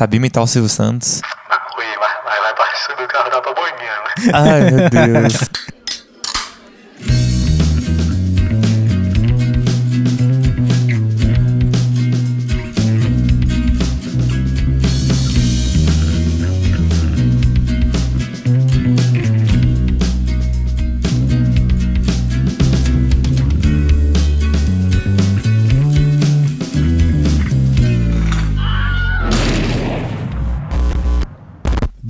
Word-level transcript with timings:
sabia 0.00 0.16
imitar 0.16 0.42
o 0.42 0.46
Silvio 0.46 0.70
Santos. 0.70 1.20
Ui, 1.76 1.84
mas, 2.00 2.12
mas 2.24 2.40
vai 2.40 2.54
pra 2.54 2.64
subir 2.74 3.04
o 3.04 3.08
carro 3.08 3.30
da 3.30 3.40
baboinha, 3.42 3.74
né? 3.74 4.32
Ai, 4.32 4.60
meu 4.70 4.88
Deus. 4.88 5.50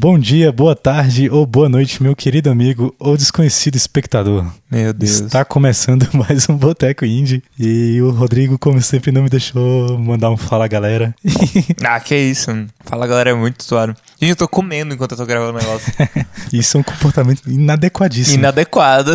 Bom 0.02 0.18
dia, 0.18 0.50
boa 0.50 0.74
tarde 0.74 1.28
ou 1.28 1.44
boa 1.44 1.68
noite, 1.68 2.02
meu 2.02 2.16
querido 2.16 2.48
amigo 2.48 2.94
ou 2.98 3.18
desconhecido 3.18 3.76
espectador. 3.76 4.50
Meu 4.70 4.94
Deus. 4.94 5.20
Está 5.20 5.44
começando 5.44 6.08
mais 6.16 6.48
um 6.48 6.56
Boteco 6.56 7.04
Indie 7.04 7.42
e 7.58 8.00
o 8.00 8.10
Rodrigo, 8.10 8.58
como 8.58 8.80
sempre, 8.80 9.12
não 9.12 9.22
me 9.22 9.28
deixou 9.28 9.98
mandar 9.98 10.30
um 10.30 10.38
fala 10.38 10.66
galera. 10.66 11.14
Ah, 11.84 12.00
que 12.00 12.16
isso. 12.16 12.50
Fala, 12.82 13.06
galera, 13.06 13.30
é 13.30 13.34
muito 13.34 13.62
suave. 13.62 13.92
Gente, 14.18 14.30
eu 14.30 14.36
tô 14.36 14.48
comendo 14.48 14.94
enquanto 14.94 15.10
eu 15.12 15.18
tô 15.18 15.26
gravando 15.26 15.58
o 15.58 15.60
negócio. 15.60 15.92
Isso 16.52 16.76
é 16.76 16.80
um 16.80 16.82
comportamento 16.82 17.50
inadequadíssimo. 17.50 18.38
Inadequado. 18.38 19.12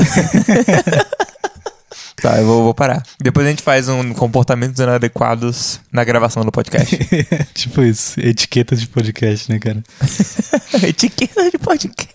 Tá, 2.22 2.40
eu 2.40 2.46
vou, 2.46 2.64
vou 2.64 2.74
parar. 2.74 3.04
Depois 3.22 3.46
a 3.46 3.50
gente 3.50 3.64
faz 3.64 3.90
um 3.90 4.14
comportamentos 4.14 4.80
inadequados 4.80 5.80
na 5.92 6.04
gravação 6.04 6.44
do 6.44 6.52
podcast. 6.52 6.98
tipo 7.54 7.82
isso, 7.84 8.20
etiqueta 8.20 8.76
de 8.76 8.88
podcast, 8.88 9.52
né, 9.52 9.60
cara? 9.60 9.84
Etiqueta 10.88 11.50
de 11.52 11.58
podcast. 11.58 12.14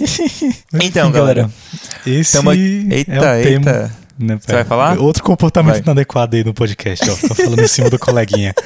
então, 0.82 1.10
galera. 1.10 1.50
Esse 2.06 2.32
Tamo... 2.32 2.52
é 2.52 2.56
Eita, 2.56 3.12
o 3.12 3.42
tema. 3.42 4.05
Né, 4.18 4.38
Você 4.40 4.52
vai 4.52 4.64
falar? 4.64 4.98
Outro 4.98 5.22
comportamento 5.22 5.74
Vai. 5.74 5.82
inadequado 5.82 6.36
aí 6.36 6.44
no 6.44 6.54
podcast, 6.54 7.08
ó. 7.10 7.14
Fica 7.16 7.34
falando 7.34 7.60
em 7.60 7.68
cima 7.68 7.90
do 7.90 7.98
coleguinha. 7.98 8.54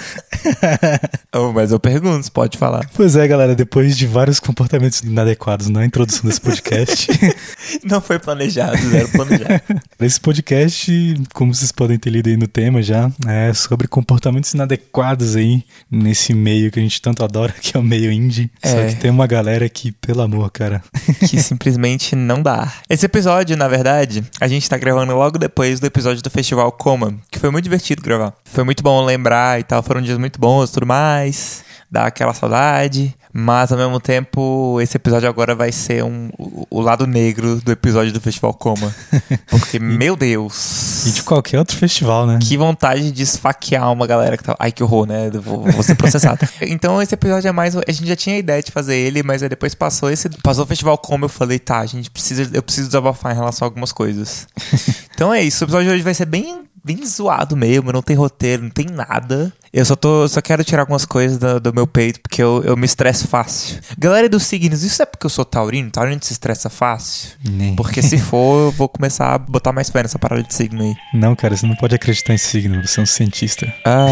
Oh, 1.32 1.52
mas 1.52 1.70
eu 1.70 1.78
pergunto, 1.78 2.24
você 2.24 2.30
pode 2.30 2.58
falar. 2.58 2.88
Pois 2.94 3.14
é, 3.14 3.26
galera, 3.28 3.54
depois 3.54 3.96
de 3.96 4.04
vários 4.06 4.40
comportamentos 4.40 5.00
inadequados 5.00 5.68
na 5.68 5.84
introdução 5.84 6.28
desse 6.28 6.40
podcast, 6.40 7.08
Não 7.84 8.00
foi 8.00 8.18
planejado, 8.18 8.76
zero 8.88 9.08
planejado. 9.10 9.62
esse 10.00 10.20
podcast, 10.20 11.14
como 11.32 11.54
vocês 11.54 11.70
podem 11.70 11.98
ter 11.98 12.10
lido 12.10 12.28
aí 12.28 12.36
no 12.36 12.48
tema 12.48 12.82
já, 12.82 13.10
é 13.28 13.52
sobre 13.54 13.86
comportamentos 13.86 14.52
inadequados 14.54 15.36
aí 15.36 15.62
nesse 15.90 16.34
meio 16.34 16.70
que 16.72 16.80
a 16.80 16.82
gente 16.82 17.00
tanto 17.00 17.22
adora, 17.24 17.52
que 17.60 17.76
é 17.76 17.80
o 17.80 17.82
meio 17.82 18.10
indie. 18.10 18.50
Só 18.64 18.76
É. 18.78 18.88
que 18.88 18.96
tem 18.96 19.10
uma 19.10 19.26
galera 19.28 19.68
que, 19.68 19.92
pelo 19.92 20.22
amor, 20.22 20.50
cara. 20.50 20.82
que 21.28 21.40
simplesmente 21.40 22.16
não 22.16 22.42
dá. 22.42 22.72
Esse 22.88 23.06
episódio, 23.06 23.56
na 23.56 23.68
verdade, 23.68 24.24
a 24.40 24.48
gente 24.48 24.68
tá 24.68 24.76
gravando 24.76 25.14
logo 25.14 25.38
depois 25.40 25.80
do 25.80 25.86
episódio 25.86 26.22
do 26.22 26.30
Festival 26.30 26.70
Coma, 26.70 27.18
que 27.30 27.38
foi 27.38 27.50
muito 27.50 27.64
divertido 27.64 28.02
gravar. 28.02 28.34
Foi 28.44 28.62
muito 28.62 28.82
bom 28.82 29.02
lembrar 29.04 29.58
e 29.58 29.64
tal, 29.64 29.82
foram 29.82 30.00
dias 30.02 30.18
muito 30.18 30.38
bons 30.38 30.70
e 30.70 30.72
tudo 30.74 30.86
mais, 30.86 31.64
dá 31.90 32.06
aquela 32.06 32.34
saudade, 32.34 33.16
mas 33.32 33.70
ao 33.70 33.78
mesmo 33.78 34.00
tempo, 34.00 34.78
esse 34.80 34.96
episódio 34.96 35.28
agora 35.28 35.54
vai 35.54 35.70
ser 35.70 36.02
um, 36.04 36.30
o, 36.36 36.66
o 36.68 36.80
lado 36.80 37.06
negro 37.06 37.60
do 37.60 37.70
episódio 37.70 38.12
do 38.12 38.20
Festival 38.20 38.52
Coma. 38.54 38.94
Porque, 39.46 39.78
meu 39.78 40.16
Deus. 40.16 41.06
E 41.06 41.12
de 41.12 41.22
qualquer 41.22 41.58
outro 41.58 41.76
festival, 41.76 42.26
né? 42.26 42.38
Que 42.42 42.56
vontade 42.56 43.12
de 43.12 43.22
esfaquear 43.22 43.92
uma 43.92 44.06
galera 44.06 44.36
que 44.36 44.42
tá. 44.42 44.56
Ai, 44.58 44.72
que 44.72 44.82
horror, 44.82 45.06
né? 45.06 45.30
Vou, 45.30 45.62
vou 45.62 45.82
ser 45.82 45.94
processado. 45.94 46.46
então, 46.62 47.00
esse 47.00 47.14
episódio 47.14 47.48
é 47.48 47.52
mais. 47.52 47.76
A 47.76 47.92
gente 47.92 48.06
já 48.06 48.16
tinha 48.16 48.36
a 48.36 48.38
ideia 48.38 48.62
de 48.62 48.72
fazer 48.72 48.96
ele, 48.96 49.22
mas 49.22 49.42
aí 49.42 49.48
depois 49.48 49.74
passou 49.74 50.10
esse. 50.10 50.28
Passou 50.42 50.64
o 50.64 50.66
festival 50.66 50.98
como 50.98 51.24
eu 51.24 51.28
falei, 51.28 51.58
tá, 51.58 51.78
a 51.78 51.86
gente 51.86 52.10
precisa. 52.10 52.50
Eu 52.52 52.62
preciso 52.62 52.88
desabafar 52.88 53.32
em 53.32 53.36
relação 53.36 53.66
a 53.66 53.68
algumas 53.68 53.92
coisas. 53.92 54.48
então 55.14 55.32
é 55.32 55.42
isso. 55.42 55.64
O 55.64 55.66
episódio 55.66 55.88
de 55.88 55.94
hoje 55.94 56.02
vai 56.02 56.14
ser 56.14 56.26
bem. 56.26 56.62
Bem 56.82 57.04
zoado 57.04 57.56
mesmo, 57.56 57.92
não 57.92 58.02
tem 58.02 58.16
roteiro, 58.16 58.62
não 58.62 58.70
tem 58.70 58.86
nada. 58.86 59.52
Eu 59.72 59.84
só 59.84 59.94
tô. 59.94 60.26
Só 60.28 60.40
quero 60.40 60.64
tirar 60.64 60.82
algumas 60.82 61.04
coisas 61.04 61.38
do, 61.38 61.60
do 61.60 61.74
meu 61.74 61.86
peito, 61.86 62.20
porque 62.20 62.42
eu, 62.42 62.62
eu 62.64 62.76
me 62.76 62.86
estresso 62.86 63.28
fácil. 63.28 63.78
Galera 63.98 64.28
dos 64.28 64.44
signos, 64.44 64.82
isso 64.82 65.02
é 65.02 65.06
porque 65.06 65.26
eu 65.26 65.30
sou 65.30 65.44
taurino? 65.44 65.90
Taurino 65.90 66.20
se 66.22 66.32
estressa 66.32 66.68
fácil? 66.68 67.30
Nem. 67.48 67.76
Porque 67.76 68.02
se 68.02 68.18
for, 68.18 68.66
eu 68.66 68.70
vou 68.72 68.88
começar 68.88 69.34
a 69.34 69.38
botar 69.38 69.72
mais 69.72 69.90
fé 69.90 70.02
nessa 70.02 70.18
parada 70.18 70.42
de 70.42 70.52
signo 70.52 70.82
aí. 70.82 70.94
Não, 71.14 71.36
cara, 71.36 71.56
você 71.56 71.66
não 71.66 71.76
pode 71.76 71.94
acreditar 71.94 72.34
em 72.34 72.38
signo, 72.38 72.84
você 72.84 72.98
é 72.98 73.02
um 73.02 73.06
cientista. 73.06 73.72
Ah. 73.84 74.10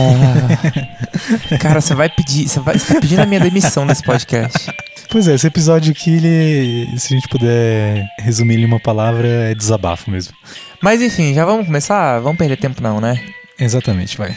Cara, 1.61 1.81
você 1.81 1.95
vai 1.95 2.09
pedir. 2.09 2.49
Você, 2.49 2.61
vai, 2.61 2.79
você 2.79 2.95
tá 2.95 3.01
pedindo 3.01 3.21
a 3.21 3.27
minha 3.27 3.41
demissão 3.41 3.85
nesse 3.85 4.03
podcast. 4.03 4.71
Pois 5.11 5.27
é, 5.27 5.35
esse 5.35 5.47
episódio 5.47 5.91
aqui, 5.91 6.11
ele, 6.17 6.99
se 6.99 7.15
a 7.15 7.17
gente 7.17 7.29
puder 7.29 8.07
resumir 8.19 8.55
ele 8.55 8.65
em 8.65 8.67
uma 8.67 8.79
palavra, 8.79 9.27
é 9.27 9.55
desabafo 9.55 10.11
mesmo. 10.11 10.35
Mas 10.83 11.01
enfim, 11.01 11.33
já 11.33 11.47
vamos 11.47 11.65
começar? 11.65 12.21
Vamos 12.21 12.37
perder 12.37 12.59
tempo, 12.59 12.83
não, 12.83 13.01
né? 13.01 13.19
Exatamente, 13.59 14.19
vai. 14.19 14.37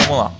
Vamos 0.00 0.18
lá. 0.18 0.32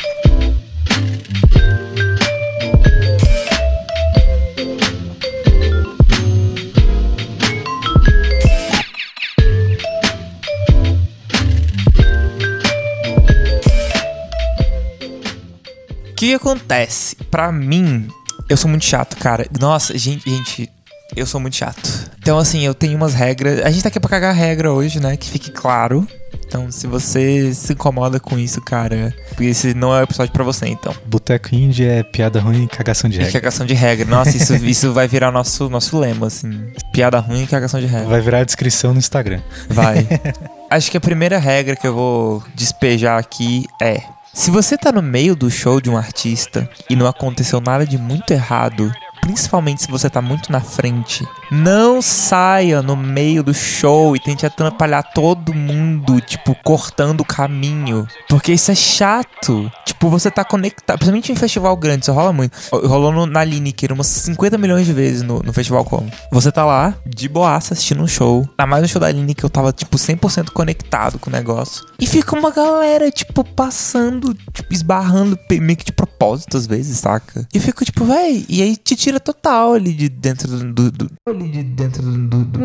O 16.11 16.15
que 16.15 16.34
acontece? 16.34 17.16
Pra 17.31 17.50
mim, 17.50 18.09
eu 18.49 18.57
sou 18.57 18.69
muito 18.71 18.84
chato, 18.84 19.17
cara. 19.17 19.47
Nossa, 19.61 19.97
gente, 19.97 20.29
gente, 20.29 20.71
eu 21.15 21.27
sou 21.27 21.41
muito 21.41 21.57
chato. 21.57 22.11
Então, 22.19 22.39
assim, 22.39 22.65
eu 22.65 22.75
tenho 22.75 22.97
umas 22.97 23.15
regras. 23.15 23.61
A 23.65 23.71
gente 23.71 23.83
tá 23.83 23.89
aqui 23.89 24.01
pra 24.01 24.11
cagar 24.11 24.34
regra 24.34 24.73
hoje, 24.73 25.01
né? 25.01 25.17
Que 25.17 25.29
fique 25.31 25.51
claro. 25.51 26.07
Então, 26.47 26.71
se 26.71 26.87
você 26.87 27.53
se 27.55 27.73
incomoda 27.73 28.21
com 28.21 28.39
isso, 28.39 28.61
cara, 28.61 29.12
esse 29.41 29.75
não 29.75 29.95
é 29.95 30.01
o 30.01 30.05
episódio 30.05 30.33
pra 30.33 30.45
você, 30.45 30.67
então. 30.69 30.95
Boteco 31.07 31.55
Indie 31.55 31.84
é 31.87 32.03
piada 32.05 32.41
ruim 32.41 32.65
e 32.65 32.69
cagação 32.69 33.11
de 33.11 33.17
E 33.17 33.19
regra. 33.25 33.33
cagação 33.41 33.67
de 33.67 33.75
regra. 33.75 34.07
Nossa, 34.07 34.37
isso, 34.37 34.55
isso 34.65 34.93
vai 34.93 35.09
virar 35.09 35.33
nosso, 35.33 35.69
nosso 35.69 35.99
lema, 35.99 36.28
assim. 36.28 36.71
Piada 36.93 37.19
ruim 37.19 37.43
e 37.43 37.47
cagação 37.47 37.81
de 37.81 37.87
regra. 37.87 38.07
Vai 38.09 38.21
virar 38.21 38.41
a 38.41 38.45
descrição 38.45 38.93
no 38.93 38.99
Instagram. 38.99 39.41
Vai. 39.69 40.07
Acho 40.71 40.91
que 40.91 40.97
a 40.97 41.01
primeira 41.01 41.39
regra 41.39 41.75
que 41.77 41.87
eu 41.87 41.95
vou 41.95 42.43
despejar 42.55 43.19
aqui 43.19 43.65
é: 43.81 44.01
se 44.36 44.50
você 44.50 44.76
tá 44.76 44.92
no 44.92 45.00
meio 45.00 45.34
do 45.34 45.50
show 45.50 45.80
de 45.80 45.88
um 45.88 45.97
artista 45.97 46.69
e 46.91 46.94
não 46.94 47.06
aconteceu 47.06 47.58
nada 47.58 47.86
de 47.86 47.97
muito 47.97 48.32
errado, 48.32 48.92
principalmente 49.22 49.82
se 49.82 49.91
você 49.91 50.10
tá 50.10 50.20
muito 50.20 50.52
na 50.52 50.60
frente, 50.60 51.26
não 51.50 52.02
saia 52.02 52.82
no 52.82 52.94
meio 52.94 53.42
do 53.42 53.54
show 53.54 54.14
e 54.14 54.20
tente 54.20 54.44
atrapalhar 54.44 55.02
todo 55.02 55.54
mundo, 55.54 56.20
tipo, 56.20 56.54
cortando 56.62 57.22
o 57.22 57.24
caminho. 57.24 58.06
Porque 58.28 58.52
isso 58.52 58.70
é 58.70 58.74
chato. 58.74 59.72
Tipo, 59.97 60.11
você 60.11 60.31
tá 60.31 60.45
conectado. 60.45 60.99
Principalmente 60.99 61.33
em 61.33 61.37
festival 61.37 61.75
grande, 61.75 62.03
isso 62.03 62.12
rola 62.12 62.31
muito. 62.31 62.53
Rolou 62.71 63.11
no, 63.11 63.25
na 63.25 63.43
Lineker 63.43 63.93
umas 63.93 64.07
50 64.07 64.59
milhões 64.59 64.84
de 64.84 64.93
vezes 64.93 65.23
no, 65.23 65.41
no 65.41 65.53
festival 65.55 65.84
como. 65.87 66.11
Você 66.31 66.53
tá 66.53 66.67
lá, 66.67 66.95
de 67.07 67.29
boaça, 67.29 67.73
assistindo 67.73 68.03
um 68.03 68.07
show. 68.07 68.47
Ainda 68.59 68.67
mais 68.67 68.83
no 68.83 68.89
show 68.89 69.01
da 69.01 69.11
Lineker, 69.11 69.47
eu 69.47 69.51
tava, 69.51 69.73
tipo, 69.73 69.97
100% 69.97 70.51
conectado 70.51 71.19
com 71.19 71.31
o 71.31 71.33
negócio. 71.33 71.83
E 71.99 72.07
fica 72.07 72.39
uma 72.39 72.51
galera, 72.51 73.11
tipo, 73.11 73.43
passando, 73.43 74.34
tipo, 74.53 74.73
esbarrando 74.73 75.39
meio 75.51 75.77
que 75.79 75.87
de 75.87 75.93
propósito 75.93 76.59
às 76.59 76.67
vezes, 76.67 76.99
saca? 76.99 77.49
E 77.55 77.57
eu 77.57 77.63
fico, 77.63 77.83
tipo, 77.83 78.05
véi, 78.05 78.45
e 78.51 78.61
aí 78.61 78.77
te 78.77 78.95
tira 78.95 79.19
total 79.19 79.73
ali 79.73 79.95
de 79.95 80.11
dentro 80.11 80.47
do. 80.47 80.73
do, 80.73 80.91
do 80.91 81.11
ali 81.27 81.49
de 81.49 81.63
dentro 81.63 82.03
do, 82.03 82.45
do 82.45 82.59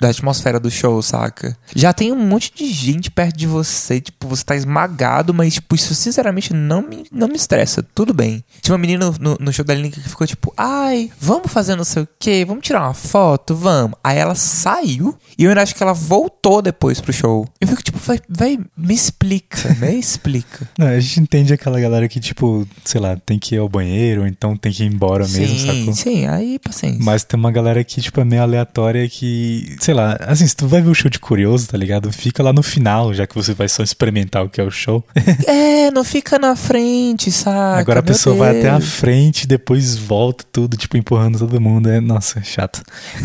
da 0.00 0.08
atmosfera 0.10 0.60
do 0.60 0.70
show, 0.70 1.00
saca? 1.02 1.56
Já 1.74 1.92
tem 1.92 2.12
um 2.12 2.26
monte 2.26 2.52
de 2.54 2.70
gente 2.70 3.10
perto 3.10 3.36
de 3.36 3.46
você, 3.46 4.00
tipo, 4.00 4.28
você 4.28 4.44
tá 4.44 4.56
esmagado, 4.56 5.32
mas, 5.32 5.54
tipo, 5.54 5.74
isso 5.74 5.94
sinceramente 5.94 6.52
não 6.52 6.82
me, 6.82 7.04
não 7.10 7.28
me 7.28 7.36
estressa. 7.36 7.82
Tudo 7.94 8.12
bem. 8.12 8.44
Tinha 8.60 8.74
uma 8.74 8.80
menina 8.80 9.10
no, 9.18 9.36
no 9.40 9.52
show 9.52 9.64
da 9.64 9.74
Link 9.74 10.00
que 10.00 10.08
ficou 10.08 10.26
tipo, 10.26 10.52
ai, 10.56 11.10
vamos 11.18 11.50
fazer 11.50 11.76
não 11.76 11.84
sei 11.84 12.02
o 12.02 12.08
quê, 12.18 12.44
vamos 12.46 12.64
tirar 12.64 12.82
uma 12.82 12.94
foto, 12.94 13.54
vamos. 13.54 13.96
Aí 14.02 14.18
ela 14.18 14.34
saiu 14.34 15.16
e 15.38 15.44
eu 15.44 15.50
ainda 15.50 15.62
acho 15.62 15.74
que 15.74 15.82
ela 15.82 15.92
voltou 15.92 16.60
depois 16.60 17.00
pro 17.00 17.12
show. 17.12 17.48
Eu 17.60 17.68
fico 17.68 17.82
tipo, 17.82 17.98
vai, 17.98 18.20
vai 18.28 18.58
me 18.76 18.94
explica, 18.94 19.74
me 19.74 19.98
explica. 19.98 20.68
Não, 20.78 20.88
a 20.88 21.00
gente 21.00 21.20
entende 21.20 21.52
aquela 21.52 21.80
galera 21.80 22.08
que, 22.08 22.20
tipo, 22.20 22.66
sei 22.84 23.00
lá, 23.00 23.16
tem 23.16 23.38
que 23.38 23.54
ir 23.54 23.58
ao 23.58 23.68
banheiro, 23.68 24.22
ou 24.22 24.26
então 24.26 24.56
tem 24.56 24.72
que 24.72 24.82
ir 24.82 24.92
embora 24.92 25.26
mesmo, 25.28 25.58
sim, 25.58 25.66
sacou? 25.66 25.94
sim, 25.94 26.26
aí 26.26 26.58
paciência. 26.58 27.02
Mas 27.02 27.24
tem 27.24 27.38
uma 27.38 27.50
galera 27.50 27.82
que, 27.82 28.00
tipo, 28.00 28.20
é 28.20 28.24
meio 28.24 28.42
aleatória 28.42 29.08
que, 29.08 29.75
sei 29.80 29.94
lá, 29.94 30.16
assim, 30.20 30.46
se 30.46 30.54
tu 30.56 30.66
vai 30.66 30.80
ver 30.80 30.90
o 30.90 30.94
show 30.94 31.10
de 31.10 31.18
curioso, 31.18 31.68
tá 31.68 31.76
ligado? 31.76 32.10
Fica 32.12 32.42
lá 32.42 32.52
no 32.52 32.62
final, 32.62 33.12
já 33.14 33.26
que 33.26 33.34
você 33.34 33.54
vai 33.54 33.68
só 33.68 33.82
experimentar 33.82 34.44
o 34.44 34.48
que 34.48 34.60
é 34.60 34.64
o 34.64 34.70
show. 34.70 35.04
É, 35.46 35.90
não 35.90 36.02
fica 36.02 36.38
na 36.38 36.56
frente, 36.56 37.30
saca? 37.30 37.78
Agora 37.78 38.00
a 38.00 38.02
Meu 38.02 38.12
pessoa 38.12 38.36
vai 38.36 38.58
até 38.58 38.68
a 38.68 38.78
Deus. 38.78 38.90
frente, 38.90 39.46
depois 39.46 39.96
volta 39.96 40.44
tudo, 40.50 40.76
tipo, 40.76 40.96
empurrando 40.96 41.38
todo 41.38 41.60
mundo. 41.60 41.88
É, 41.88 42.00
nossa, 42.00 42.42
chato. 42.42 42.82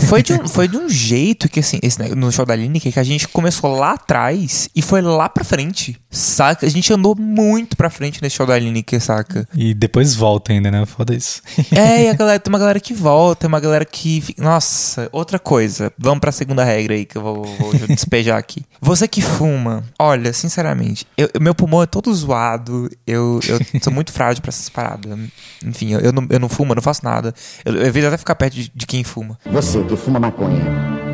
Foi 0.07 0.21
de, 0.21 0.33
um, 0.33 0.48
foi 0.48 0.68
de 0.68 0.77
um 0.77 0.88
jeito 0.88 1.50
que, 1.50 1.59
assim, 1.59 1.80
esse, 1.81 2.00
no 2.15 2.31
show 2.31 2.45
da 2.45 2.56
Lineker, 2.56 2.92
que 2.94 3.00
a 3.00 3.03
gente 3.03 3.27
começou 3.27 3.74
lá 3.75 3.94
atrás 3.94 4.69
e 4.75 4.81
foi 4.81 5.01
lá 5.01 5.27
pra 5.30 5.44
frente. 5.44 5.98
Saca? 6.11 6.65
A 6.65 6.69
gente 6.69 6.91
andou 6.91 7.15
muito 7.17 7.77
pra 7.77 7.89
frente 7.89 8.21
nesse 8.21 8.35
show 8.35 8.45
da 8.45 8.59
Lineker, 8.59 8.99
saca? 9.01 9.47
E 9.55 9.73
depois 9.73 10.13
volta 10.13 10.51
ainda, 10.51 10.69
né? 10.69 10.85
Foda 10.85 11.15
isso. 11.15 11.41
É, 11.71 12.03
e 12.03 12.09
a 12.09 12.13
galera, 12.13 12.39
tem 12.39 12.51
uma 12.51 12.59
galera 12.59 12.79
que 12.79 12.93
volta, 12.93 13.41
tem 13.41 13.47
uma 13.47 13.59
galera 13.59 13.85
que. 13.85 14.35
Nossa, 14.37 15.07
outra 15.11 15.39
coisa. 15.39 15.91
Vamos 15.97 16.19
pra 16.19 16.31
segunda 16.31 16.63
regra 16.63 16.93
aí 16.95 17.05
que 17.05 17.17
eu 17.17 17.21
vou, 17.21 17.43
vou 17.45 17.73
despejar 17.87 18.37
aqui. 18.37 18.63
Você 18.81 19.07
que 19.07 19.21
fuma, 19.21 19.83
olha, 19.97 20.33
sinceramente, 20.33 21.05
eu- 21.17 21.29
meu 21.39 21.55
pulmão 21.55 21.81
é 21.81 21.85
todo 21.85 22.13
zoado. 22.13 22.89
Eu, 23.07 23.39
eu 23.47 23.59
sou 23.81 23.93
muito 23.93 24.11
frágil 24.11 24.41
pra 24.41 24.49
essas 24.49 24.67
paradas. 24.69 25.17
Enfim, 25.65 25.93
eu, 25.93 25.99
eu 26.01 26.11
não, 26.11 26.27
eu 26.29 26.39
não 26.39 26.49
fumo, 26.49 26.71
eu 26.71 26.75
não 26.75 26.83
faço 26.83 27.01
nada. 27.05 27.33
Eu, 27.63 27.75
eu 27.75 27.85
evito 27.85 28.07
até 28.07 28.17
ficar 28.17 28.35
perto 28.35 28.53
de, 28.55 28.71
de 28.75 28.85
quem 28.85 29.03
fuma. 29.03 29.39
Você 29.45 29.81
que 29.83 29.95
fuma 29.95 30.19
maconha. 30.19 31.10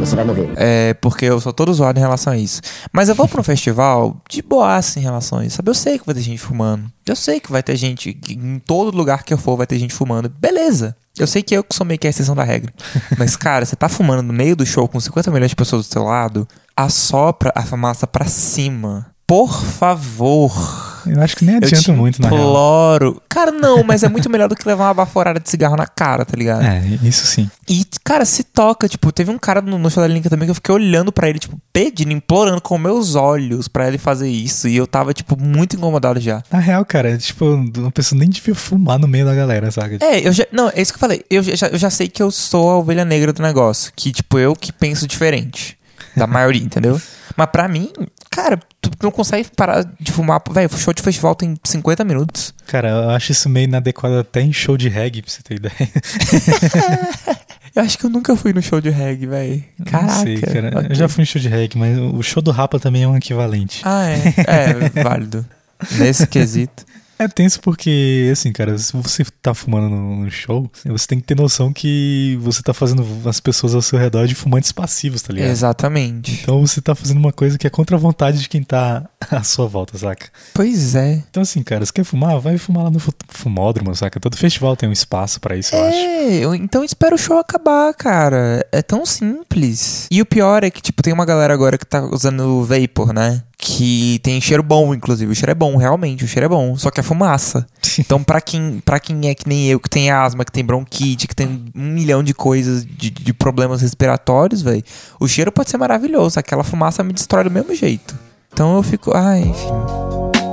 Você 0.00 0.16
vai 0.16 0.24
morrer. 0.24 0.50
É, 0.56 0.94
porque 0.94 1.26
eu 1.26 1.40
sou 1.40 1.52
todo 1.52 1.72
zoado 1.72 1.98
em 1.98 2.02
relação 2.02 2.32
a 2.32 2.36
isso. 2.36 2.60
Mas 2.92 3.08
eu 3.08 3.14
vou 3.14 3.28
pra 3.28 3.40
um 3.40 3.44
festival 3.44 4.20
de 4.28 4.42
boaça 4.42 4.98
em 4.98 5.02
relação 5.02 5.38
a 5.38 5.44
isso, 5.44 5.56
sabe? 5.56 5.70
Eu 5.70 5.74
sei 5.74 5.98
que 5.98 6.06
vai 6.06 6.14
ter 6.14 6.22
gente 6.22 6.38
fumando. 6.38 6.90
Eu 7.06 7.14
sei 7.14 7.38
que 7.38 7.52
vai 7.52 7.62
ter 7.62 7.76
gente, 7.76 8.18
em 8.28 8.58
todo 8.58 8.96
lugar 8.96 9.22
que 9.24 9.34
eu 9.34 9.38
for 9.38 9.56
vai 9.56 9.66
ter 9.66 9.78
gente 9.78 9.94
fumando. 9.94 10.28
Beleza. 10.28 10.96
Eu 11.18 11.26
sei 11.26 11.42
que 11.42 11.54
eu 11.54 11.62
que 11.62 11.74
sou 11.74 11.84
meio 11.84 11.98
que 11.98 12.06
a 12.06 12.10
exceção 12.10 12.34
da 12.34 12.44
regra. 12.44 12.72
Mas, 13.18 13.36
cara, 13.36 13.64
você 13.64 13.76
tá 13.76 13.88
fumando 13.88 14.22
no 14.22 14.32
meio 14.32 14.56
do 14.56 14.64
show 14.64 14.88
com 14.88 14.98
50 14.98 15.30
milhões 15.30 15.50
de 15.50 15.56
pessoas 15.56 15.86
do 15.86 15.92
seu 15.92 16.04
lado, 16.04 16.48
assopra 16.76 17.52
a 17.54 17.62
fumaça 17.62 18.06
pra 18.06 18.24
cima. 18.24 19.06
Por 19.26 19.52
favor. 19.52 20.89
Eu 21.06 21.22
acho 21.22 21.36
que 21.36 21.44
nem 21.44 21.54
Eu 21.56 21.62
adianta 21.62 21.82
te 21.82 21.92
muito, 21.92 22.20
na 22.20 22.28
real. 22.28 22.40
imploro. 22.40 23.22
Cara, 23.28 23.50
não, 23.52 23.82
mas 23.82 24.02
é 24.02 24.08
muito 24.08 24.28
melhor 24.30 24.48
do 24.48 24.56
que 24.56 24.66
levar 24.66 24.88
uma 24.88 24.94
baforada 24.94 25.38
de 25.40 25.48
cigarro 25.48 25.76
na 25.76 25.86
cara, 25.86 26.24
tá 26.24 26.36
ligado? 26.36 26.62
É, 26.62 26.82
isso 27.02 27.26
sim. 27.26 27.50
E, 27.68 27.84
cara, 28.04 28.24
se 28.24 28.42
toca, 28.42 28.88
tipo, 28.88 29.12
teve 29.12 29.30
um 29.30 29.38
cara 29.38 29.60
no, 29.60 29.78
no 29.78 29.90
show 29.90 30.02
da 30.02 30.08
Link 30.08 30.28
também 30.28 30.46
que 30.46 30.50
eu 30.50 30.54
fiquei 30.54 30.74
olhando 30.74 31.12
pra 31.12 31.28
ele, 31.28 31.38
tipo, 31.38 31.58
pedindo, 31.72 32.12
implorando 32.12 32.60
com 32.60 32.76
meus 32.78 33.14
olhos 33.14 33.68
pra 33.68 33.86
ele 33.88 33.98
fazer 33.98 34.28
isso. 34.28 34.66
E 34.68 34.76
eu 34.76 34.86
tava, 34.86 35.12
tipo, 35.14 35.40
muito 35.40 35.76
incomodado 35.76 36.20
já. 36.20 36.42
Na 36.50 36.58
real, 36.58 36.84
cara, 36.84 37.16
tipo, 37.16 37.44
uma 37.44 37.90
pessoa 37.92 38.18
nem 38.18 38.28
devia 38.28 38.54
fumar 38.54 38.98
no 38.98 39.06
meio 39.08 39.24
da 39.24 39.34
galera, 39.34 39.70
saca? 39.70 39.98
É, 40.00 40.26
eu 40.26 40.32
já. 40.32 40.46
Não, 40.52 40.68
é 40.68 40.80
isso 40.82 40.92
que 40.92 40.96
eu 40.96 41.00
falei. 41.00 41.24
Eu 41.30 41.42
já, 41.42 41.68
eu 41.68 41.78
já 41.78 41.90
sei 41.90 42.08
que 42.08 42.22
eu 42.22 42.30
sou 42.30 42.70
a 42.70 42.78
ovelha 42.78 43.04
negra 43.04 43.32
do 43.32 43.42
negócio. 43.42 43.92
Que, 43.94 44.12
tipo, 44.12 44.38
eu 44.38 44.54
que 44.54 44.72
penso 44.72 45.06
diferente 45.06 45.78
da 46.16 46.26
maioria, 46.26 46.62
entendeu? 46.64 47.00
Mas 47.40 47.48
pra 47.50 47.66
mim, 47.68 47.90
cara, 48.30 48.60
tu 48.82 48.90
não 49.02 49.10
consegue 49.10 49.48
parar 49.56 49.82
de 49.98 50.12
fumar. 50.12 50.42
Velho, 50.50 50.68
show 50.76 50.92
de 50.92 51.00
festival 51.00 51.34
tem 51.34 51.56
50 51.64 52.04
minutos. 52.04 52.52
Cara, 52.66 52.90
eu 52.90 53.10
acho 53.12 53.32
isso 53.32 53.48
meio 53.48 53.64
inadequado 53.64 54.18
até 54.18 54.42
em 54.42 54.52
show 54.52 54.76
de 54.76 54.90
reggae, 54.90 55.22
pra 55.22 55.30
você 55.30 55.42
ter 55.42 55.54
ideia. 55.54 55.72
Eu 57.74 57.82
acho 57.84 57.96
que 57.96 58.04
eu 58.04 58.10
nunca 58.10 58.34
fui 58.34 58.52
no 58.52 58.60
show 58.60 58.80
de 58.80 58.90
reggae, 58.90 59.26
velho. 59.26 59.64
Caraca. 59.86 60.12
Não 60.12 60.22
sei, 60.24 60.40
cara. 60.40 60.72
ok. 60.76 60.90
Eu 60.90 60.94
já 60.96 61.08
fui 61.08 61.22
em 61.22 61.24
show 61.24 61.40
de 61.40 61.48
reggae, 61.48 61.78
mas 61.78 61.96
o 61.96 62.20
show 62.20 62.42
do 62.42 62.50
Rapa 62.50 62.80
também 62.80 63.04
é 63.04 63.08
um 63.08 63.16
equivalente. 63.16 63.80
Ah, 63.84 64.06
é. 64.10 64.34
É, 64.46 65.02
válido. 65.04 65.46
Nesse 65.96 66.26
quesito. 66.26 66.84
É 67.22 67.28
tenso 67.28 67.60
porque, 67.60 68.28
assim, 68.32 68.50
cara, 68.52 68.76
se 68.78 68.92
você 68.94 69.24
tá 69.42 69.52
fumando 69.54 69.88
no 69.90 70.10
no 70.24 70.30
show, 70.30 70.70
você 70.84 71.06
tem 71.06 71.20
que 71.20 71.26
ter 71.26 71.36
noção 71.36 71.72
que 71.72 72.38
você 72.40 72.62
tá 72.62 72.72
fazendo 72.74 73.04
as 73.26 73.40
pessoas 73.40 73.74
ao 73.74 73.82
seu 73.82 73.98
redor 73.98 74.26
de 74.26 74.34
fumantes 74.34 74.72
passivos, 74.72 75.22
tá 75.22 75.32
ligado? 75.32 75.50
Exatamente. 75.50 76.40
Então 76.42 76.66
você 76.66 76.80
tá 76.80 76.94
fazendo 76.94 77.18
uma 77.18 77.32
coisa 77.32 77.56
que 77.58 77.66
é 77.66 77.70
contra 77.70 77.96
a 77.96 77.98
vontade 77.98 78.38
de 78.40 78.48
quem 78.48 78.62
tá 78.62 79.08
à 79.30 79.42
sua 79.42 79.66
volta, 79.66 79.96
saca? 79.98 80.28
Pois 80.54 80.94
é. 80.94 81.22
Então, 81.30 81.42
assim, 81.42 81.62
cara, 81.62 81.84
você 81.84 81.92
quer 81.92 82.04
fumar? 82.04 82.38
Vai 82.40 82.56
fumar 82.58 82.84
lá 82.84 82.90
no 82.90 82.98
fu- 82.98 83.12
fumódromo, 83.28 83.94
saca? 83.94 84.18
Todo 84.20 84.36
festival 84.36 84.76
tem 84.76 84.88
um 84.88 84.92
espaço 84.92 85.40
pra 85.40 85.56
isso, 85.56 85.74
eu 85.74 85.84
acho. 85.84 85.96
É, 85.98 86.56
então 86.56 86.82
espera 86.84 87.14
o 87.14 87.18
show 87.18 87.38
acabar, 87.38 87.92
cara. 87.94 88.66
É 88.72 88.82
tão 88.82 89.04
simples. 89.06 90.06
E 90.10 90.20
o 90.20 90.26
pior 90.26 90.64
é 90.64 90.70
que, 90.70 90.80
tipo, 90.82 91.02
tem 91.02 91.12
uma 91.12 91.24
galera 91.24 91.52
agora 91.54 91.76
que 91.78 91.86
tá 91.86 92.02
usando 92.04 92.40
o 92.46 92.64
Vapor, 92.64 93.12
né? 93.12 93.42
Que 93.60 94.18
tem 94.22 94.40
cheiro 94.40 94.62
bom, 94.62 94.94
inclusive. 94.94 95.30
O 95.30 95.34
cheiro 95.34 95.52
é 95.52 95.54
bom, 95.54 95.76
realmente. 95.76 96.24
O 96.24 96.28
cheiro 96.28 96.46
é 96.46 96.48
bom. 96.48 96.76
Só 96.76 96.90
que 96.90 96.98
é 96.98 97.02
fumaça. 97.02 97.66
Então, 97.98 98.22
pra 98.22 98.40
quem, 98.40 98.80
pra 98.84 98.98
quem 98.98 99.28
é 99.28 99.34
que 99.34 99.46
nem 99.46 99.66
eu, 99.68 99.78
que 99.78 99.90
tem 99.90 100.10
asma, 100.10 100.44
que 100.44 100.52
tem 100.52 100.64
bronquite, 100.64 101.28
que 101.28 101.36
tem 101.36 101.70
um 101.74 101.92
milhão 101.92 102.22
de 102.22 102.32
coisas, 102.32 102.86
de, 102.86 103.10
de 103.10 103.32
problemas 103.34 103.82
respiratórios, 103.82 104.62
velho, 104.62 104.82
o 105.18 105.28
cheiro 105.28 105.52
pode 105.52 105.70
ser 105.70 105.76
maravilhoso. 105.76 106.40
Aquela 106.40 106.64
fumaça 106.64 107.04
me 107.04 107.12
destrói 107.12 107.44
do 107.44 107.50
mesmo 107.50 107.74
jeito. 107.74 108.16
Então 108.52 108.76
eu 108.76 108.82
fico. 108.82 109.14
Ai, 109.14 109.40
enfim. 109.40 110.49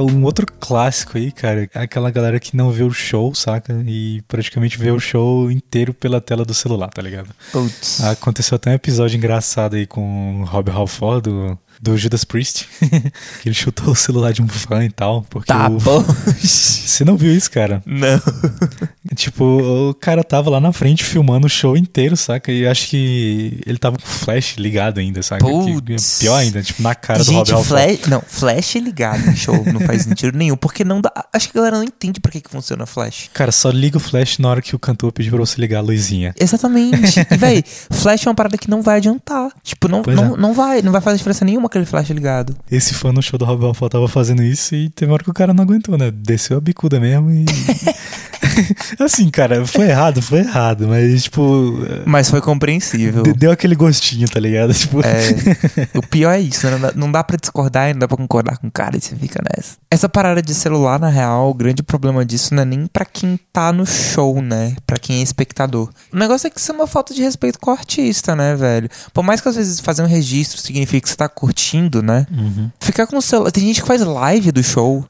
Um 0.00 0.24
outro 0.24 0.46
clássico 0.60 1.18
aí, 1.18 1.32
cara, 1.32 1.68
é 1.74 1.80
aquela 1.80 2.10
galera 2.10 2.38
que 2.38 2.56
não 2.56 2.70
vê 2.70 2.82
o 2.82 2.90
show, 2.90 3.34
saca? 3.34 3.72
E 3.86 4.22
praticamente 4.28 4.78
vê 4.78 4.90
o 4.90 5.00
show 5.00 5.50
inteiro 5.50 5.92
pela 5.94 6.20
tela 6.20 6.44
do 6.44 6.54
celular, 6.54 6.88
tá 6.88 7.02
ligado? 7.02 7.30
Putz. 7.52 8.02
Aconteceu 8.04 8.56
até 8.56 8.70
um 8.70 8.74
episódio 8.74 9.16
engraçado 9.16 9.76
aí 9.76 9.86
com 9.86 10.42
o 10.42 10.44
Rob 10.44 10.70
Halford, 10.70 11.30
do, 11.30 11.58
do 11.80 11.96
Judas 11.96 12.24
Priest, 12.24 12.66
que 13.42 13.48
ele 13.48 13.54
chutou 13.54 13.90
o 13.92 13.96
celular 13.96 14.32
de 14.32 14.42
um 14.42 14.48
fã 14.48 14.84
e 14.84 14.90
tal, 14.90 15.24
porque 15.30 15.46
Tá 15.46 15.68
o... 15.68 15.78
bom. 15.78 16.02
Você 16.42 17.04
não 17.04 17.16
viu 17.16 17.32
isso, 17.34 17.50
cara? 17.50 17.82
Não. 17.86 18.20
Tipo, 19.14 19.88
o 19.90 19.94
cara 19.94 20.22
tava 20.22 20.50
lá 20.50 20.60
na 20.60 20.70
frente 20.70 21.02
filmando 21.02 21.46
o 21.46 21.50
show 21.50 21.76
inteiro, 21.76 22.14
saca? 22.16 22.52
E 22.52 22.66
acho 22.66 22.88
que 22.88 23.58
ele 23.66 23.78
tava 23.78 23.96
com 23.96 24.04
o 24.04 24.06
flash 24.08 24.56
ligado 24.58 25.00
ainda, 25.00 25.22
saca? 25.22 25.44
Que 25.44 25.50
Putz. 25.50 26.20
é 26.20 26.24
pior 26.24 26.36
ainda, 26.36 26.62
tipo, 26.62 26.82
na 26.82 26.94
cara 26.94 27.20
do 27.20 27.24
Gente, 27.24 27.50
Halford. 27.52 27.68
flash, 27.68 28.06
não, 28.10 28.20
flash 28.20 28.74
ligado 28.76 29.26
em 29.30 29.34
show 29.34 29.64
não 29.72 29.80
faz 29.80 30.02
sentido 30.02 30.36
nenhum, 30.36 30.56
porque 30.56 30.84
não 30.84 31.00
dá, 31.00 31.10
acho 31.32 31.48
que 31.50 31.56
a 31.56 31.60
galera 31.60 31.76
não 31.78 31.84
entende 31.84 32.20
pra 32.20 32.30
que 32.30 32.40
que 32.42 32.50
funciona 32.50 32.84
flash. 32.84 33.30
Cara, 33.32 33.50
só 33.50 33.70
liga 33.70 33.96
o 33.96 34.00
flash 34.00 34.38
na 34.38 34.48
hora 34.50 34.60
que 34.60 34.76
o 34.76 34.78
cantor 34.78 35.10
pedir 35.10 35.30
pra 35.30 35.38
você 35.38 35.58
ligar 35.58 35.78
a 35.78 35.82
luzinha. 35.82 36.34
Exatamente. 36.38 37.20
E, 37.30 37.36
véi, 37.36 37.64
flash 37.90 38.26
é 38.26 38.28
uma 38.28 38.34
parada 38.34 38.58
que 38.58 38.68
não 38.68 38.82
vai 38.82 38.98
adiantar. 38.98 39.48
Tipo, 39.62 39.88
não, 39.88 40.02
Pois 40.02 40.14
não, 40.16 40.34
é. 40.34 40.36
não 40.36 40.52
vai, 40.52 40.82
não 40.82 40.92
vai 40.92 41.00
fazer 41.00 41.16
diferença 41.16 41.44
nenhuma 41.46 41.67
aquele 41.68 41.86
flash 41.86 42.10
ligado. 42.10 42.56
Esse 42.70 42.94
fã 42.94 43.12
no 43.12 43.22
show 43.22 43.38
do 43.38 43.44
Rob 43.44 43.64
Halford 43.64 43.92
tava 43.92 44.08
fazendo 44.08 44.42
isso 44.42 44.74
e 44.74 44.88
teve 44.90 45.10
uma 45.10 45.14
hora 45.14 45.24
que 45.24 45.30
o 45.30 45.34
cara 45.34 45.54
não 45.54 45.64
aguentou, 45.64 45.96
né? 45.96 46.10
Desceu 46.10 46.58
a 46.58 46.60
bicuda 46.60 46.98
mesmo 46.98 47.30
e. 47.30 47.44
assim, 48.98 49.28
cara, 49.30 49.64
foi 49.66 49.88
errado, 49.88 50.20
foi 50.22 50.40
errado, 50.40 50.86
mas, 50.88 51.24
tipo. 51.24 51.74
Mas 52.04 52.28
foi 52.30 52.40
compreensível. 52.40 53.22
de- 53.22 53.32
Deu 53.32 53.50
aquele 53.50 53.74
gostinho, 53.74 54.28
tá 54.28 54.40
ligado? 54.40 54.72
Tipo. 54.78 55.00
É, 55.00 55.96
o 55.96 56.02
pior 56.02 56.32
é 56.32 56.40
isso, 56.40 56.66
né? 56.66 56.72
Não 56.72 56.80
dá, 56.80 56.92
não 56.94 57.12
dá 57.12 57.24
pra 57.24 57.36
discordar 57.36 57.90
e 57.90 57.92
não 57.92 58.00
dá 58.00 58.08
pra 58.08 58.16
concordar 58.16 58.58
com 58.58 58.68
o 58.68 58.70
cara 58.70 58.96
e 58.96 59.00
você 59.00 59.14
fica 59.16 59.40
nessa. 59.54 59.76
Essa 59.90 60.08
parada 60.08 60.40
de 60.42 60.54
celular, 60.54 60.98
na 61.00 61.08
real, 61.08 61.50
o 61.50 61.54
grande 61.54 61.82
problema 61.82 62.24
disso 62.24 62.54
não 62.54 62.62
é 62.62 62.66
nem 62.66 62.86
pra 62.86 63.04
quem 63.04 63.38
tá 63.52 63.72
no 63.72 63.84
show, 63.86 64.40
né? 64.42 64.74
Pra 64.86 64.98
quem 64.98 65.20
é 65.20 65.22
espectador. 65.22 65.90
O 66.12 66.16
negócio 66.16 66.46
é 66.46 66.50
que 66.50 66.58
isso 66.60 66.70
é 66.70 66.74
uma 66.74 66.86
falta 66.86 67.12
de 67.14 67.22
respeito 67.22 67.58
com 67.58 67.70
o 67.70 67.74
artista, 67.74 68.34
né, 68.36 68.54
velho? 68.54 68.88
Por 69.12 69.22
mais 69.24 69.40
que 69.40 69.48
às 69.48 69.56
vezes 69.56 69.80
fazer 69.80 70.02
um 70.02 70.06
registro 70.06 70.60
signifique 70.60 71.02
que 71.02 71.08
você 71.10 71.16
tá 71.16 71.28
curtindo, 71.28 72.02
né? 72.02 72.26
Uhum. 72.30 72.70
Ficar 72.80 73.06
com 73.06 73.16
o 73.16 73.22
celular. 73.22 73.50
Tem 73.50 73.64
gente 73.64 73.80
que 73.82 73.86
faz 73.88 74.00
live 74.02 74.52
do 74.52 74.62
show 74.62 75.04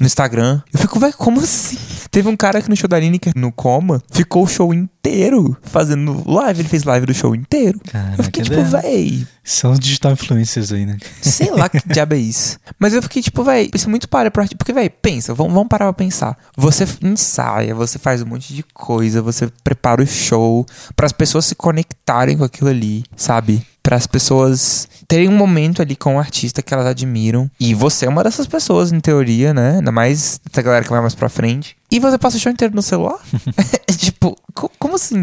no 0.00 0.06
Instagram. 0.06 0.60
Eu 0.72 0.78
fico, 0.80 0.98
velho, 0.98 1.14
como 1.16 1.40
assim? 1.40 1.78
Teve 2.10 2.28
um 2.28 2.36
cara 2.36 2.58
aqui 2.58 2.68
no 2.68 2.76
show 2.76 2.88
da 2.88 2.98
Lineker, 2.98 3.32
no 3.36 3.52
Coma, 3.52 4.02
ficou 4.10 4.44
o 4.44 4.46
show 4.46 4.72
inteiro 4.72 5.56
fazendo 5.62 6.22
live. 6.30 6.60
Ele 6.60 6.68
fez 6.68 6.84
live 6.84 7.06
do 7.06 7.14
show 7.14 7.34
inteiro. 7.34 7.78
Caraca, 7.90 8.14
eu 8.18 8.24
fiquei 8.24 8.42
tipo, 8.42 8.58
é- 8.58 8.62
véi. 8.64 9.26
São 9.44 9.72
os 9.72 9.78
digital 9.78 10.12
influencers 10.12 10.72
aí, 10.72 10.84
né? 10.84 10.98
Sei 11.22 11.50
lá 11.50 11.68
que 11.68 11.78
diabo 11.88 12.14
é 12.14 12.18
isso. 12.18 12.58
Mas 12.78 12.92
eu 12.92 13.02
fiquei 13.02 13.22
tipo, 13.22 13.42
véi, 13.42 13.70
isso 13.74 13.86
é 13.86 13.90
muito 13.90 14.08
para 14.08 14.28
artista. 14.28 14.56
Porque, 14.56 14.72
véi, 14.72 14.90
pensa, 14.90 15.32
vamos, 15.34 15.52
vamos 15.54 15.68
parar 15.68 15.86
pra 15.86 15.92
pensar. 15.94 16.36
Você 16.56 16.84
ensaia, 17.02 17.74
você 17.74 17.98
faz 17.98 18.22
um 18.22 18.26
monte 18.26 18.52
de 18.54 18.62
coisa, 18.74 19.22
você 19.22 19.48
prepara 19.64 20.02
o 20.02 20.06
show 20.06 20.66
para 20.94 21.06
as 21.06 21.12
pessoas 21.12 21.46
se 21.46 21.54
conectarem 21.54 22.36
com 22.36 22.44
aquilo 22.44 22.68
ali, 22.68 23.04
sabe? 23.16 23.62
Para 23.88 23.96
as 23.96 24.06
pessoas 24.06 24.86
terem 25.08 25.30
um 25.30 25.36
momento 25.36 25.80
ali 25.80 25.96
com 25.96 26.16
o 26.16 26.18
artista 26.18 26.60
que 26.60 26.74
elas 26.74 26.84
admiram. 26.84 27.50
E 27.58 27.72
você 27.72 28.04
é 28.04 28.08
uma 28.10 28.22
dessas 28.22 28.46
pessoas, 28.46 28.92
em 28.92 29.00
teoria, 29.00 29.54
né? 29.54 29.76
Ainda 29.78 29.90
mais 29.90 30.38
essa 30.52 30.60
galera 30.60 30.84
que 30.84 30.90
vai 30.90 31.00
mais 31.00 31.14
pra 31.14 31.30
frente. 31.30 31.74
E 31.90 31.98
você 31.98 32.18
passa 32.18 32.36
o 32.36 32.40
show 32.40 32.52
inteiro 32.52 32.74
no 32.74 32.82
celular? 32.82 33.18
tipo, 33.96 34.36
co- 34.52 34.70
como 34.78 34.96
assim? 34.96 35.22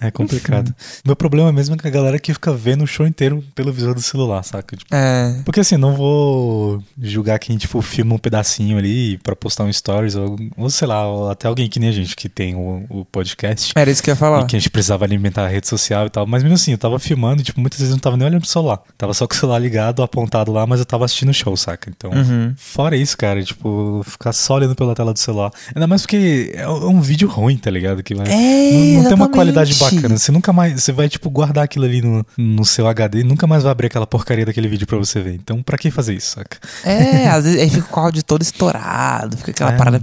É 0.00 0.10
complicado. 0.10 0.74
Meu 1.04 1.14
problema 1.16 1.52
mesmo 1.52 1.74
é 1.74 1.78
que 1.78 1.86
a 1.86 1.90
galera 1.90 2.18
que 2.18 2.32
fica 2.32 2.52
vendo 2.52 2.82
o 2.84 2.86
show 2.86 3.06
inteiro 3.06 3.42
pelo 3.54 3.72
visor 3.72 3.94
do 3.94 4.02
celular, 4.02 4.42
saca? 4.42 4.76
Tipo, 4.76 4.94
É. 4.94 5.40
porque 5.44 5.60
assim, 5.60 5.76
não 5.76 5.94
vou 5.94 6.82
julgar 7.00 7.38
quem, 7.38 7.56
tipo, 7.56 7.80
filma 7.82 8.14
um 8.14 8.18
pedacinho 8.18 8.76
ali 8.78 9.18
pra 9.18 9.34
postar 9.36 9.64
um 9.64 9.72
stories, 9.72 10.14
ou, 10.16 10.36
ou 10.56 10.68
sei 10.70 10.88
lá, 10.88 11.06
ou 11.06 11.30
até 11.30 11.46
alguém 11.48 11.68
que 11.68 11.78
nem 11.78 11.88
a 11.88 11.92
gente 11.92 12.16
que 12.16 12.28
tem 12.28 12.54
o, 12.54 12.84
o 12.90 13.04
podcast. 13.04 13.72
Era 13.76 13.90
isso 13.90 14.02
que 14.02 14.10
eu 14.10 14.12
ia 14.12 14.16
falar. 14.16 14.42
E 14.42 14.46
que 14.46 14.56
a 14.56 14.58
gente 14.58 14.70
precisava 14.70 15.04
alimentar 15.04 15.44
a 15.44 15.48
rede 15.48 15.68
social 15.68 16.06
e 16.06 16.10
tal. 16.10 16.26
Mas 16.26 16.42
mesmo 16.42 16.54
assim, 16.56 16.72
eu 16.72 16.78
tava 16.78 16.98
filmando 16.98 17.40
e, 17.42 17.44
tipo, 17.44 17.60
muitas 17.60 17.78
vezes 17.78 17.90
eu 17.92 17.96
não 17.96 18.00
tava 18.00 18.16
nem 18.16 18.26
olhando 18.26 18.40
pro 18.42 18.50
celular. 18.50 18.80
Tava 18.98 19.14
só 19.14 19.26
com 19.26 19.34
o 19.34 19.36
celular 19.36 19.58
ligado, 19.58 20.02
apontado 20.02 20.52
lá, 20.52 20.66
mas 20.66 20.80
eu 20.80 20.86
tava 20.86 21.04
assistindo 21.04 21.30
o 21.30 21.34
show, 21.34 21.56
saca? 21.56 21.90
Então, 21.94 22.10
Uhum. 22.10 22.54
fora 22.56 22.96
isso, 22.96 23.16
cara, 23.16 23.42
tipo, 23.42 24.02
ficar 24.06 24.32
só 24.32 24.54
olhando 24.54 24.74
pela 24.74 24.94
tela 24.94 25.12
do 25.12 25.18
celular. 25.18 25.50
Ainda 25.74 25.86
mais 25.86 26.02
porque 26.02 26.52
é 26.54 26.68
um 26.68 26.74
é 26.84 26.86
um 26.86 27.00
vídeo 27.00 27.28
ruim, 27.28 27.56
tá 27.56 27.70
ligado? 27.70 28.02
Que 28.02 28.14
É, 28.14 28.16
não, 28.16 29.02
não 29.02 29.04
tem 29.04 29.14
uma 29.14 29.28
qualidade 29.28 29.74
bacana? 29.90 30.18
Você 30.18 30.32
nunca 30.32 30.52
mais. 30.52 30.82
Você 30.82 30.92
vai, 30.92 31.08
tipo, 31.08 31.28
guardar 31.30 31.64
aquilo 31.64 31.84
ali 31.84 32.00
no, 32.02 32.24
no 32.36 32.64
seu 32.64 32.86
HD 32.86 33.20
e 33.20 33.24
nunca 33.24 33.46
mais 33.46 33.62
vai 33.62 33.72
abrir 33.72 33.86
aquela 33.86 34.06
porcaria 34.06 34.44
daquele 34.46 34.68
vídeo 34.68 34.86
pra 34.86 34.98
você 34.98 35.20
ver. 35.20 35.34
Então, 35.34 35.62
pra 35.62 35.76
que 35.78 35.90
fazer 35.90 36.14
isso, 36.14 36.32
saca? 36.36 36.58
É, 36.84 37.28
às 37.28 37.44
vezes 37.44 37.60
aí 37.60 37.70
fica 37.70 37.86
com 37.88 38.00
o 38.00 38.02
áudio 38.04 38.22
todo 38.22 38.42
estourado, 38.42 39.36
fica 39.36 39.50
aquela 39.50 39.72
É. 39.72 39.76
parada 39.76 40.00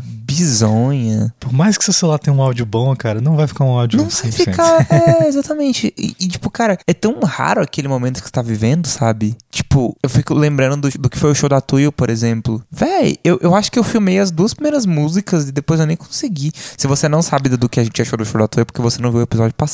bizonha. 0.51 1.33
Por 1.39 1.53
mais 1.53 1.77
que 1.77 1.83
seu 1.83 1.93
celular 1.93 2.17
tenha 2.19 2.35
um 2.35 2.41
áudio 2.41 2.65
bom, 2.65 2.95
cara, 2.95 3.21
não 3.21 3.35
vai 3.35 3.47
ficar 3.47 3.63
um 3.65 3.77
áudio 3.77 3.97
Não 3.97 4.05
vai 4.09 4.31
100%. 4.31 4.31
ficar. 4.31 4.87
É, 4.89 5.27
exatamente. 5.27 5.93
E, 5.97 6.15
e, 6.19 6.27
tipo, 6.27 6.49
cara, 6.49 6.77
é 6.87 6.93
tão 6.93 7.19
raro 7.21 7.61
aquele 7.61 7.87
momento 7.87 8.19
que 8.21 8.27
você 8.27 8.31
tá 8.31 8.41
vivendo, 8.41 8.85
sabe? 8.87 9.35
Tipo, 9.51 9.95
eu 10.01 10.09
fico 10.09 10.33
lembrando 10.33 10.89
do, 10.89 10.99
do 10.99 11.09
que 11.09 11.17
foi 11.17 11.31
o 11.31 11.35
show 11.35 11.49
da 11.49 11.59
Tuyo, 11.61 11.91
por 11.91 12.09
exemplo. 12.09 12.63
Véi, 12.71 13.17
eu, 13.23 13.39
eu 13.41 13.55
acho 13.55 13.71
que 13.71 13.77
eu 13.79 13.83
filmei 13.83 14.19
as 14.19 14.31
duas 14.31 14.53
primeiras 14.53 14.85
músicas 14.85 15.49
e 15.49 15.51
depois 15.51 15.79
eu 15.79 15.85
nem 15.85 15.97
consegui. 15.97 16.51
Se 16.77 16.87
você 16.87 17.07
não 17.07 17.21
sabe 17.21 17.49
do, 17.49 17.57
do 17.57 17.69
que 17.69 17.79
a 17.79 17.83
gente 17.83 18.01
achou 18.01 18.17
do 18.17 18.25
show 18.25 18.39
da 18.39 18.47
Tuyo, 18.47 18.61
é 18.61 18.65
porque 18.65 18.81
você 18.81 19.01
não 19.01 19.11
viu 19.11 19.19
o 19.19 19.23
episódio 19.23 19.53
passado, 19.55 19.70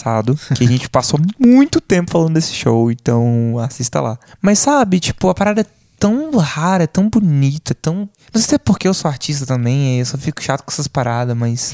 que 0.56 0.64
a 0.64 0.68
gente 0.68 0.90
passou 0.90 1.20
muito 1.40 1.80
tempo 1.80 2.12
falando 2.12 2.34
desse 2.34 2.54
show, 2.54 2.92
então 2.92 3.58
assista 3.60 4.02
lá. 4.02 4.18
Mas 4.42 4.60
sabe, 4.60 5.00
tipo, 5.00 5.30
a 5.30 5.34
parada 5.34 5.62
é 5.62 5.66
tão 6.00 6.32
rara, 6.38 6.84
é 6.84 6.88
tão 6.88 7.10
bonita, 7.10 7.74
é 7.74 7.76
tão. 7.76 8.10
Não 8.34 8.42
sei 8.42 8.42
se 8.42 8.56
é 8.56 8.58
porque 8.58 8.88
eu 8.88 8.94
sou 8.94 9.10
artista 9.10 9.46
também, 9.46 10.00
eu 10.00 10.06
só 10.06 10.18
fico 10.18 10.42
chato 10.42 10.64
com 10.64 10.72
essas 10.72 10.88
paradas, 10.88 11.36
mas. 11.36 11.74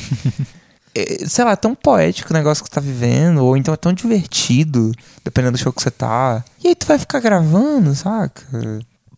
é, 0.96 1.26
sei 1.28 1.44
lá, 1.44 1.52
é 1.52 1.56
tão 1.56 1.76
poético 1.76 2.32
o 2.32 2.34
negócio 2.34 2.64
que 2.64 2.70
você 2.70 2.76
tá 2.76 2.82
vivendo, 2.82 3.44
ou 3.44 3.58
então 3.58 3.74
é 3.74 3.78
tão 3.78 3.94
divertido, 3.94 4.92
dependendo 5.24 5.58
do 5.58 5.62
show 5.62 5.74
que 5.74 5.82
você 5.82 5.92
tá. 5.92 6.44
E 6.64 6.70
aí 6.70 6.76
tu 6.76 6.86
vai 6.86 6.98
ficar 6.98 7.20
gravando, 7.20 7.94
saca? 7.96 8.44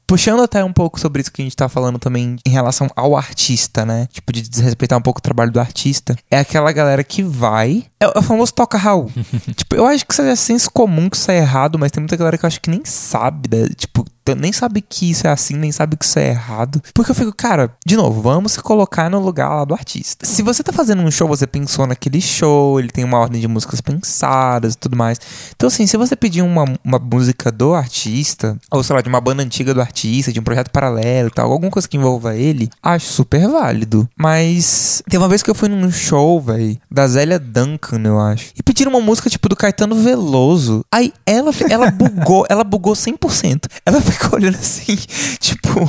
Puxando 0.07 0.43
até 0.43 0.63
um 0.63 0.71
pouco 0.71 0.99
sobre 0.99 1.21
isso 1.21 1.31
que 1.31 1.41
a 1.41 1.45
gente 1.45 1.55
tá 1.55 1.67
falando 1.67 1.97
também 1.97 2.37
em 2.45 2.49
relação 2.49 2.87
ao 2.95 3.17
artista, 3.17 3.85
né? 3.85 4.07
Tipo, 4.11 4.31
de 4.31 4.41
desrespeitar 4.47 4.99
um 4.99 5.01
pouco 5.01 5.19
o 5.19 5.21
trabalho 5.21 5.51
do 5.51 5.59
artista. 5.59 6.15
É 6.29 6.39
aquela 6.39 6.71
galera 6.71 7.03
que 7.03 7.23
vai. 7.23 7.85
É 7.99 8.07
o 8.07 8.21
famoso 8.21 8.53
toca 8.53 8.77
Raul. 8.77 9.11
tipo, 9.55 9.75
eu 9.75 9.85
acho 9.85 10.05
que 10.05 10.13
isso 10.13 10.21
é 10.21 10.35
senso 10.35 10.69
comum 10.71 11.09
que 11.09 11.17
isso 11.17 11.31
é 11.31 11.37
errado, 11.37 11.79
mas 11.79 11.91
tem 11.91 12.01
muita 12.01 12.15
galera 12.15 12.37
que 12.37 12.45
eu 12.45 12.47
acho 12.47 12.61
que 12.61 12.69
nem 12.69 12.85
sabe, 12.85 13.49
né? 13.51 13.67
Tipo, 13.75 14.05
nem 14.33 14.51
sabe 14.51 14.81
que 14.81 15.11
isso 15.11 15.27
é 15.27 15.29
assim, 15.29 15.55
nem 15.55 15.71
sabe 15.71 15.97
que 15.97 16.05
isso 16.05 16.17
é 16.17 16.29
errado. 16.29 16.81
Porque 16.93 17.11
eu 17.11 17.15
fico, 17.15 17.33
cara, 17.35 17.71
de 17.85 17.95
novo, 17.95 18.21
vamos 18.21 18.53
se 18.53 18.61
colocar 18.61 19.09
no 19.09 19.19
lugar 19.19 19.49
lá 19.49 19.65
do 19.65 19.73
artista. 19.73 20.25
Se 20.25 20.41
você 20.41 20.63
tá 20.63 20.71
fazendo 20.71 21.01
um 21.01 21.11
show, 21.11 21.27
você 21.27 21.45
pensou 21.45 21.85
naquele 21.85 22.19
show, 22.19 22.79
ele 22.79 22.89
tem 22.89 23.03
uma 23.03 23.19
ordem 23.19 23.39
de 23.39 23.47
músicas 23.47 23.81
pensadas 23.81 24.73
e 24.73 24.77
tudo 24.77 24.97
mais. 24.97 25.19
Então, 25.55 25.67
assim, 25.67 25.85
se 25.85 25.97
você 25.97 26.15
pedir 26.15 26.41
uma, 26.41 26.65
uma 26.83 26.97
música 26.97 27.51
do 27.51 27.73
artista, 27.73 28.57
ou 28.71 28.81
sei 28.83 28.95
lá, 28.95 29.01
de 29.01 29.09
uma 29.09 29.21
banda 29.21 29.43
antiga 29.43 29.73
do 29.73 29.81
artista, 29.81 30.31
de 30.31 30.39
um 30.39 30.43
projeto 30.43 30.71
paralelo 30.71 31.27
e 31.27 31.31
tal, 31.31 31.51
alguma 31.51 31.71
coisa 31.71 31.87
que 31.87 31.97
envolva 31.97 32.35
ele, 32.35 32.69
acho 32.81 33.07
super 33.07 33.47
válido. 33.47 34.09
Mas 34.17 35.03
tem 35.09 35.19
uma 35.19 35.27
vez 35.27 35.43
que 35.43 35.49
eu 35.49 35.55
fui 35.55 35.69
num 35.69 35.91
show, 35.91 36.41
velho, 36.41 36.77
da 36.89 37.07
Zélia 37.07 37.37
Duncan, 37.37 38.01
eu 38.03 38.19
acho, 38.19 38.51
e 38.57 38.63
pediram 38.63 38.91
uma 38.91 39.01
música 39.01 39.29
tipo 39.29 39.49
do 39.49 39.55
Caetano 39.55 39.95
Veloso. 39.95 40.83
Aí 40.91 41.13
ela, 41.25 41.51
ela 41.69 41.91
bugou, 41.91 42.45
ela 42.49 42.63
bugou 42.63 42.93
100%. 42.93 43.65
Ela 43.85 44.01
ficou 44.01 44.14
olhando 44.33 44.55
assim, 44.55 44.95
tipo, 45.39 45.79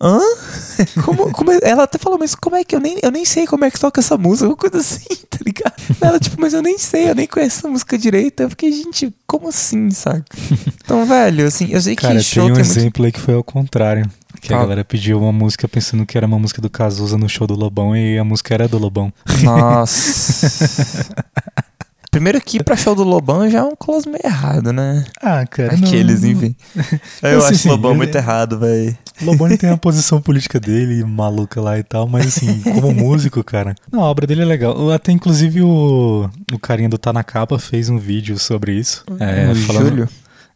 hã? 0.00 0.20
Como, 1.04 1.30
como 1.32 1.50
é- 1.52 1.58
Ela 1.62 1.84
até 1.84 1.98
falou, 1.98 2.18
mas 2.18 2.34
como 2.34 2.56
é 2.56 2.64
que 2.64 2.74
eu 2.74 2.80
nem, 2.80 2.98
eu 3.02 3.10
nem 3.10 3.24
sei 3.24 3.46
como 3.46 3.64
é 3.64 3.70
que 3.70 3.78
toca 3.80 4.00
essa 4.00 4.16
música, 4.16 4.48
uma 4.48 4.56
coisa 4.56 4.78
assim, 4.78 5.06
tá 5.28 5.38
ligado? 5.44 5.74
Ela, 6.00 6.18
tipo, 6.18 6.40
mas 6.40 6.54
eu 6.54 6.62
nem 6.62 6.78
sei, 6.78 7.10
eu 7.10 7.14
nem 7.14 7.26
conheço 7.26 7.58
essa 7.58 7.68
música 7.68 7.96
direito. 7.98 8.42
Eu 8.42 8.50
fiquei, 8.50 8.72
gente, 8.72 9.12
como 9.26 9.48
assim, 9.48 9.90
saca? 9.90 10.24
Então, 10.84 11.04
velho, 11.06 11.46
assim, 11.46 11.68
eu 11.70 11.80
sei 11.80 11.94
que 11.96 12.02
Cara, 12.02 12.20
show 12.20 12.44
tem 12.44 12.52
um 12.52 12.54
tem 12.56 12.64
muito 12.64 12.78
exemplo 12.78 13.04
aí 13.04 13.12
que 13.12 13.20
foi 13.20 13.34
ao 13.34 13.44
contrário. 13.44 14.08
Que 14.40 14.52
a 14.52 14.56
Qual? 14.56 14.60
galera 14.62 14.84
pediu 14.84 15.18
uma 15.18 15.32
música 15.32 15.66
pensando 15.66 16.06
que 16.06 16.16
era 16.16 16.26
uma 16.26 16.38
música 16.38 16.62
do 16.62 16.70
Cazuza 16.70 17.18
no 17.18 17.28
show 17.28 17.44
do 17.46 17.54
Lobão 17.56 17.96
e 17.96 18.16
a 18.18 18.22
música 18.24 18.54
era 18.54 18.68
do 18.68 18.78
Lobão. 18.78 19.12
Nossa. 19.42 20.48
Primeiro 22.18 22.40
que 22.40 22.56
ir 22.56 22.64
pra 22.64 22.74
show 22.74 22.96
do 22.96 23.04
Lobão 23.04 23.48
já 23.48 23.60
é 23.60 23.62
um 23.62 23.76
close 23.76 24.08
meio 24.08 24.18
errado, 24.24 24.72
né? 24.72 25.04
Ah, 25.22 25.46
cara. 25.46 25.72
Aqueles, 25.72 26.22
não, 26.22 26.30
enfim. 26.30 26.56
Eu 27.22 27.46
acho 27.46 27.68
o 27.68 27.70
Lobão 27.70 27.92
ele- 27.92 27.98
muito 27.98 28.16
errado, 28.16 28.58
velho. 28.58 28.98
Lobão 29.22 29.56
tem 29.56 29.70
a 29.70 29.76
posição 29.78 30.20
política 30.20 30.58
dele, 30.58 31.04
maluca 31.04 31.60
lá 31.60 31.78
e 31.78 31.84
tal, 31.84 32.08
mas 32.08 32.26
assim, 32.26 32.60
como 32.62 32.92
músico, 32.92 33.44
cara. 33.44 33.76
Não, 33.92 34.02
a 34.02 34.10
obra 34.10 34.26
dele 34.26 34.42
é 34.42 34.44
legal. 34.44 34.90
Até 34.90 35.12
inclusive 35.12 35.62
o, 35.62 36.28
o 36.52 36.58
carinha 36.58 36.88
do 36.88 36.98
Tá 36.98 37.12
na 37.12 37.22
Capa 37.22 37.56
fez 37.56 37.88
um 37.88 37.98
vídeo 37.98 38.36
sobre 38.36 38.72
isso. 38.72 39.04
É, 39.20 39.52
o 39.52 39.54
falando, 39.54 39.88
Júlio. 39.88 40.08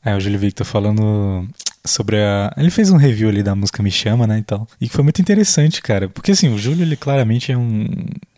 É, 0.05 0.17
o 0.17 0.21
Júlio 0.21 0.41
Victor 0.41 0.67
falando 0.67 1.47
sobre 1.85 2.17
a. 2.17 2.53
Ele 2.57 2.71
fez 2.71 2.91
um 2.91 2.97
review 2.97 3.29
ali 3.29 3.41
da 3.45 3.55
música 3.55 3.85
Me 3.85 3.91
Chama, 3.93 4.27
né? 4.27 4.39
E 4.39 4.43
tal. 4.43 4.67
E 4.81 4.89
que 4.89 4.93
foi 4.95 5.05
muito 5.05 5.21
interessante, 5.23 5.81
cara. 5.81 6.09
Porque 6.09 6.33
assim, 6.33 6.53
o 6.53 6.59
Júlio, 6.59 6.83
ele 6.83 6.97
claramente 6.97 7.53
é 7.53 7.57
um. 7.57 7.87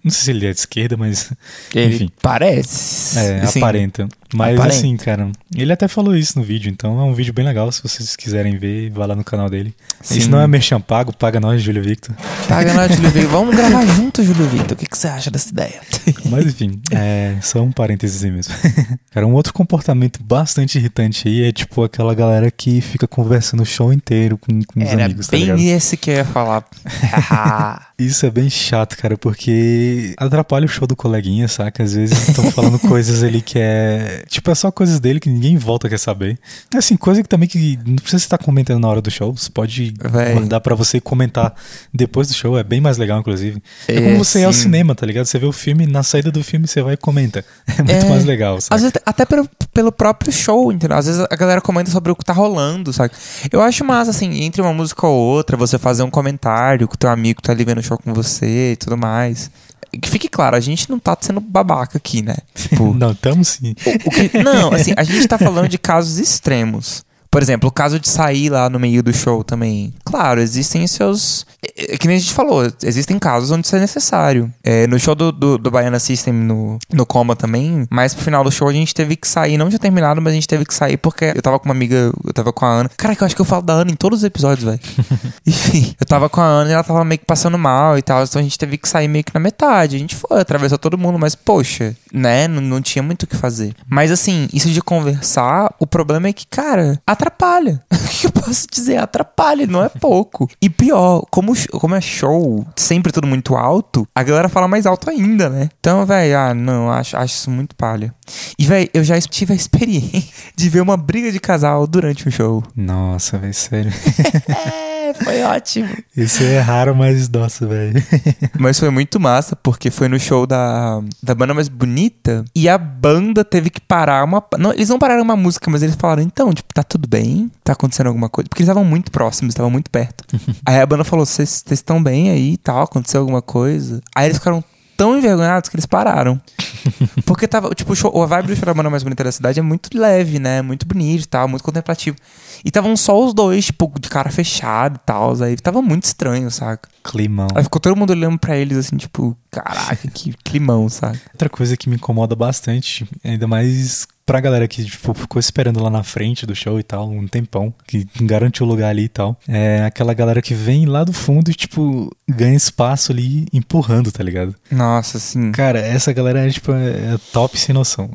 Não 0.05 0.11
sei 0.11 0.25
se 0.25 0.31
ele 0.33 0.47
é 0.47 0.53
de 0.53 0.59
esquerda, 0.59 0.97
mas. 0.99 1.33
Ele 1.75 1.95
Enfim. 1.95 2.11
parece. 2.21 3.19
É, 3.19 3.41
Assim, 3.41 3.59
aparenta. 3.59 4.07
Mas 4.33 4.55
aparenta. 4.55 4.79
assim, 4.79 4.97
cara, 4.97 5.31
ele 5.55 5.73
até 5.73 5.87
falou 5.89 6.17
isso 6.17 6.39
no 6.39 6.45
vídeo, 6.45 6.71
então 6.71 6.99
é 7.01 7.03
um 7.05 7.15
vídeo 7.15 7.33
bem 7.33 7.45
legal. 7.45 7.71
Se 7.71 7.83
vocês 7.83 8.17
quiserem 8.17 8.57
ver, 8.57 8.91
vá 8.91 9.07
lá 9.07 9.15
no 9.15 9.25
canal 9.25 9.49
dele. 9.51 9.75
Sim. 10.01 10.19
Isso 10.19 10.31
não 10.31 10.41
é 10.41 10.47
merchan 10.47 10.81
pago, 10.81 11.13
paga 11.17 11.39
nós, 11.41 11.63
Júlio 11.63 11.83
Victor. 11.83 12.15
Paga 12.49 12.73
nós, 12.75 12.95
Júlio 12.95 13.11
Victor. 13.11 13.31
Vamos 13.35 13.57
gravar 13.57 13.87
junto, 13.87 14.23
Júlio 14.23 14.47
Victor. 14.49 14.73
O 14.73 14.77
que, 14.77 14.87
que 14.87 14.97
você 14.99 15.09
acha 15.09 15.31
dessa 15.31 15.51
ideia? 15.51 15.81
Mas 16.27 16.47
enfim, 16.47 16.81
é 16.91 17.37
só 17.43 17.63
um 17.63 17.73
parênteses 17.73 18.25
aí 18.25 18.31
mesmo. 18.31 18.55
Cara, 19.11 19.27
um 19.27 19.33
outro 19.35 19.53
comportamento 19.53 20.23
bastante 20.23 20.79
irritante 20.79 21.29
aí 21.29 21.45
é 21.45 21.53
tipo 21.53 21.83
aquela 21.85 22.15
galera 22.15 22.51
que 22.51 22.81
fica 22.81 23.07
conversando 23.07 23.63
o 23.63 23.67
show 23.67 23.93
inteiro 23.93 24.37
com, 24.39 24.63
com 24.65 24.81
os 24.83 24.89
Era 24.89 25.05
amigos, 25.05 25.29
tá 25.29 25.37
ligado? 25.37 25.57
bem 25.57 25.71
esse 25.71 25.97
que 25.97 26.11
eu 26.11 26.15
ia 26.15 26.25
falar. 26.25 26.65
Isso 27.99 28.27
é 28.27 28.31
bem 28.31 28.51
chato, 28.51 28.97
cara, 28.97 29.17
porque 29.17 30.15
atrapalha 30.17 30.65
o 30.65 30.69
show 30.69 30.87
do 30.87 30.97
coleguinha, 30.97 31.47
saca? 31.47 31.83
Às 31.83 31.95
vezes 31.95 32.29
estão 32.29 32.51
falando 32.51 32.79
coisas 32.79 33.23
ali 33.23 33.41
que 33.41 33.59
é. 33.59 34.24
Tipo, 34.29 34.51
é 34.51 34.55
só 34.55 34.71
coisas 34.71 34.99
dele 35.01 35.21
que 35.21 35.29
ninguém 35.29 35.57
volta 35.57 35.89
quer 35.89 35.99
saber. 35.99 36.39
Assim, 36.75 36.97
coisa 36.97 37.23
que 37.23 37.29
também 37.29 37.49
que 37.49 37.79
não 37.87 37.97
precisa 37.97 38.17
estar 38.23 38.39
comentando 38.39 38.81
na 38.81 38.89
hora 38.89 39.01
do 39.03 39.11
show. 39.11 39.33
Você 39.37 39.51
pode 39.51 39.95
Véi. 40.01 40.33
guardar 40.35 40.61
pra 40.61 40.75
você 40.75 41.01
comentar 41.01 41.55
depois 41.93 42.29
do 42.29 42.35
show. 42.35 42.59
É 42.59 42.63
bem 42.65 42.81
mais 42.81 42.97
legal, 42.99 43.21
inclusive. 43.21 43.63
É, 43.89 43.95
É, 43.97 44.03
como 44.03 44.19
você 44.25 44.41
ir 44.41 44.45
ao 44.45 44.53
sim. 44.53 44.63
cinema, 44.63 44.95
tá 44.95 45.07
ligado? 45.07 45.27
Você 45.27 45.39
vê 45.39 45.47
o 45.47 45.53
filme, 45.53 45.87
na 45.87 46.03
saída 46.03 46.31
do 46.31 46.43
filme 46.43 46.67
você 46.67 46.83
vai 46.83 46.95
e 46.95 46.97
comenta. 46.97 47.45
É 47.79 47.83
muito 47.83 48.07
É. 48.07 48.09
mais 48.09 48.25
legal? 48.25 48.59
Às 48.71 48.83
vezes, 48.83 48.93
até 49.05 49.25
pelo, 49.25 49.49
pelo 49.73 49.91
próprio 49.93 50.33
show, 50.33 50.73
entendeu? 50.73 50.97
Às 50.97 51.07
vezes 51.07 51.27
a 51.31 51.37
galera 51.37 51.61
comenta 51.61 51.91
sobre 51.91 52.11
o 52.13 52.17
que 52.17 52.25
tá 52.25 52.33
rolando, 52.33 52.93
sabe? 52.93 53.13
Eu 53.53 53.61
acho 53.61 53.85
massa, 53.85 54.11
assim, 54.11 54.43
entre 54.45 54.63
uma 54.63 54.73
música 54.73 55.07
ou 55.07 55.15
outra, 55.15 55.57
você 55.57 55.79
fazer 55.79 56.03
um 56.03 56.11
comentário 56.11 56.87
com 56.89 56.95
o 56.95 56.97
teu 56.99 57.11
amigo 57.11 57.41
que 57.41 57.47
tá 57.47 57.53
ali 57.53 57.65
vendo 57.65 57.79
o 57.79 57.83
show 57.83 57.99
com 57.99 58.13
você 58.15 58.73
e 58.73 58.77
tudo 58.77 58.97
mais. 58.97 59.51
Que 59.99 60.09
fique 60.09 60.29
claro, 60.29 60.57
a 60.57 60.61
gente 60.61 60.89
não 60.91 60.99
tá 60.99 61.17
sendo 61.21 61.41
babaca 61.41 61.99
aqui, 61.99 62.23
né? 62.23 62.37
Tipo, 62.55 62.93
Não, 62.95 63.15
tamo 63.15 63.45
sim. 63.45 63.75
o 64.05 64.11
que- 64.11 64.39
não, 64.43 64.73
assim, 64.73 64.93
a 64.97 65.03
gente 65.05 65.27
tá 65.29 65.39
falando 65.39 65.69
de 65.69 65.79
casos 65.79 66.19
extremos. 66.19 67.05
Por 67.35 67.43
exemplo, 67.43 67.69
o 67.69 67.73
caso 67.73 67.99
de 67.99 68.09
sair 68.09 68.49
lá 68.49 68.71
no 68.71 68.79
meio 68.79 69.03
do 69.03 69.13
show 69.13 69.43
também. 69.43 69.93
Claro, 70.05 70.41
existem 70.41 70.87
seus. 70.87 71.45
é, 71.77 71.95
é, 71.95 71.99
Que 71.99 72.07
nem 72.07 72.17
a 72.17 72.21
gente 72.21 72.33
falou, 72.33 72.63
existem 72.81 73.19
casos 73.19 73.51
onde 73.51 73.67
isso 73.67 73.75
é 73.75 73.81
necessário. 73.81 74.55
É, 74.63 74.87
no 74.87 74.97
show 75.01 75.17
do, 75.17 75.33
do, 75.33 75.59
do 75.59 75.69
Baiana 75.69 75.99
System 75.99 76.33
no, 76.33 76.79
no 76.93 77.05
Coma 77.05 77.35
também, 77.35 77.89
mas 77.91 78.15
pro 78.15 78.23
final 78.23 78.45
do 78.45 78.53
show 78.53 78.69
a 78.69 78.73
gente 78.73 78.95
teve 78.95 79.17
que 79.17 79.27
sair. 79.27 79.57
Não 79.57 79.69
tinha 79.69 79.81
terminado, 79.81 80.23
mas 80.23 80.31
a 80.31 80.35
gente 80.37 80.47
teve 80.47 80.65
que 80.65 80.73
sair 80.73 80.97
porque 80.97 81.33
eu 81.35 81.43
tava 81.43 81.59
com 81.59 81.65
uma 81.65 81.75
amiga, 81.75 82.13
eu 82.25 82.33
tava 82.33 82.53
com 82.53 82.67
a 82.67 82.69
Ana. 82.69 82.91
Cara, 82.97 83.17
que 83.17 83.25
eu 83.25 83.27
acho 83.27 83.35
que 83.35 83.41
eu 83.41 83.45
falo 83.45 83.63
da 83.63 83.73
Ana 83.73 83.91
em 83.91 83.97
todos 83.97 84.21
os 84.21 84.25
episódios, 84.25 84.65
velho. 84.65 84.81
Enfim, 85.45 85.93
eu 86.01 86.07
tava 86.07 86.29
com 86.29 86.41
a 86.41 86.47
Ana 86.47 86.71
e 86.71 86.73
ela 86.73 86.85
tava 86.85 87.05
meio 87.05 87.19
que 87.19 87.27
passando 87.27 87.59
mal 87.59 87.99
e 87.99 88.03
tal, 88.03 88.23
então 88.23 88.39
a 88.39 88.45
gente 88.45 88.57
teve 88.57 88.79
que 88.79 88.89
sair 88.89 89.09
meio 89.09 89.25
que 89.25 89.35
na 89.35 89.41
metade. 89.41 89.97
A 89.97 89.99
gente 89.99 90.15
foi, 90.15 90.41
atravessou 90.41 90.79
todo 90.79 90.97
mundo, 90.97 91.19
mas 91.19 91.35
poxa, 91.35 91.97
né? 92.13 92.47
Não, 92.47 92.63
não 92.63 92.81
tinha 92.81 93.03
muito 93.03 93.25
o 93.25 93.27
que 93.27 93.37
fazer. 93.37 93.75
Mas 93.89 94.13
assim, 94.13 94.49
isso 94.53 94.71
de 94.71 94.81
conversar, 94.81 95.75
o 95.81 95.87
problema 95.87 96.29
é 96.29 96.33
que, 96.33 96.47
cara, 96.47 97.03
atrapalha. 97.25 97.83
o 97.93 98.09
que 98.09 98.27
eu 98.27 98.33
posso 98.33 98.67
dizer? 98.71 98.97
Atrapalha, 98.99 99.67
não 99.67 99.83
é 99.83 99.89
pouco. 99.89 100.49
E 100.61 100.69
pior, 100.69 101.25
como, 101.31 101.53
como 101.73 101.95
é 101.95 102.01
show, 102.01 102.67
sempre 102.77 103.13
tudo 103.13 103.27
muito 103.27 103.57
alto, 103.57 104.07
a 104.15 104.23
galera 104.23 104.49
fala 104.49 104.69
mais 104.69 104.87
alto 104.87 105.11
ainda, 105.11 105.49
né? 105.49 105.69
Então, 105.81 106.05
velho, 106.05 106.39
ah, 106.39 106.55
não, 106.55 106.91
acho, 106.91 107.17
acho 107.17 107.35
isso 107.35 107.51
muito 107.51 107.75
palha. 107.75 108.15
E, 108.59 108.67
velho, 108.67 108.89
eu 108.93 109.05
já 109.05 109.21
tive 109.21 109.53
a 109.53 109.57
experiência 109.57 110.23
de 110.55 110.69
ver 110.69 110.81
uma 110.81 110.97
briga 110.97 111.33
de 111.33 111.41
casal 111.41 111.87
durante 111.87 112.29
um 112.29 112.31
show. 112.31 112.63
Nossa, 112.77 113.39
velho, 113.39 113.55
sério. 113.55 113.93
É, 115.05 115.13
foi 115.13 115.43
ótimo. 115.43 115.95
Isso 116.17 116.43
é 116.43 116.59
raro, 116.61 116.97
mas 116.97 117.29
nossa, 117.29 117.67
velho. 117.67 118.03
Mas 118.59 118.79
foi 118.79 118.89
muito 118.89 119.21
massa, 119.21 119.55
porque 119.55 119.91
foi 119.91 120.09
no 120.09 120.19
show 120.19 120.47
da, 120.47 121.03
da 121.23 121.35
banda 121.35 121.53
mais 121.53 121.69
bonita 121.69 122.45
e 122.55 122.69
a 122.69 122.79
banda 122.79 123.45
teve 123.45 123.69
que 123.69 123.81
parar 123.81 124.25
uma. 124.25 124.43
Não, 124.59 124.73
eles 124.73 124.89
não 124.89 124.99
pararam 124.99 125.23
uma 125.23 125.37
música, 125.37 125.71
mas 125.71 125.83
eles 125.83 125.97
falaram, 125.97 126.23
então, 126.23 126.53
tipo, 126.53 126.73
tá 126.73 126.83
tudo 126.83 127.07
bem? 127.07 127.51
Tá 127.63 127.73
acontecendo 127.73 128.07
alguma 128.07 128.29
coisa? 128.29 128.49
Porque 128.49 128.63
eles 128.63 128.69
estavam 128.69 128.85
muito 128.85 129.11
próximos, 129.11 129.53
estavam 129.53 129.71
muito 129.71 129.91
perto. 129.91 130.25
aí 130.65 130.81
a 130.81 130.87
banda 130.87 131.05
falou: 131.05 131.27
vocês 131.27 131.65
estão 131.71 132.03
bem 132.03 132.31
aí 132.31 132.53
e 132.53 132.57
tal? 132.57 132.85
Aconteceu 132.85 133.21
alguma 133.21 133.43
coisa? 133.43 134.01
Aí 134.15 134.27
eles 134.27 134.39
ficaram 134.39 134.65
tão 134.97 135.17
envergonhados 135.17 135.69
que 135.69 135.77
eles 135.77 135.87
pararam. 135.87 136.41
Porque 137.25 137.49
tava, 137.49 137.75
tipo, 137.75 137.93
o, 137.93 137.97
show, 137.97 138.23
a 138.23 138.27
vibe 138.27 138.55
do 138.55 138.75
banda 138.75 138.91
mais 138.91 139.03
bonita 139.03 139.25
da 139.25 139.33
cidade 139.33 139.59
é 139.59 139.63
muito 139.63 139.97
leve, 139.97 140.39
né? 140.39 140.63
Muito 140.63 140.87
bonito 140.87 141.25
e 141.25 141.27
tal, 141.27 141.49
muito 141.49 141.63
contemplativo. 141.63 142.17
E 142.65 142.69
estavam 142.69 142.97
só 142.97 143.25
os 143.25 143.33
dois, 143.33 143.67
tipo, 143.67 143.93
de 143.99 144.09
cara 144.09 144.31
fechada 144.31 144.97
e 144.97 145.07
tal. 145.07 145.43
Aí 145.43 145.57
tava 145.57 145.81
muito 145.81 146.05
estranho, 146.05 146.51
saca? 146.51 146.89
Climão. 147.03 147.49
Aí 147.55 147.63
ficou 147.63 147.81
todo 147.81 147.97
mundo 147.97 148.11
olhando 148.11 148.39
pra 148.39 148.57
eles 148.57 148.79
assim, 148.79 148.97
tipo, 148.97 149.37
caraca, 149.51 150.09
que 150.09 150.35
climão, 150.45 150.89
sabe? 150.89 151.21
Outra 151.33 151.49
coisa 151.49 151.77
que 151.77 151.89
me 151.89 151.97
incomoda 151.97 152.35
bastante, 152.35 153.09
ainda 153.25 153.47
mais 153.47 154.07
pra 154.27 154.41
galera 154.41 154.67
que 154.67 154.85
tipo, 154.85 155.15
ficou 155.15 155.39
esperando 155.39 155.83
lá 155.83 155.91
na 155.91 156.03
frente 156.03 156.47
do 156.47 156.55
show 156.55 156.79
e 156.79 156.83
tal, 156.83 157.11
um 157.11 157.27
tempão, 157.27 157.73
que 157.87 158.07
garantiu 158.21 158.67
o 158.67 158.69
lugar 158.69 158.91
ali 158.91 159.05
e 159.05 159.09
tal, 159.09 159.39
é 159.47 159.85
aquela 159.85 160.15
galera 160.15 160.41
que 160.41 160.55
vem 160.55 160.87
lá 160.87 161.05
do 161.05 161.13
fundo 161.13 161.51
e, 161.51 161.55
tipo, 161.55 162.11
ganha 162.29 162.57
espaço 162.57 163.13
ali 163.13 163.47
empurrando, 163.53 164.11
tá 164.11 164.23
ligado? 164.23 164.55
Nossa, 164.71 165.19
assim. 165.19 165.53
Cara, 165.53 165.79
essa 165.79 166.13
galera 166.13 166.47
é, 166.47 166.51
tipo, 166.51 166.73
é 166.73 167.19
top 167.33 167.59
sem 167.59 167.75
noção. 167.75 168.11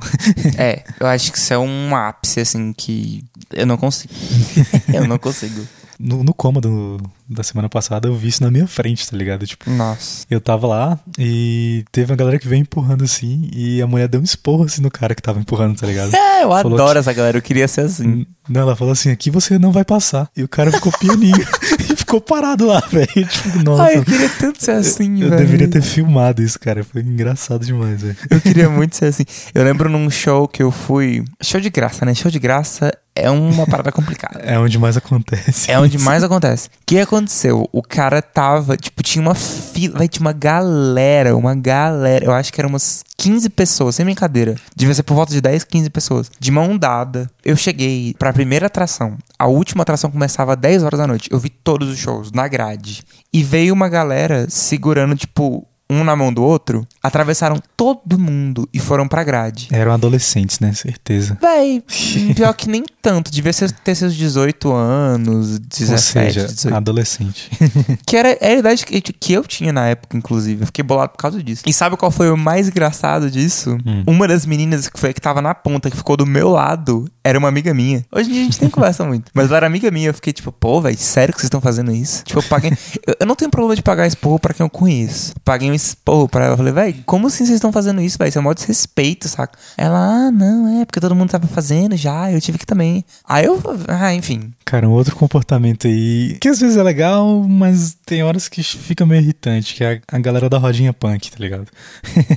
É, 0.58 0.84
eu 1.00 1.08
acho 1.08 1.32
que 1.32 1.38
isso 1.38 1.54
é 1.54 1.58
um 1.58 1.96
ápice, 1.96 2.39
assim, 2.39 2.74
que 2.74 3.24
eu 3.51 3.66
não 3.66 3.78
consigo. 3.78 4.13
eu 4.94 5.08
não 5.08 5.18
consigo. 5.18 5.66
No, 6.00 6.24
no 6.24 6.34
cômodo 6.34 6.98
da 7.29 7.44
semana 7.44 7.68
passada 7.68 8.08
eu 8.08 8.15
vi 8.15 8.29
isso 8.29 8.41
na 8.41 8.50
minha 8.50 8.65
frente, 8.65 9.10
tá 9.10 9.18
ligado? 9.18 9.46
Tipo, 9.46 9.70
Nossa. 9.70 10.25
eu 10.29 10.39
tava 10.39 10.65
lá 10.65 11.00
e 11.18 11.84
teve 11.91 12.12
uma 12.12 12.15
galera 12.15 12.39
que 12.39 12.48
veio 12.48 12.62
empurrando 12.62 13.03
assim 13.03 13.50
e 13.53 13.82
a 13.82 13.86
mulher 13.88 14.08
deu 14.08 14.22
um 14.22 14.24
esporro 14.24 14.63
assim 14.63 14.82
no 14.82 14.89
cara 14.89 15.13
que 15.13 15.22
tava 15.22 15.39
empurrando, 15.39 15.77
tá 15.77 15.86
ligado? 15.86 16.12
É, 16.39 16.44
eu 16.44 16.50
Falou 16.51 16.74
adoro 16.75 16.94
que- 16.94 16.98
essa 17.00 17.12
galera, 17.12 17.38
eu 17.38 17.41
queria 17.41 17.68
ser 17.68 17.82
assim. 17.82 18.25
Não, 18.48 18.62
ela 18.62 18.74
falou 18.74 18.94
assim: 18.94 19.12
aqui 19.12 19.29
você 19.29 19.60
não 19.60 19.74
vai 19.74 19.84
passar. 19.84 20.29
E 20.38 20.41
o 20.41 20.48
cara 20.48 20.72
ficou 20.72 20.89
pianinho 20.98 21.36
e 21.91 21.96
ficou 21.98 22.22
parado 22.22 22.65
lá, 22.65 22.79
velho. 22.89 23.08
Tipo, 23.27 23.62
nossa. 23.62 23.84
Ai, 23.84 23.98
eu 23.98 24.06
queria 24.06 24.29
tanto 24.29 24.63
ser 24.63 24.72
assim, 24.72 25.22
eu 25.22 25.29
velho. 25.29 25.38
deveria 25.41 25.68
ter 25.68 25.82
filmado 25.82 26.41
isso, 26.41 26.58
cara. 26.58 26.82
Foi 26.82 27.01
engraçado 27.01 27.65
demais, 27.65 28.01
velho. 28.01 28.15
Eu 28.29 28.39
queria 28.39 28.70
muito 28.70 28.96
ser 28.98 29.08
assim. 29.08 29.25
Eu 29.53 29.65
lembro 29.65 29.89
num 29.89 30.10
show 30.10 30.48
que 30.48 30.63
eu 30.63 30.72
fui. 30.72 31.25
Show 31.44 31.60
de 31.60 31.70
graça, 31.70 32.06
né? 32.06 32.13
Show 32.15 32.32
de 32.32 32.39
graça 32.39 32.89
é 33.22 33.30
uma 33.30 33.66
parada 33.66 33.92
complicada. 33.92 34.40
É 34.40 34.58
onde 34.58 34.78
mais 34.78 34.98
acontece. 34.98 35.70
É 35.70 35.80
onde 35.80 35.98
mais 35.98 36.24
acontece. 36.24 36.68
O 36.68 36.72
que 36.86 37.00
aconteceu? 37.00 37.68
O 37.72 37.82
cara 37.82 38.22
tava, 38.22 38.76
tipo, 38.78 39.04
tinha 39.04 39.22
uma 39.22 39.36
fila, 39.36 39.98
vai, 40.00 40.08
tinha 40.08 40.22
uma 40.22 40.34
galera, 40.34 41.36
uma 41.36 41.56
galera. 41.56 42.26
Eu 42.26 42.32
acho 42.32 42.52
que 42.52 42.60
eram 42.60 42.70
umas 42.70 43.04
15 43.18 43.50
pessoas, 43.50 43.96
sem 43.96 44.06
brincadeira. 44.06 44.56
Devia 44.76 44.94
ser 44.94 45.04
por 45.04 45.14
volta 45.14 45.34
de 45.34 45.42
10, 45.42 45.64
15 45.64 45.90
pessoas. 45.90 46.32
De 46.40 46.52
mão 46.52 46.78
dada. 46.78 47.30
Eu 47.44 47.56
cheguei 47.56 48.16
pra 48.18 48.34
primeira 48.34 48.68
atração. 48.68 49.18
A 49.38 49.48
última 49.48 49.82
atração 49.82 50.10
começava 50.12 50.54
às 50.54 50.60
10 50.60 50.84
horas 50.84 51.00
da 51.00 51.08
noite. 51.08 51.30
Eu 51.32 51.40
vi 51.40 51.50
todos 51.50 51.90
os 51.90 51.98
shows 51.98 52.32
na 52.32 52.48
grade. 52.48 53.04
E 53.34 53.44
veio 53.44 53.74
uma 53.74 53.90
galera 53.90 54.48
segurando, 54.50 55.16
tipo, 55.16 55.68
um 55.89 56.03
na 56.03 56.15
mão 56.15 56.31
do 56.31 56.43
outro. 56.43 56.88
Atravessaram 57.01 57.58
todo 57.75 58.19
mundo 58.19 58.67
e 58.74 58.79
foram 58.79 59.08
pra 59.08 59.24
grade. 59.24 59.67
Eram 59.72 59.91
adolescentes, 59.91 60.60
né? 60.60 60.72
Certeza. 60.74 61.38
Véi, 61.41 61.84
pior 62.36 62.53
que 62.53 62.69
nem 62.69 62.84
tanto. 63.01 63.31
Devia 63.31 63.51
ser, 63.53 63.72
ter 63.72 63.96
seus 63.96 64.13
18 64.15 64.72
anos, 64.72 65.60
17, 65.60 65.91
Ou 65.91 65.98
seja, 65.98 66.48
18. 66.48 66.75
adolescente. 66.75 67.50
Que 68.05 68.17
era, 68.17 68.38
era 68.41 68.55
a 68.55 68.60
idade 68.60 68.86
que, 68.86 69.01
que 69.01 69.34
eu 69.34 69.43
tinha 69.43 69.72
na 69.72 69.86
época, 69.88 70.17
inclusive. 70.17 70.63
Eu 70.63 70.65
fiquei 70.67 70.84
bolado 70.84 71.12
por 71.12 71.17
causa 71.17 71.41
disso. 71.41 71.63
E 71.65 71.74
sabe 71.74 71.96
qual 71.96 72.12
foi 72.12 72.29
o 72.31 72.38
mais 72.38 72.67
engraçado 72.67 73.29
disso? 73.29 73.77
Hum. 73.86 74.03
Uma 74.08 74.27
das 74.27 74.46
meninas 74.46 74.88
que 74.88 75.00
foi 75.00 75.13
que 75.13 75.22
tava 75.22 75.41
na 75.41 75.53
ponta, 75.53 75.89
que 75.89 75.98
ficou 75.98 76.17
do 76.17 76.25
meu 76.25 76.50
lado, 76.50 77.05
era 77.24 77.38
uma 77.38 77.48
amiga 77.48 77.74
minha. 77.74 78.05
Hoje 78.12 78.29
em 78.29 78.34
dia 78.34 78.41
a 78.41 78.46
gente 78.46 78.62
nem 78.62 78.69
conversa 78.72 79.05
muito. 79.05 79.31
Mas 79.34 79.48
ela 79.48 79.58
era 79.58 79.67
amiga 79.67 79.91
minha. 79.91 80.10
Eu 80.10 80.13
fiquei 80.13 80.34
tipo, 80.34 80.51
pô, 80.51 80.81
velho, 80.81 80.98
sério 80.98 81.34
que 81.34 81.39
vocês 81.39 81.48
estão 81.48 81.62
fazendo 81.62 81.91
isso? 81.91 82.24
Tipo, 82.24 82.39
eu 82.39 82.43
paguei. 82.43 82.72
eu, 83.05 83.15
eu 83.19 83.25
não 83.27 83.36
tenho 83.36 83.51
problema 83.51 83.75
de 83.75 83.81
pagar 83.81 84.08
esporro 84.08 84.39
pra 84.39 84.53
quem 84.53 84.63
eu 84.63 84.69
conheço. 84.69 85.34
Paguei 85.43 85.69
um 85.69 85.74
esporro 85.88 86.27
pra 86.27 86.45
ela. 86.45 86.53
Eu 86.53 86.57
falei, 86.57 86.74
velho, 86.74 86.95
como 87.05 87.27
assim 87.27 87.45
vocês 87.45 87.55
estão 87.55 87.71
fazendo 87.71 88.01
isso, 88.01 88.17
velho? 88.17 88.29
Isso 88.29 88.38
é 88.38 88.41
um 88.41 88.43
modo 88.43 88.57
desrespeito, 88.57 89.27
saca? 89.27 89.57
Ela, 89.77 89.98
ah, 90.27 90.31
não, 90.31 90.81
é, 90.81 90.86
porque 90.86 91.00
todo 91.00 91.15
mundo 91.15 91.29
tava 91.29 91.48
fazendo 91.48 91.95
já, 91.98 92.31
eu 92.31 92.39
tive 92.41 92.57
que 92.57 92.65
também. 92.65 93.03
Aí 93.27 93.45
eu, 93.45 93.62
ah, 93.88 94.13
enfim. 94.13 94.51
Cara, 94.65 94.88
um 94.88 94.91
outro 94.91 95.15
comportamento 95.15 95.88
aí, 95.88 96.38
que 96.39 96.48
às 96.48 96.59
vezes 96.59 96.77
é 96.77 96.83
legal, 96.83 97.43
mas 97.48 97.98
tem 98.05 98.24
horas 98.24 98.48
que 98.48 98.62
fica 98.62 99.05
meio 99.05 99.21
irritante, 99.21 99.74
que 99.74 99.83
é 99.83 100.01
a, 100.12 100.17
a 100.17 100.19
galera 100.19 100.48
da 100.50 100.57
rodinha 100.59 100.93
punk, 100.93 101.31
tá 101.31 101.38
ligado? 101.39 101.67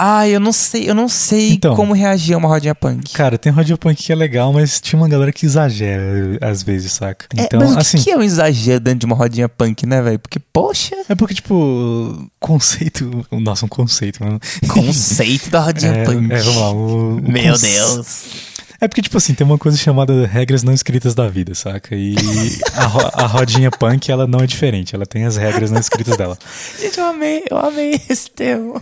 Ah, 0.00 0.28
eu 0.28 0.38
não 0.38 0.52
sei, 0.52 0.88
eu 0.88 0.94
não 0.94 1.08
sei 1.08 1.54
Então. 1.54 1.74
como 1.74 1.92
reagir 1.92 2.32
a 2.34 2.38
uma 2.38 2.46
rodinha 2.46 2.72
punk. 2.72 3.12
Cara, 3.12 3.36
tem 3.36 3.50
rodinha 3.50 3.76
punk 3.76 4.00
que 4.00 4.12
é 4.12 4.14
legal, 4.14 4.52
mas 4.52 4.80
tinha 4.80 4.96
uma 4.96 5.08
galera 5.08 5.32
que 5.32 5.44
exagera 5.44 6.38
às 6.40 6.62
vezes, 6.62 6.92
saca? 6.92 7.26
É, 7.36 7.42
Então, 7.42 7.58
mas 7.58 7.72
o 7.72 7.74
que 7.74 7.80
assim. 7.80 7.98
que 7.98 8.10
é 8.12 8.16
um 8.16 8.22
exagero 8.22 8.78
dentro 8.78 9.00
de 9.00 9.06
uma 9.06 9.16
rodinha 9.16 9.48
punk, 9.48 9.84
né, 9.86 10.00
velho? 10.00 10.20
Porque, 10.20 10.38
poxa, 10.38 10.94
É 11.08 11.16
porque, 11.16 11.34
tipo, 11.34 12.30
conceito. 12.58 13.26
Nossa, 13.30 13.64
um 13.64 13.68
conceito, 13.68 14.22
mano. 14.24 14.40
conceito 14.68 15.50
da 15.50 15.60
rodinha 15.60 15.92
É, 15.92 16.04
punk. 16.04 16.32
é, 16.32 16.38
vamos 16.40 16.60
lá. 16.60 16.70
O, 16.72 17.20
Meu 17.22 17.56
Deus. 17.58 18.24
É 18.80 18.86
porque, 18.86 19.02
tipo 19.02 19.16
assim, 19.16 19.34
tem 19.34 19.44
uma 19.46 19.58
coisa 19.58 19.76
chamada 19.76 20.26
regras 20.26 20.62
não 20.62 20.72
escritas 20.72 21.14
da 21.14 21.26
vida, 21.28 21.54
saca? 21.54 21.96
E 21.96 22.14
a, 22.74 22.84
ro- 22.84 23.10
a 23.12 23.26
rodinha 23.26 23.70
punk, 23.70 24.10
ela 24.10 24.26
não 24.26 24.38
é 24.40 24.46
diferente. 24.46 24.94
Ela 24.94 25.04
tem 25.04 25.24
as 25.24 25.36
regras 25.36 25.70
não 25.70 25.80
escritas 25.80 26.16
dela. 26.16 26.38
Gente, 26.80 26.98
eu 26.98 27.06
amei, 27.06 27.42
eu 27.50 27.58
amei 27.58 28.00
esse 28.08 28.30
termo. 28.30 28.80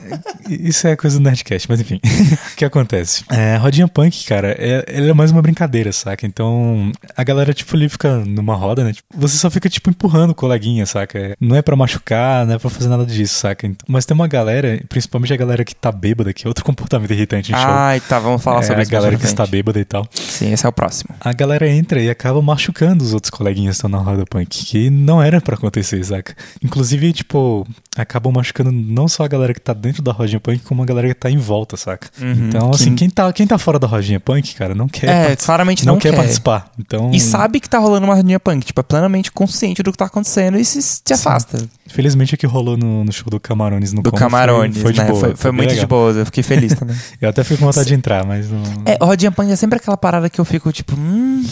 Isso 0.50 0.86
é 0.86 0.96
coisa 0.96 1.18
do 1.18 1.22
Nerdcast, 1.24 1.66
mas 1.70 1.80
enfim. 1.80 1.98
o 2.52 2.56
que 2.56 2.64
acontece? 2.64 3.24
É, 3.30 3.54
a 3.56 3.58
rodinha 3.58 3.88
punk, 3.88 4.24
cara, 4.26 4.54
é, 4.58 4.84
ela 4.88 5.08
é 5.08 5.12
mais 5.14 5.30
uma 5.30 5.40
brincadeira, 5.40 5.90
saca? 5.92 6.26
Então, 6.26 6.92
a 7.16 7.24
galera, 7.24 7.54
tipo, 7.54 7.74
ali 7.74 7.88
fica 7.88 8.16
numa 8.18 8.54
roda, 8.54 8.84
né? 8.84 8.92
Tipo, 8.92 9.08
você 9.14 9.38
só 9.38 9.50
fica, 9.50 9.68
tipo, 9.70 9.88
empurrando 9.88 10.30
o 10.30 10.34
coleguinha, 10.34 10.84
saca? 10.84 11.34
Não 11.40 11.56
é 11.56 11.62
pra 11.62 11.74
machucar, 11.74 12.44
não 12.44 12.54
é 12.54 12.58
pra 12.58 12.68
fazer 12.68 12.88
nada 12.88 13.06
disso, 13.06 13.38
saca? 13.38 13.66
Então- 13.66 13.86
mas 13.88 14.04
tem 14.04 14.14
uma 14.14 14.28
galera, 14.28 14.78
principalmente 14.90 15.32
a 15.32 15.36
galera 15.36 15.64
que 15.64 15.74
tá 15.74 15.90
bêbada, 15.90 16.34
que 16.34 16.46
é 16.46 16.48
outro 16.48 16.62
comportamento 16.66 17.10
irritante 17.12 17.50
em 17.52 17.54
show. 17.54 17.64
Ai, 17.66 18.00
tá, 18.00 18.18
vamos 18.18 18.42
falar 18.42 18.60
é, 18.60 18.62
sobre 18.62 18.80
a 18.80 18.82
isso. 18.82 18.92
mais 18.92 19.02
galera 19.04 19.16
que 19.16 19.24
está 19.24 19.46
bêbada 19.46 19.85
e 19.86 19.88
tal. 19.88 20.08
Sim, 20.38 20.52
esse 20.52 20.64
é 20.66 20.68
o 20.68 20.72
próximo. 20.72 21.10
A 21.20 21.32
galera 21.32 21.68
entra 21.68 22.00
e 22.00 22.10
acaba 22.10 22.40
machucando 22.42 23.02
os 23.04 23.12
outros 23.14 23.30
coleguinhas 23.30 23.76
que 23.76 23.86
estão 23.86 23.90
na 23.90 23.98
roda 23.98 24.24
punk, 24.28 24.64
que 24.66 24.90
não 24.90 25.22
era 25.22 25.40
pra 25.40 25.54
acontecer, 25.54 26.02
saca? 26.04 26.34
Inclusive, 26.62 27.12
tipo, 27.12 27.66
acabam 27.96 28.32
machucando 28.32 28.70
não 28.72 29.08
só 29.08 29.24
a 29.24 29.28
galera 29.28 29.54
que 29.54 29.60
tá 29.60 29.72
dentro 29.72 30.02
da 30.02 30.12
rodinha 30.12 30.40
punk, 30.40 30.60
como 30.64 30.82
a 30.82 30.86
galera 30.86 31.08
que 31.08 31.14
tá 31.14 31.30
em 31.30 31.38
volta, 31.38 31.76
saca? 31.76 32.08
Uhum, 32.20 32.48
então, 32.48 32.70
que- 32.70 32.76
assim, 32.76 32.94
quem 32.94 33.08
tá, 33.08 33.32
quem 33.32 33.46
tá 33.46 33.56
fora 33.58 33.78
da 33.78 33.86
rodinha 33.86 34.20
punk, 34.20 34.54
cara, 34.54 34.74
não 34.74 34.88
quer 34.88 35.30
É, 35.32 35.36
claramente 35.36 35.84
não, 35.86 35.94
não 35.94 36.00
quer, 36.00 36.10
quer. 36.10 36.16
participar. 36.16 36.70
Então, 36.78 37.10
E 37.12 37.20
sabe 37.20 37.60
que 37.60 37.68
tá 37.68 37.78
rolando 37.78 38.04
uma 38.06 38.14
rodinha 38.14 38.38
punk, 38.40 38.64
tipo, 38.66 38.80
é 38.80 38.82
plenamente 38.84 39.30
consciente 39.32 39.82
do 39.82 39.90
que 39.92 39.98
tá 39.98 40.06
acontecendo 40.06 40.58
e 40.58 40.64
se, 40.64 40.82
se 40.82 41.12
afasta. 41.14 41.58
felizmente 41.88 42.34
o 42.34 42.38
que 42.38 42.46
rolou 42.46 42.76
no, 42.76 43.04
no 43.04 43.12
show 43.12 43.30
do 43.30 43.38
Camarones 43.40 43.92
no 43.92 44.02
Do 44.02 44.10
Como 44.10 44.18
foi- 44.20 44.28
Camarones, 44.30 44.82
foi, 44.82 44.92
de 44.92 44.98
né? 45.00 45.06
boa. 45.06 45.20
foi, 45.20 45.36
foi 45.36 45.52
muito 45.52 45.68
de 45.70 45.74
legal. 45.76 45.88
boa, 45.88 46.10
eu 46.12 46.26
fiquei 46.26 46.42
feliz 46.42 46.74
também. 46.74 46.96
Eu 47.20 47.28
até 47.30 47.42
fico 47.44 47.60
com 47.60 47.66
vontade 47.66 47.86
de 47.88 47.94
entrar, 47.94 48.26
mas 48.26 48.50
não. 48.50 48.62
É, 48.84 48.98
rodinha 49.02 49.30
punk 49.32 49.50
é 49.50 49.56
sempre 49.56 49.78
aquela 49.78 49.96
parada 49.96 50.25
que 50.28 50.40
eu 50.40 50.44
fico 50.44 50.72
tipo, 50.72 50.94
hum, 50.96 51.44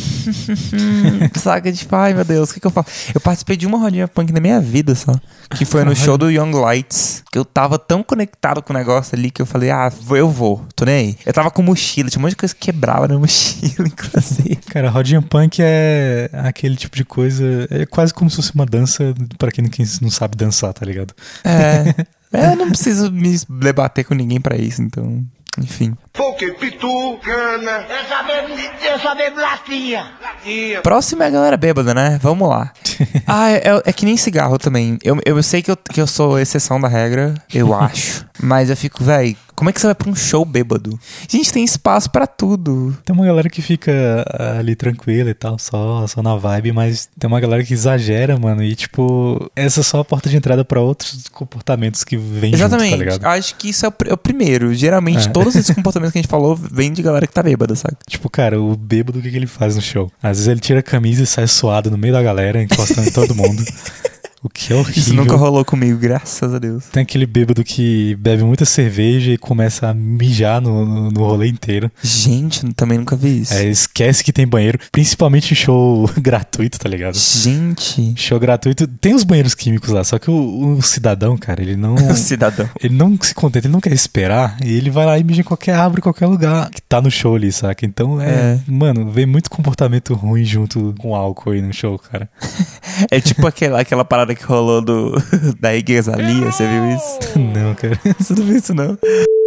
saca? 1.37 1.73
Tipo, 1.73 1.97
ai 1.97 2.15
meu 2.15 2.25
Deus, 2.25 2.51
o 2.51 2.55
que, 2.55 2.61
que 2.61 2.67
eu 2.67 2.71
faço? 2.71 2.89
Eu 3.15 3.21
participei 3.21 3.57
de 3.57 3.67
uma 3.67 3.79
rodinha 3.79 4.09
punk 4.09 4.33
na 4.33 4.41
minha 4.41 4.61
vida 4.61 4.95
só, 4.95 5.13
que 5.57 5.65
foi 5.65 5.85
no 5.85 5.95
show 5.95 6.17
do 6.17 6.31
Young 6.31 6.53
Lights, 6.53 7.23
que 7.31 7.39
eu 7.39 7.45
tava 7.45 7.79
tão 7.79 8.03
conectado 8.03 8.63
com 8.63 8.73
o 8.73 8.77
negócio 8.77 9.17
ali 9.17 9.31
que 9.31 9.43
eu 9.43 9.47
falei, 9.47 9.71
ah, 9.71 9.91
eu 10.11 10.29
vou, 10.29 10.65
tô 10.75 10.85
nem 10.85 10.95
aí. 10.95 11.19
Eu 11.25 11.33
tava 11.33 11.51
com 11.51 11.63
mochila, 11.63 12.09
tinha 12.09 12.21
um 12.21 12.23
monte 12.23 12.31
de 12.31 12.37
coisa 12.37 12.55
que 12.55 12.61
quebrava 12.61 13.09
na 13.09 13.19
mochila, 13.19 13.87
inclusive. 13.89 14.57
Cara, 14.67 14.91
rodinha 14.91 15.23
punk 15.23 15.59
é 15.61 16.31
aquele 16.33 16.77
tipo 16.77 16.97
de 16.97 17.05
coisa. 17.05 17.45
É 17.71 17.87
quase 17.87 18.13
como 18.13 18.31
se 18.31 18.37
fosse 18.37 18.55
uma 18.55 18.67
dança 18.67 19.15
pra 19.39 19.51
quem 19.51 19.65
não, 20.01 20.11
sabe 20.11 20.37
dançar, 20.37 20.73
tá 20.73 20.85
ligado? 20.85 21.15
É, 21.45 21.95
é, 22.33 22.53
eu 22.53 22.57
não 22.57 22.69
preciso 22.69 23.11
me 23.11 23.39
debater 23.49 24.05
com 24.05 24.15
ninguém 24.15 24.41
pra 24.41 24.57
isso, 24.57 24.83
então, 24.83 25.25
enfim. 25.59 25.95
Porque 26.12 26.53
pitu, 26.53 27.19
cana, 27.23 27.87
Eu 27.88 28.05
só 28.09 28.23
bebo, 28.25 28.55
eu 28.85 28.99
só 28.99 29.14
bebo 29.14 29.40
latinha. 29.40 30.12
latinha. 30.23 30.81
Próximo 30.83 31.23
é 31.23 31.27
a 31.27 31.31
galera 31.31 31.57
bêbada, 31.57 31.93
né? 31.95 32.19
Vamos 32.23 32.49
lá. 32.49 32.73
ah, 33.27 33.51
é, 33.51 33.57
é- 33.57 33.83
é 33.87 33.93
que 33.93 34.05
nem 34.05 34.17
cigarro 34.17 34.59
também. 34.59 34.99
Eu, 35.03 35.19
eu 35.25 35.43
sei 35.43 35.62
que 35.62 35.71
eu, 35.71 35.77
que 35.77 36.01
eu 36.01 36.07
sou 36.07 36.38
exceção 36.38 36.81
da 36.81 36.88
regra, 36.88 37.35
eu 37.53 37.73
acho. 37.79 38.25
Mas 38.43 38.71
eu 38.71 38.77
fico, 38.77 39.03
véi, 39.03 39.37
como 39.55 39.71
é 39.71 39.73
que 39.73 39.81
você 39.81 39.87
vai 39.87 39.95
pra 39.95 40.11
um 40.11 40.14
show 40.14 40.45
bêbado? 40.45 40.99
Gente, 41.29 41.53
tem 41.53 41.64
espaço 41.64 42.11
pra 42.11 42.27
tudo. 42.27 42.97
Tem 43.05 43.14
uma 43.14 43.25
galera 43.27 43.49
que 43.49 43.62
fica 43.62 44.25
ah, 44.29 44.59
ali 44.59 44.75
tranquila 44.75 45.31
e 45.31 45.35
tal, 45.35 45.59
só, 45.59 46.07
só 46.07 46.23
na 46.23 46.37
vibe, 46.37 46.73
mas 46.73 47.09
tem 47.19 47.27
uma 47.29 47.40
galera 47.40 47.64
que 47.64 47.73
exagera, 47.73 48.38
mano, 48.38 48.62
e 48.62 48.75
tipo, 48.75 49.51
essa 49.57 49.81
é 49.81 49.83
só 49.83 50.01
a 50.01 50.05
porta 50.05 50.29
de 50.29 50.37
entrada 50.37 50.64
pra 50.64 50.81
outros 50.81 51.29
comportamentos 51.29 52.05
que 52.05 52.17
vêm 52.17 52.53
junto, 52.53 52.57
Exatamente. 52.57 52.90
tá 52.90 52.97
ligado? 52.97 53.25
Acho 53.27 53.55
que 53.57 53.69
isso 53.71 53.87
é 53.87 53.95
é 54.07 54.12
o 54.12 54.17
primeiro. 54.17 54.75
Geralmente, 54.75 55.29
É. 55.29 55.31
todos 55.31 55.55
esses 55.55 55.73
comportamentos 55.75 56.12
que 56.12 56.19
a 56.19 56.23
gente 56.23 56.31
falou 56.31 56.57
vêm 56.57 56.93
de 56.93 57.03
galera 57.03 57.27
que 57.27 57.33
tá 57.33 57.43
bêbada, 57.43 57.75
sabe? 57.75 57.97
Tipo, 58.07 58.29
cara, 58.29 58.61
o 58.61 58.77
bêbado, 58.77 59.19
o 59.19 59.23
que, 59.23 59.31
que 59.31 59.37
ele 59.37 59.47
faz 59.47 59.77
no 59.77 59.83
show? 59.83 60.11
Às 60.23 60.38
vezes 60.38 60.49
ele 60.49 60.61
tira 60.61 60.81
a 60.81 60.83
camisa 60.83 61.23
e 61.23 61.27
sai 61.27 61.47
suado 61.47 61.90
no 61.90 61.97
meio 61.99 62.12
da 62.12 62.23
galera, 62.23 62.62
encostando 62.62 63.09
em 63.09 63.12
todo 63.12 63.35
mundo. 63.35 63.62
O 64.45 64.49
que 64.51 64.75
é 64.75 64.77
horrível. 64.77 65.03
Isso 65.03 65.15
nunca 65.15 65.37
rolou 65.37 65.65
comigo, 65.65 65.99
graças 65.99 66.53
a 66.53 66.59
Deus. 66.59 66.85
Tem 66.93 67.03
aquele 67.03 67.25
bêbado 67.25 67.65
que 67.65 68.15
bebe 68.17 68.43
muita 68.43 68.67
cerveja 68.67 69.33
e 69.33 69.39
começa 69.39 69.89
a 69.89 69.95
mijar 69.95 70.61
no, 70.61 70.85
no, 70.85 71.11
no 71.11 71.21
rolê 71.25 71.49
inteiro. 71.49 71.91
Gente, 72.03 72.63
também 72.75 72.99
nunca 72.99 73.17
vi 73.17 73.41
isso. 73.41 73.55
É, 73.55 73.65
esquece 73.65 74.23
que 74.23 74.35
tem 74.35 74.47
banheiro, 74.47 74.79
principalmente 74.93 75.53
em 75.53 75.55
show 75.55 76.07
gratuito, 76.21 76.79
tá 76.79 76.87
ligado? 76.89 77.17
Gente. 77.17 78.13
Show 78.17 78.39
gratuito, 78.39 78.87
tem 78.87 79.15
os 79.15 79.25
banheiros 79.25 79.55
químicos 79.55 79.89
lá, 79.89 80.05
só 80.05 80.19
que 80.19 80.31
o, 80.31 80.77
o 80.77 80.83
cidadão, 80.83 81.39
cara, 81.39 81.63
ele 81.63 81.75
não. 81.75 81.95
O 82.05 82.15
cidadão. 82.15 82.69
Ele 82.83 82.95
não 82.95 83.19
se 83.21 83.35
contenta, 83.35 83.67
ele 83.67 83.73
não 83.73 83.81
quer 83.81 83.93
esperar, 83.93 84.59
e 84.63 84.75
ele 84.75 84.91
vai 84.91 85.07
lá 85.07 85.19
e 85.19 85.25
mija 85.25 85.41
em 85.41 85.45
qualquer 85.45 85.75
árvore, 85.75 86.03
qualquer 86.03 86.27
lugar 86.27 86.69
que 86.69 86.83
tá 86.83 87.01
no 87.01 87.11
show 87.11 87.35
ali, 87.35 87.51
saca? 87.51 87.87
Então 87.87 88.21
é. 88.21 88.35
É. 88.35 88.61
Mano, 88.67 89.11
vem 89.11 89.25
muito 89.25 89.49
comportamento 89.49 90.13
ruim 90.13 90.45
junto 90.45 90.95
com 90.99 91.17
álcool 91.17 91.53
aí 91.53 91.63
no 91.63 91.73
show, 91.73 91.99
cara. 91.99 92.29
É 93.11 93.21
tipo 93.21 93.45
aquela, 93.45 93.81
aquela 93.81 94.05
parada 94.05 94.34
que 94.35 94.44
rolou 94.44 94.81
do, 94.81 95.12
da 95.61 95.75
Iggy 95.75 95.99
Azalea, 95.99 96.51
você 96.53 96.66
viu 96.66 96.90
isso? 96.97 97.38
não, 97.38 97.75
cara. 97.75 97.99
Você 98.18 98.35
não 98.35 98.44
viu 98.44 98.57
isso, 98.57 98.75
não? 98.75 98.99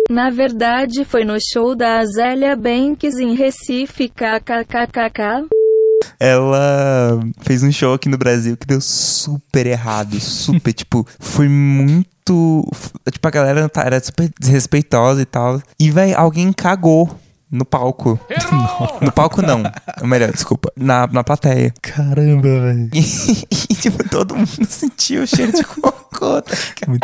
Na 0.09 0.29
verdade, 0.29 1.03
foi 1.03 1.23
no 1.25 1.37
show 1.53 1.75
da 1.75 1.99
Azélia 1.99 2.55
Banks 2.55 3.15
em 3.17 3.35
Recife, 3.35 4.07
kkkk. 4.09 5.47
Ela 6.19 7.19
fez 7.41 7.61
um 7.63 7.71
show 7.71 7.93
aqui 7.93 8.09
no 8.09 8.17
Brasil 8.17 8.55
que 8.57 8.65
deu 8.65 8.81
super 8.81 9.65
errado. 9.67 10.19
Super, 10.19 10.71
tipo, 10.73 11.05
foi 11.19 11.47
muito. 11.47 12.05
Tipo, 13.11 13.27
a 13.27 13.31
galera 13.31 13.69
tá- 13.69 13.83
era 13.83 13.99
super 13.99 14.29
desrespeitosa 14.39 15.21
e 15.21 15.25
tal. 15.25 15.61
E, 15.79 15.91
véi, 15.91 16.13
alguém 16.13 16.51
cagou 16.51 17.09
no 17.51 17.65
palco. 17.65 18.19
No 19.01 19.11
palco, 19.11 19.41
não. 19.41 19.63
Ou 20.01 20.07
melhor, 20.07 20.31
desculpa. 20.31 20.71
Na, 20.75 21.05
na 21.07 21.23
plateia. 21.23 21.73
Caramba, 21.81 22.41
velho. 22.47 22.89
E, 22.93 22.99
e, 23.71 23.75
tipo, 23.75 24.07
todo 24.09 24.35
mundo 24.35 24.65
sentiu 24.67 25.23
o 25.23 25.27
cheiro 25.27 25.51
de 25.51 25.63
cocô. 25.63 26.41
tá 26.41 26.55
ligado? 26.87 26.99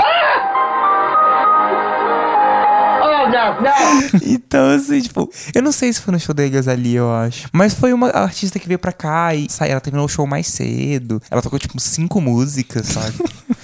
Oh, 3.04 3.30
não, 3.30 3.62
não. 3.62 4.20
Então, 4.24 4.70
assim, 4.72 5.02
tipo, 5.02 5.30
eu 5.54 5.62
não 5.62 5.72
sei 5.72 5.92
se 5.94 6.02
foi 6.02 6.14
no 6.14 6.20
show 6.20 6.34
da 6.34 6.44
Egas 6.44 6.68
ali, 6.68 6.96
eu 6.96 7.12
acho. 7.14 7.48
Mas 7.52 7.74
foi 7.74 7.94
uma 7.94 8.10
artista 8.10 8.60
que 8.60 8.68
veio 8.68 8.80
pra 8.80 8.92
cá 8.92 9.36
e 9.36 9.48
saiu, 9.50 9.72
ela 9.74 9.82
terminou 9.82 10.06
o 10.06 10.10
show 10.10 10.26
mais 10.26 10.48
cedo. 10.48 11.22
Ela 11.30 11.42
tocou, 11.42 11.60
tipo, 11.60 11.80
cinco 11.80 12.20
músicas, 12.20 12.88
sabe? 12.88 13.14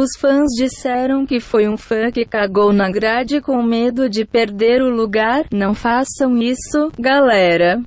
Os 0.00 0.18
fãs 0.18 0.46
disseram 0.56 1.26
que 1.26 1.38
foi 1.40 1.68
um 1.68 1.76
fã 1.76 2.10
que 2.10 2.24
cagou 2.24 2.72
na 2.72 2.90
grade 2.90 3.38
com 3.38 3.62
medo 3.62 4.08
de 4.08 4.24
perder 4.24 4.80
o 4.80 4.88
lugar. 4.88 5.44
Não 5.52 5.74
façam 5.74 6.38
isso, 6.38 6.90
galera. 6.98 7.82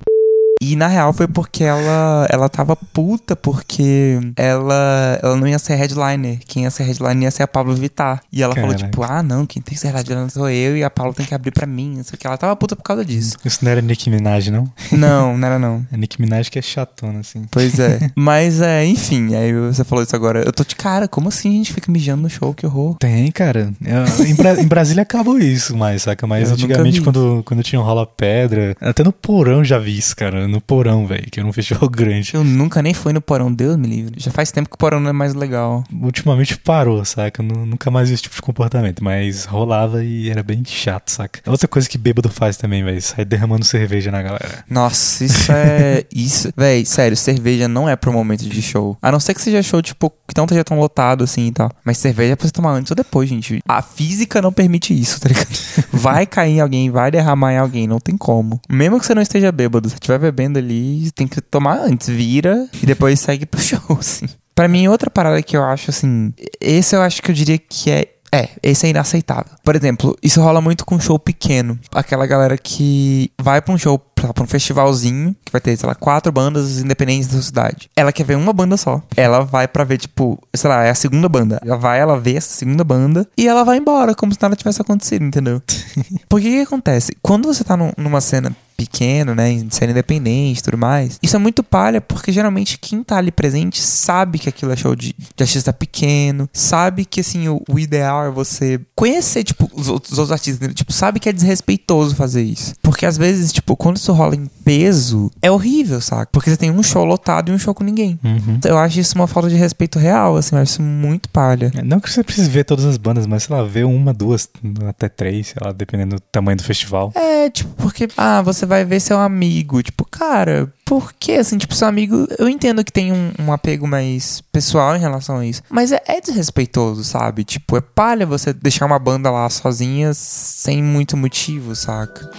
E 0.72 0.76
na 0.76 0.86
real 0.86 1.12
foi 1.12 1.26
porque 1.28 1.64
ela, 1.64 2.26
ela 2.30 2.48
tava 2.48 2.74
puta 2.76 3.36
porque 3.36 4.18
ela, 4.36 5.18
ela 5.22 5.36
não 5.36 5.46
ia 5.46 5.58
ser 5.58 5.74
headliner. 5.76 6.38
Quem 6.46 6.62
ia 6.64 6.70
ser 6.70 6.84
headliner 6.84 7.24
ia 7.24 7.30
ser 7.30 7.42
a 7.42 7.48
Pablo 7.48 7.74
Vittar. 7.74 8.20
E 8.32 8.42
ela 8.42 8.54
falou, 8.54 8.70
Caraca. 8.70 8.86
tipo, 8.88 9.02
ah, 9.02 9.22
não, 9.22 9.46
quem 9.46 9.60
tem 9.62 9.74
que 9.74 9.80
ser 9.80 9.92
headliner 9.92 10.30
sou 10.30 10.48
eu 10.48 10.76
e 10.76 10.84
a 10.84 10.90
Pablo 10.90 11.12
tem 11.14 11.26
que 11.26 11.34
abrir 11.34 11.50
pra 11.50 11.66
mim. 11.66 11.94
Não 11.96 12.04
sei 12.04 12.14
o 12.16 12.18
que. 12.18 12.26
Ela 12.26 12.36
tava 12.38 12.54
puta 12.56 12.74
por 12.76 12.82
causa 12.82 13.04
disso. 13.04 13.36
Isso 13.44 13.58
não 13.64 13.70
era 13.70 13.80
Nicki 13.82 14.10
Minaj, 14.10 14.50
não? 14.50 14.70
não, 14.92 15.36
não 15.36 15.46
era 15.48 15.58
não. 15.58 15.84
É 15.92 15.96
Nicki 15.96 16.20
Minaj 16.20 16.48
que 16.50 16.58
é 16.58 16.62
chatona, 16.62 17.20
assim. 17.20 17.44
Pois 17.50 17.78
é. 17.78 17.98
Mas 18.16 18.60
é, 18.60 18.84
enfim, 18.86 19.34
aí 19.34 19.52
você 19.52 19.84
falou 19.84 20.02
isso 20.04 20.14
agora. 20.16 20.42
Eu 20.44 20.52
tô 20.52 20.64
de 20.64 20.74
cara, 20.76 21.06
como 21.08 21.28
assim 21.28 21.48
a 21.50 21.52
gente 21.58 21.72
fica 21.72 21.90
mijando 21.90 22.22
no 22.22 22.30
show? 22.30 22.54
Que 22.54 22.66
horror. 22.66 22.96
Tem, 22.98 23.30
cara. 23.30 23.72
É, 23.84 24.24
Em, 24.28 24.34
Bra- 24.34 24.60
em 24.60 24.66
Brasília 24.66 25.02
acabou 25.02 25.38
isso 25.38 25.76
mais, 25.76 26.02
saca? 26.02 26.26
Mas 26.26 26.48
Eu 26.48 26.54
antigamente, 26.54 27.00
quando, 27.00 27.42
quando 27.44 27.62
tinha 27.62 27.80
um 27.80 27.84
rola 27.84 28.06
pedra, 28.06 28.76
até 28.80 29.02
no 29.02 29.12
porão 29.12 29.62
já 29.64 29.78
vi 29.78 29.96
isso, 29.98 30.14
cara. 30.16 30.46
No 30.54 30.60
porão, 30.60 31.04
velho, 31.04 31.26
que 31.32 31.40
era 31.40 31.48
um 31.48 31.52
festival 31.52 31.88
grande. 31.88 32.30
Eu 32.32 32.44
nunca 32.44 32.80
nem 32.80 32.94
fui 32.94 33.12
no 33.12 33.20
porão, 33.20 33.52
Deus 33.52 33.76
me 33.76 33.88
livre. 33.88 34.14
Já 34.18 34.30
faz 34.30 34.52
tempo 34.52 34.68
que 34.68 34.76
o 34.76 34.78
porão 34.78 35.00
não 35.00 35.10
é 35.10 35.12
mais 35.12 35.34
legal. 35.34 35.82
Ultimamente 35.92 36.56
parou, 36.56 37.04
saca? 37.04 37.42
Nu- 37.42 37.66
Nunca 37.66 37.90
mais 37.90 38.08
vi 38.08 38.14
esse 38.14 38.22
tipo 38.22 38.36
de 38.36 38.42
comportamento, 38.42 39.02
mas 39.02 39.44
rolava 39.46 40.04
e 40.04 40.30
era 40.30 40.42
bem 40.44 40.62
chato, 40.64 41.10
saca? 41.10 41.40
Outra 41.50 41.66
coisa 41.66 41.88
que 41.88 41.98
bêbado 41.98 42.28
faz 42.28 42.56
também, 42.56 42.84
velho, 42.84 43.02
sai 43.02 43.24
derramando 43.24 43.64
cerveja 43.64 44.10
na 44.12 44.22
galera. 44.22 44.64
Nossa, 44.70 45.24
isso 45.24 45.50
é. 45.50 46.04
isso. 46.14 46.50
Véi, 46.56 46.84
sério, 46.84 47.16
cerveja 47.16 47.66
não 47.66 47.88
é 47.88 47.96
pro 47.96 48.12
momento 48.12 48.48
de 48.48 48.62
show. 48.62 48.96
A 49.02 49.10
não 49.10 49.18
ser 49.18 49.34
que 49.34 49.42
seja 49.42 49.60
show, 49.62 49.82
tipo, 49.82 50.08
que 50.10 50.36
não 50.36 50.44
esteja 50.44 50.62
tão 50.62 50.78
lotado 50.78 51.24
assim 51.24 51.48
e 51.48 51.52
tal. 51.52 51.70
Mas 51.84 51.98
cerveja 51.98 52.34
é 52.34 52.36
pra 52.36 52.46
você 52.46 52.52
tomar 52.52 52.70
antes 52.72 52.90
ou 52.92 52.96
depois, 52.96 53.28
gente. 53.28 53.58
A 53.66 53.82
física 53.82 54.40
não 54.40 54.52
permite 54.52 54.94
isso, 54.98 55.20
tá 55.20 55.28
ligado? 55.28 55.48
Vai 55.92 56.26
cair 56.26 56.52
em 56.56 56.60
alguém, 56.60 56.90
vai 56.90 57.10
derramar 57.10 57.52
em 57.52 57.58
alguém, 57.58 57.86
não 57.88 57.98
tem 57.98 58.16
como. 58.16 58.60
Mesmo 58.70 59.00
que 59.00 59.06
você 59.06 59.14
não 59.14 59.22
esteja 59.22 59.50
bêbado, 59.50 59.88
se 59.88 59.94
estiver 59.94 60.18
bebendo 60.18 60.33
ali, 60.58 61.10
tem 61.12 61.26
que 61.26 61.40
tomar 61.40 61.78
antes. 61.78 62.08
Vira 62.08 62.68
e 62.82 62.86
depois 62.86 63.20
segue 63.20 63.46
pro 63.46 63.60
show, 63.62 63.80
assim. 63.98 64.26
Pra 64.54 64.68
mim, 64.68 64.86
outra 64.88 65.10
parada 65.10 65.42
que 65.42 65.56
eu 65.56 65.64
acho, 65.64 65.90
assim. 65.90 66.32
Esse 66.60 66.94
eu 66.96 67.02
acho 67.02 67.20
que 67.22 67.30
eu 67.30 67.34
diria 67.34 67.58
que 67.58 67.90
é 67.90 68.08
é, 68.32 68.48
esse 68.64 68.84
é 68.84 68.90
inaceitável. 68.90 69.52
Por 69.62 69.76
exemplo, 69.76 70.16
isso 70.20 70.40
rola 70.42 70.60
muito 70.60 70.84
com 70.84 70.98
show 70.98 71.16
pequeno. 71.20 71.78
Aquela 71.94 72.26
galera 72.26 72.58
que 72.58 73.30
vai 73.40 73.62
pra 73.62 73.72
um 73.72 73.78
show, 73.78 73.96
pra, 73.96 74.34
pra 74.34 74.42
um 74.42 74.46
festivalzinho, 74.48 75.36
que 75.44 75.52
vai 75.52 75.60
ter, 75.60 75.76
sei 75.76 75.86
lá, 75.88 75.94
quatro 75.94 76.32
bandas 76.32 76.80
independentes 76.80 77.28
da 77.28 77.40
cidade. 77.40 77.88
Ela 77.94 78.12
quer 78.12 78.24
ver 78.24 78.36
uma 78.36 78.52
banda 78.52 78.76
só. 78.76 79.00
Ela 79.16 79.42
vai 79.42 79.68
pra 79.68 79.84
ver, 79.84 79.98
tipo, 79.98 80.36
sei 80.52 80.68
lá, 80.68 80.82
é 80.82 80.90
a 80.90 80.94
segunda 80.96 81.28
banda. 81.28 81.60
Ela 81.64 81.76
vai, 81.76 82.00
ela 82.00 82.18
vê 82.18 82.34
essa 82.34 82.48
segunda 82.48 82.82
banda 82.82 83.24
e 83.38 83.46
ela 83.46 83.62
vai 83.62 83.78
embora, 83.78 84.16
como 84.16 84.34
se 84.34 84.42
nada 84.42 84.56
tivesse 84.56 84.82
acontecido, 84.82 85.24
entendeu? 85.24 85.62
Porque 86.28 86.48
o 86.48 86.50
que, 86.50 86.56
que 86.56 86.62
acontece? 86.62 87.12
Quando 87.22 87.46
você 87.46 87.62
tá 87.62 87.76
num- 87.76 87.92
numa 87.96 88.20
cena 88.20 88.50
pequeno, 88.76 89.34
né, 89.34 89.50
em 89.50 89.70
cena 89.70 89.92
independente 89.92 90.60
e 90.60 90.62
tudo 90.62 90.78
mais, 90.78 91.18
isso 91.22 91.36
é 91.36 91.38
muito 91.38 91.62
palha, 91.62 92.00
porque 92.00 92.32
geralmente 92.32 92.78
quem 92.78 93.02
tá 93.02 93.16
ali 93.16 93.30
presente 93.30 93.80
sabe 93.80 94.38
que 94.38 94.48
aquilo 94.48 94.72
é 94.72 94.76
show 94.76 94.94
de, 94.94 95.14
de 95.14 95.42
artista 95.42 95.72
pequeno, 95.72 96.48
sabe 96.52 97.04
que, 97.04 97.20
assim, 97.20 97.48
o, 97.48 97.62
o 97.68 97.78
ideal 97.78 98.26
é 98.26 98.30
você 98.30 98.80
conhecer, 98.94 99.44
tipo, 99.44 99.70
os 99.74 99.88
outros, 99.88 100.12
os 100.12 100.18
outros 100.18 100.32
artistas, 100.32 100.56
entendeu? 100.56 100.74
tipo, 100.74 100.92
sabe 100.92 101.20
que 101.20 101.28
é 101.28 101.32
desrespeitoso 101.32 102.14
fazer 102.14 102.42
isso. 102.42 102.74
Porque 102.82 103.06
às 103.06 103.16
vezes, 103.16 103.52
tipo, 103.52 103.76
quando 103.76 103.96
isso 103.96 104.12
rola 104.12 104.34
em 104.34 104.46
peso, 104.64 105.30
é 105.40 105.50
horrível, 105.50 106.00
saca? 106.00 106.28
Porque 106.32 106.50
você 106.50 106.56
tem 106.56 106.70
um 106.70 106.82
show 106.82 107.04
lotado 107.04 107.50
e 107.50 107.54
um 107.54 107.58
show 107.58 107.74
com 107.74 107.84
ninguém. 107.84 108.18
Uhum. 108.22 108.58
Eu 108.64 108.78
acho 108.78 109.00
isso 109.00 109.14
uma 109.14 109.26
falta 109.26 109.48
de 109.48 109.56
respeito 109.56 109.98
real, 109.98 110.36
assim, 110.36 110.54
eu 110.54 110.62
acho 110.62 110.72
isso 110.72 110.82
muito 110.82 111.28
palha. 111.28 111.70
É, 111.74 111.82
Não 111.82 112.00
que 112.00 112.10
você 112.10 112.22
precise 112.22 112.48
ver 112.48 112.64
todas 112.64 112.84
as 112.84 112.96
bandas, 112.96 113.26
mas 113.26 113.44
sei 113.44 113.56
lá, 113.56 113.62
ver 113.62 113.84
uma, 113.84 114.12
duas, 114.12 114.48
até 114.88 115.08
três, 115.08 115.48
sei 115.48 115.56
lá, 115.64 115.72
dependendo 115.72 116.16
do 116.16 116.20
tamanho 116.20 116.56
do 116.56 116.64
festival. 116.64 117.12
É, 117.14 117.50
tipo, 117.50 117.70
porque, 117.76 118.08
ah, 118.16 118.42
você 118.42 118.63
vai 118.64 118.84
ver 118.84 119.00
seu 119.00 119.18
amigo. 119.18 119.82
Tipo, 119.82 120.04
cara, 120.04 120.72
por 120.84 121.12
que, 121.12 121.32
assim, 121.32 121.58
tipo, 121.58 121.74
seu 121.74 121.88
amigo. 121.88 122.26
Eu 122.38 122.48
entendo 122.48 122.84
que 122.84 122.92
tem 122.92 123.12
um, 123.12 123.32
um 123.38 123.52
apego 123.52 123.86
mais 123.86 124.40
pessoal 124.52 124.96
em 124.96 125.00
relação 125.00 125.38
a 125.38 125.46
isso. 125.46 125.62
Mas 125.68 125.92
é, 125.92 126.02
é 126.06 126.20
desrespeitoso, 126.20 127.04
sabe? 127.04 127.44
Tipo, 127.44 127.76
é 127.76 127.80
palha 127.80 128.26
você 128.26 128.52
deixar 128.52 128.86
uma 128.86 128.98
banda 128.98 129.30
lá 129.30 129.48
sozinha 129.50 130.12
sem 130.14 130.82
muito 130.82 131.16
motivo, 131.16 131.74
saca? 131.74 132.30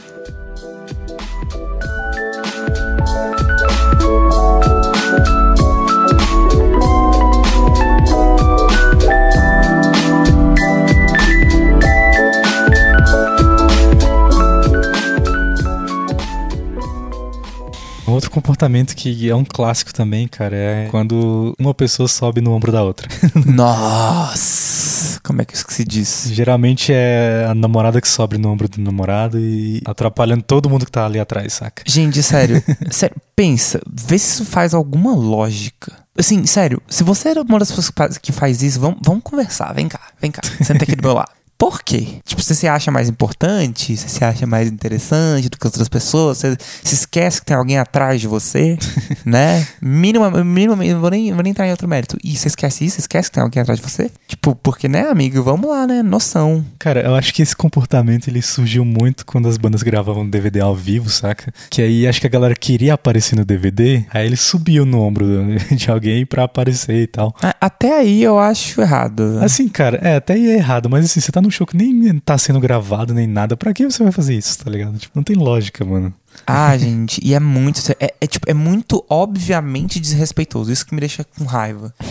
Outro 18.14 18.30
comportamento 18.32 18.96
que 18.96 19.30
é 19.30 19.36
um 19.36 19.44
clássico 19.46 19.94
também, 19.94 20.28
cara, 20.28 20.56
é 20.56 20.88
quando 20.90 21.56
uma 21.60 21.74
pessoa 21.74 22.08
sobe 22.08 22.42
no 22.42 22.52
ombro 22.52 22.72
da 22.72 22.84
outra. 22.84 23.08
Nossa! 23.46 25.20
Como 25.24 25.42
é 25.42 25.46
que 25.46 25.54
eu 25.54 25.58
esqueci 25.58 25.84
disso? 25.84 26.32
Geralmente 26.34 26.92
é 26.94 27.46
a 27.50 27.56
namorada 27.56 28.00
que 28.00 28.08
sobe 28.08 28.38
no 28.38 28.50
ombro 28.50 28.68
do 28.70 28.80
namorado 28.80 29.40
e 29.40 29.82
atrapalhando 29.86 30.44
todo 30.44 30.70
mundo 30.70 30.86
que 30.86 30.92
tá 30.92 31.06
ali 31.06 31.20
atrás, 31.20 31.54
saca? 31.54 31.84
Gente, 31.86 32.22
sério, 32.22 32.62
sério, 32.92 33.16
pensa, 33.36 33.82
vê 33.92 34.18
se 34.20 34.34
isso 34.42 34.46
faz 34.46 34.74
alguma 34.74 35.16
lógica. 35.16 35.92
Assim, 36.18 36.46
sério, 36.46 36.82
se 36.88 37.04
você 37.04 37.30
é 37.30 37.42
uma 37.42 37.60
das 37.60 37.70
pessoas 37.70 37.90
que 37.90 37.96
faz- 37.98 38.18
que 38.18 38.32
faz 38.32 38.62
isso, 38.62 38.80
vamos, 38.80 39.00
vamos 39.04 39.24
conversar, 39.24 39.74
vem 39.74 39.88
cá, 39.88 40.00
vem 40.22 40.32
cá, 40.32 40.42
senta 40.64 40.84
aqui 40.84 40.96
do 40.96 41.02
meu 41.04 41.14
lado. 41.16 41.32
Por 41.58 41.82
quê? 41.82 42.20
Tipo, 42.26 42.42
você 42.42 42.54
se 42.54 42.68
acha 42.68 42.92
mais 42.92 43.08
importante, 43.08 43.96
você 43.96 44.10
se 44.10 44.24
acha 44.24 44.46
mais 44.46 44.70
interessante 44.70 45.50
do 45.50 45.58
que 45.58 45.66
as 45.66 45.74
outras 45.74 45.88
pessoas, 45.88 46.40
você 46.40 46.58
se 46.84 46.96
esquece 46.96 47.40
que 47.40 47.46
tem 47.46 47.56
alguém 47.56 47.78
atrás 47.78 48.20
de 48.20 48.28
você, 48.28 48.78
né? 49.26 49.66
Mínima, 49.82 50.30
não 50.30 51.00
vou 51.00 51.10
nem, 51.10 51.34
vou 51.34 51.44
nem 51.44 51.52
entrar 51.52 51.68
em 51.68 51.72
outro 51.72 51.88
mérito. 51.88 52.18
E 52.24 52.36
você 52.36 52.48
esquece 52.48 52.86
isso? 52.86 52.96
Você 52.96 53.02
esquece 53.02 53.30
que 53.30 53.36
tem 53.36 53.44
alguém 53.44 53.62
atrás 53.62 53.80
de 53.80 53.86
você? 53.90 54.12
Tipo, 54.28 54.54
porque, 54.56 54.88
né, 54.88 55.10
amigo? 55.10 55.42
Vamos 55.44 55.70
lá, 55.70 55.88
né? 55.88 56.04
Noção. 56.04 56.66
Cara, 56.78 57.02
eu 57.02 57.16
acho 57.16 57.34
que 57.34 57.42
esse 57.42 57.56
comportamento 57.56 58.28
ele 58.28 58.42
surgiu 58.42 58.84
muito 58.84 59.26
quando 59.26 59.48
as 59.48 59.58
bandas 59.58 59.82
gravavam 59.82 60.28
DVD 60.30 60.60
ao 60.60 60.76
vivo, 60.76 61.10
saca? 61.10 61.54
Que 61.70 61.82
aí 61.82 62.08
acho 62.08 62.20
que 62.20 62.28
a 62.28 62.30
galera 62.30 62.56
queria 62.56 62.94
aparecer 62.96 63.36
no 63.36 63.46
DVD, 63.46 64.04
aí 64.12 64.26
ele 64.26 64.36
subiu 64.36 64.86
no 64.86 65.02
ombro 65.02 65.26
de 65.72 65.90
alguém 65.90 66.26
pra 66.26 66.44
aparecer 66.44 67.04
e 67.04 67.08
tal. 67.08 67.34
Até 67.62 67.98
aí 67.98 68.22
eu 68.22 68.38
acho 68.38 68.82
errado. 68.82 69.40
Assim, 69.42 69.68
cara, 69.70 70.00
é, 70.02 70.16
até 70.16 70.34
aí 70.34 70.50
é 70.50 70.56
errado, 70.56 70.90
mas 70.90 71.06
assim, 71.06 71.20
você 71.20 71.32
tá 71.32 71.42
num 71.46 71.52
show 71.52 71.66
que 71.66 71.78
nem 71.78 72.20
tá 72.20 72.38
sendo 72.38 72.60
gravado 72.60 73.14
nem 73.14 73.28
nada, 73.28 73.56
pra 73.56 73.74
que 73.74 73.86
você 73.86 74.04
vai 74.04 74.12
fazer 74.12 74.36
isso, 74.36 74.64
tá 74.64 74.70
ligado? 74.70 74.98
Tipo, 74.98 75.14
não 75.16 75.24
tem 75.24 75.36
lógica, 75.36 75.86
mano. 75.86 76.14
Ah, 76.48 76.78
gente, 76.78 77.20
e 77.24 77.34
é 77.34 77.40
muito. 77.40 77.82
É, 78.00 78.14
é, 78.22 78.28
tipo, 78.28 78.50
é 78.50 78.54
muito 78.54 79.04
obviamente 79.10 80.00
desrespeitoso. 80.00 80.72
Isso 80.72 80.86
que 80.86 80.94
me 80.94 81.00
deixa 81.00 81.24
com 81.24 81.46
raiva. 81.46 81.94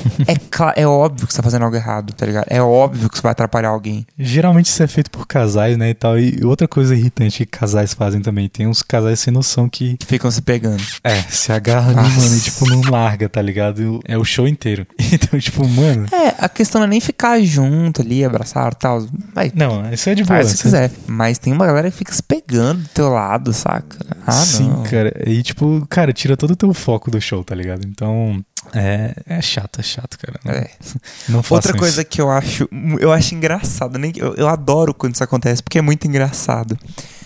É, 0.76 0.82
é 0.82 0.87
óbvio 0.87 1.26
que 1.26 1.32
você 1.32 1.38
tá 1.38 1.42
fazendo 1.42 1.64
algo 1.64 1.76
errado, 1.76 2.12
tá 2.12 2.24
ligado? 2.24 2.46
É 2.48 2.62
óbvio 2.62 3.08
que 3.10 3.16
você 3.16 3.22
vai 3.22 3.32
atrapalhar 3.32 3.68
alguém. 3.70 4.06
Geralmente 4.18 4.66
isso 4.66 4.82
é 4.82 4.87
feito 4.87 5.10
por 5.10 5.26
casais, 5.26 5.76
né, 5.76 5.90
e 5.90 5.94
tal. 5.94 6.18
E 6.18 6.44
outra 6.44 6.66
coisa 6.68 6.94
irritante 6.94 7.38
que 7.38 7.46
casais 7.46 7.92
fazem 7.92 8.20
também. 8.22 8.48
Tem 8.48 8.66
uns 8.66 8.80
casais 8.82 9.20
sem 9.20 9.32
noção 9.32 9.68
que, 9.68 9.96
Que 9.96 10.06
ficam 10.06 10.30
se 10.30 10.40
pegando. 10.40 10.82
é, 11.02 11.20
se 11.22 11.52
agarram 11.52 11.94
mano, 12.02 12.37
e 12.37 12.40
tipo, 12.40 12.66
não 12.68 12.80
larga, 12.82 13.28
tá 13.28 13.42
ligado? 13.42 14.00
É 14.04 14.16
o 14.16 14.24
show 14.24 14.46
inteiro. 14.48 14.87
Então, 15.14 15.38
tipo, 15.38 15.66
mano... 15.68 16.06
É, 16.12 16.34
a 16.38 16.48
questão 16.48 16.80
não 16.80 16.87
é 16.87 16.90
nem 16.90 17.00
ficar 17.00 17.40
junto 17.40 18.02
ali, 18.02 18.24
abraçar 18.24 18.72
e 18.72 18.76
tal. 18.76 19.06
Vai, 19.32 19.52
Não, 19.54 19.92
isso 19.92 20.08
é 20.10 20.14
de 20.14 20.24
boa. 20.24 20.38
faz 20.38 20.48
se 20.50 20.54
é- 20.58 20.62
quiser. 20.62 20.90
Mas 21.06 21.38
tem 21.38 21.52
uma 21.52 21.66
galera 21.66 21.88
que 21.90 21.96
fica 21.96 22.12
se 22.12 22.22
pegando 22.22 22.82
do 22.82 22.88
teu 22.88 23.08
lado, 23.10 23.52
saca? 23.52 23.96
Ah, 24.27 24.33
Sim, 24.33 24.68
não. 24.68 24.83
cara. 24.85 25.12
E 25.27 25.42
tipo, 25.42 25.87
cara, 25.88 26.12
tira 26.12 26.37
todo 26.37 26.53
o 26.53 26.57
teu 26.57 26.72
foco 26.72 27.11
do 27.11 27.20
show, 27.20 27.44
tá 27.44 27.55
ligado? 27.55 27.87
Então, 27.87 28.42
é, 28.72 29.14
é 29.27 29.42
chato, 29.42 29.81
é 29.81 29.83
chato, 29.83 30.18
cara. 30.18 30.40
Não, 30.44 30.53
É. 30.53 30.70
não 31.29 31.42
Outra 31.50 31.77
coisa 31.77 32.00
isso. 32.00 32.11
que 32.11 32.20
eu 32.20 32.31
acho, 32.31 32.68
eu 32.98 33.12
acho 33.12 33.35
engraçado, 33.35 33.98
nem 33.98 34.12
eu, 34.16 34.35
eu 34.35 34.48
adoro 34.48 34.94
quando 34.94 35.14
isso 35.14 35.24
acontece, 35.24 35.62
porque 35.62 35.79
é 35.79 35.83
muito 35.83 36.07
engraçado. 36.07 36.79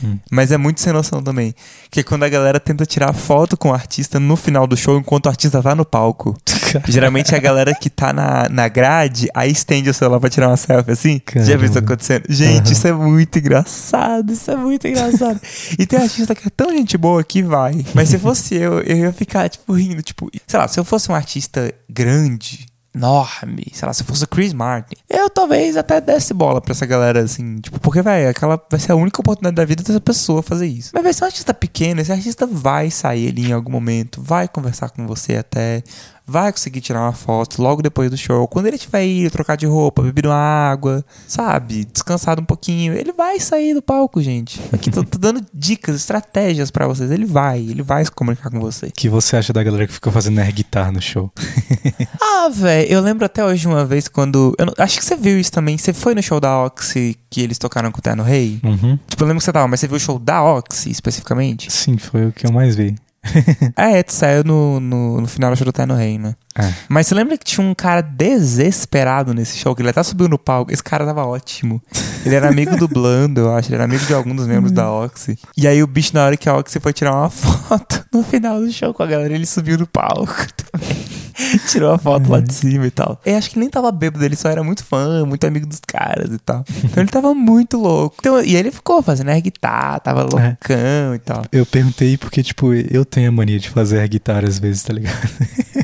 Hum. 0.02 0.18
Mas 0.30 0.50
é 0.50 0.56
muito 0.56 0.80
sem 0.80 0.92
noção 0.92 1.22
também. 1.22 1.54
Que 1.90 2.00
é 2.00 2.02
quando 2.02 2.24
a 2.24 2.28
galera 2.28 2.58
tenta 2.58 2.84
tirar 2.84 3.12
foto 3.12 3.56
com 3.56 3.70
o 3.70 3.74
artista 3.74 4.18
no 4.18 4.36
final 4.36 4.66
do 4.66 4.76
show 4.76 4.98
enquanto 4.98 5.26
o 5.26 5.28
artista 5.28 5.62
tá 5.62 5.74
no 5.74 5.84
palco. 5.84 6.36
Geralmente 6.86 7.34
é 7.34 7.38
a 7.38 7.40
galera 7.40 7.74
que 7.74 7.88
tá 7.90 8.12
na, 8.12 8.48
na 8.48 8.68
grade, 8.68 9.28
aí 9.34 9.50
estende 9.50 9.88
o 9.90 9.94
celular 9.94 10.20
pra 10.20 10.30
tirar 10.30 10.48
uma 10.48 10.56
selfie 10.56 10.92
assim. 10.92 11.20
Já 11.36 11.56
viu 11.56 11.64
isso 11.64 11.74
Caramba. 11.74 11.78
acontecendo? 11.80 12.24
Gente, 12.28 12.64
Aham. 12.64 12.72
isso 12.72 12.88
é 12.88 12.92
muito 12.92 13.38
engraçado. 13.38 14.32
Isso 14.32 14.50
é 14.50 14.56
muito 14.56 14.86
engraçado. 14.86 15.40
e 15.78 15.86
tem 15.86 15.98
artista 15.98 16.34
que 16.34 16.46
é 16.46 16.50
tão 16.50 16.70
gente 16.70 16.96
boa 16.96 17.22
que 17.24 17.42
vai. 17.42 17.84
Mas 17.94 18.08
se 18.08 18.18
fosse 18.18 18.54
eu, 18.54 18.80
eu 18.80 18.96
ia 18.96 19.12
ficar, 19.12 19.48
tipo, 19.48 19.72
rindo. 19.72 20.02
Tipo, 20.02 20.30
sei 20.46 20.58
lá, 20.58 20.68
se 20.68 20.78
eu 20.78 20.84
fosse 20.84 21.10
um 21.10 21.14
artista 21.14 21.72
grande, 21.88 22.66
enorme, 22.94 23.66
sei 23.72 23.86
lá, 23.86 23.92
se 23.92 24.02
eu 24.02 24.06
fosse 24.06 24.24
o 24.24 24.28
Chris 24.28 24.52
Martin, 24.52 24.96
eu 25.08 25.30
talvez 25.30 25.76
até 25.76 26.00
desse 26.00 26.34
bola 26.34 26.60
pra 26.60 26.72
essa 26.72 26.84
galera, 26.84 27.20
assim, 27.20 27.56
tipo, 27.60 27.78
porque, 27.78 28.02
vai 28.02 28.26
aquela 28.26 28.60
vai 28.70 28.80
ser 28.80 28.92
a 28.92 28.96
única 28.96 29.20
oportunidade 29.20 29.54
da 29.54 29.64
vida 29.64 29.82
dessa 29.82 30.00
pessoa 30.00 30.42
fazer 30.42 30.66
isso. 30.66 30.90
Mas 30.92 31.02
vai 31.04 31.12
ser 31.12 31.24
um 31.24 31.26
artista 31.26 31.54
pequeno, 31.54 32.00
esse 32.00 32.10
artista 32.10 32.46
vai 32.46 32.90
sair 32.90 33.28
ali 33.28 33.50
em 33.50 33.52
algum 33.52 33.70
momento, 33.70 34.20
vai 34.20 34.48
conversar 34.48 34.90
com 34.90 35.06
você 35.06 35.36
até, 35.36 35.82
vai 36.28 36.52
conseguir 36.52 36.80
tirar 36.80 37.00
uma 37.00 37.12
foto 37.12 37.60
logo 37.62 37.80
depois 37.82 38.10
do 38.10 38.16
show. 38.16 38.46
Quando 38.46 38.66
ele 38.66 38.78
tiver 38.78 39.06
ido 39.06 39.30
trocar 39.30 39.56
de 39.56 39.66
roupa, 39.66 40.02
uma 40.02 40.34
água, 40.34 41.04
sabe, 41.26 41.84
descansado 41.92 42.42
um 42.42 42.44
pouquinho, 42.44 42.92
ele 42.94 43.12
vai 43.12 43.40
sair 43.40 43.72
do 43.74 43.80
palco, 43.82 44.20
gente. 44.22 44.60
Aqui 44.72 44.90
tô, 44.90 45.02
tô 45.04 45.18
dando 45.18 45.44
dicas, 45.54 45.96
estratégias 45.96 46.70
pra 46.70 46.86
vocês. 46.86 47.10
Ele 47.10 47.24
vai, 47.24 47.58
ele 47.60 47.82
vai 47.82 48.04
se 48.04 48.10
comunicar 48.10 48.50
com 48.50 48.60
você. 48.60 48.86
O 48.86 48.92
que 48.92 49.08
você 49.08 49.36
acha 49.36 49.52
da 49.52 49.62
galera 49.62 49.86
que 49.86 49.92
fica 49.92 50.10
fazendo 50.10 50.38
air 50.40 50.52
guitar 50.52 50.92
no 50.92 51.00
show? 51.00 51.30
Ah, 52.20 52.48
velho, 52.50 52.90
eu 52.90 53.00
lembro 53.00 53.24
até 53.24 53.44
hoje 53.44 53.66
uma 53.66 53.84
vez 53.84 54.06
quando. 54.08 54.54
eu 54.58 54.66
não- 54.66 54.74
acho 54.78 54.98
que 54.98 55.04
você 55.04 55.16
viu 55.16 55.38
isso 55.38 55.50
também. 55.52 55.76
Você 55.76 55.92
foi 55.92 56.14
no 56.14 56.22
show 56.22 56.38
da 56.40 56.64
Oxy 56.64 57.16
que 57.28 57.40
eles 57.40 57.58
tocaram 57.58 57.90
com 57.90 57.98
o 57.98 58.02
Terno 58.02 58.22
Rei? 58.22 58.60
Uhum. 58.62 58.98
Tipo, 59.08 59.24
eu 59.24 59.26
lembro 59.26 59.40
que 59.40 59.44
você 59.44 59.52
tava, 59.52 59.66
mas 59.68 59.80
você 59.80 59.86
viu 59.88 59.96
o 59.96 60.00
show 60.00 60.18
da 60.18 60.42
Oxy 60.42 60.90
especificamente? 60.90 61.70
Sim, 61.72 61.98
foi 61.98 62.26
o 62.26 62.32
que 62.32 62.46
eu 62.46 62.52
mais 62.52 62.76
vi. 62.76 62.94
É, 63.76 64.02
tu 64.02 64.12
saiu 64.12 64.44
no, 64.44 64.80
no, 64.80 65.20
no 65.20 65.26
final 65.26 65.50
do 65.50 65.56
show 65.56 65.64
do 65.64 65.72
Terno 65.72 65.94
Rei, 65.94 66.18
né? 66.18 66.34
É. 66.56 66.72
Mas 66.88 67.06
você 67.06 67.14
lembra 67.14 67.38
que 67.38 67.44
tinha 67.44 67.64
um 67.64 67.74
cara 67.74 68.00
desesperado 68.00 69.32
nesse 69.32 69.56
show, 69.56 69.74
que 69.74 69.82
ele 69.82 69.90
até 69.90 70.02
subiu 70.02 70.28
no 70.28 70.38
palco. 70.38 70.72
Esse 70.72 70.82
cara 70.82 71.04
tava 71.04 71.24
ótimo. 71.24 71.80
Ele 72.24 72.34
era 72.34 72.48
amigo 72.48 72.76
do 72.76 72.88
Blando, 72.88 73.40
eu 73.40 73.54
acho. 73.54 73.68
Ele 73.68 73.76
era 73.76 73.84
amigo 73.84 74.04
de 74.04 74.12
algum 74.12 74.34
dos 74.34 74.46
membros 74.46 74.72
da 74.72 74.90
Oxy. 74.90 75.38
E 75.56 75.68
aí 75.68 75.82
o 75.82 75.86
bicho, 75.86 76.10
na 76.14 76.24
hora 76.24 76.36
que 76.36 76.48
a 76.48 76.56
Oxy 76.56 76.80
foi 76.80 76.92
tirar 76.92 77.14
uma 77.14 77.30
foto 77.30 78.04
no 78.12 78.22
final 78.24 78.60
do 78.60 78.70
show 78.72 78.92
com 78.92 79.02
a 79.02 79.06
galera, 79.06 79.34
ele 79.34 79.46
subiu 79.46 79.78
no 79.78 79.86
palco 79.86 80.34
também. 80.72 81.07
Tirou 81.68 81.92
a 81.92 81.98
foto 81.98 82.30
lá 82.30 82.40
de 82.40 82.52
cima 82.52 82.86
e 82.86 82.90
tal. 82.90 83.20
Eu 83.24 83.36
acho 83.36 83.50
que 83.50 83.58
nem 83.58 83.68
tava 83.68 83.90
bêbado, 83.92 84.24
ele 84.24 84.36
só 84.36 84.48
era 84.48 84.62
muito 84.62 84.84
fã, 84.84 85.24
muito 85.24 85.46
amigo 85.46 85.66
dos 85.66 85.80
caras 85.80 86.32
e 86.32 86.38
tal. 86.38 86.64
Então 86.84 87.02
ele 87.02 87.10
tava 87.10 87.34
muito 87.34 87.78
louco. 87.78 88.16
Então, 88.18 88.42
e 88.42 88.56
ele 88.56 88.70
ficou 88.70 89.02
fazendo 89.02 89.30
air 89.30 89.42
guitar, 89.42 90.00
tava 90.00 90.22
loucão 90.22 91.14
e 91.14 91.18
tal. 91.18 91.44
Eu 91.52 91.64
perguntei 91.64 92.16
porque, 92.16 92.42
tipo, 92.42 92.72
eu 92.74 93.04
tenho 93.04 93.28
a 93.28 93.32
mania 93.32 93.58
de 93.58 93.70
fazer 93.70 94.00
air 94.00 94.08
guitar 94.08 94.44
às 94.44 94.58
vezes, 94.58 94.82
tá 94.82 94.92
ligado? 94.92 95.18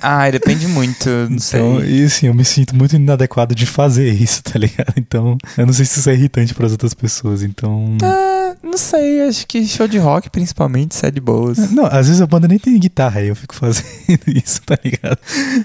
Ah, 0.02 0.30
depende 0.30 0.66
muito, 0.66 1.08
não 1.08 1.24
Então, 1.36 1.38
sei. 1.40 2.00
e 2.00 2.04
assim, 2.04 2.26
eu 2.26 2.34
me 2.34 2.44
sinto 2.44 2.74
muito 2.74 2.96
inadequado 2.96 3.54
de 3.54 3.66
fazer 3.66 4.08
isso, 4.14 4.42
tá 4.42 4.58
ligado? 4.58 4.92
Então, 4.96 5.36
eu 5.56 5.66
não 5.66 5.72
sei 5.72 5.84
se 5.84 5.98
isso 6.00 6.10
é 6.10 6.14
irritante 6.14 6.54
pras 6.54 6.72
outras 6.72 6.94
pessoas, 6.94 7.42
então... 7.42 7.96
Ah, 8.02 8.54
não 8.62 8.76
sei, 8.78 9.22
acho 9.28 9.46
que 9.46 9.66
show 9.66 9.86
de 9.88 9.98
rock, 9.98 10.30
principalmente, 10.30 10.92
isso 10.92 11.04
é 11.06 11.10
de 11.10 11.20
boas. 11.20 11.70
Não, 11.70 11.86
às 11.86 12.06
vezes 12.08 12.20
a 12.20 12.26
banda 12.26 12.48
nem 12.48 12.58
tem 12.58 12.78
guitarra, 12.78 13.20
aí 13.20 13.28
eu 13.28 13.36
fico 13.36 13.54
fazendo 13.54 13.86
isso, 14.26 14.60
tá 14.62 14.76
ligado? 14.84 15.18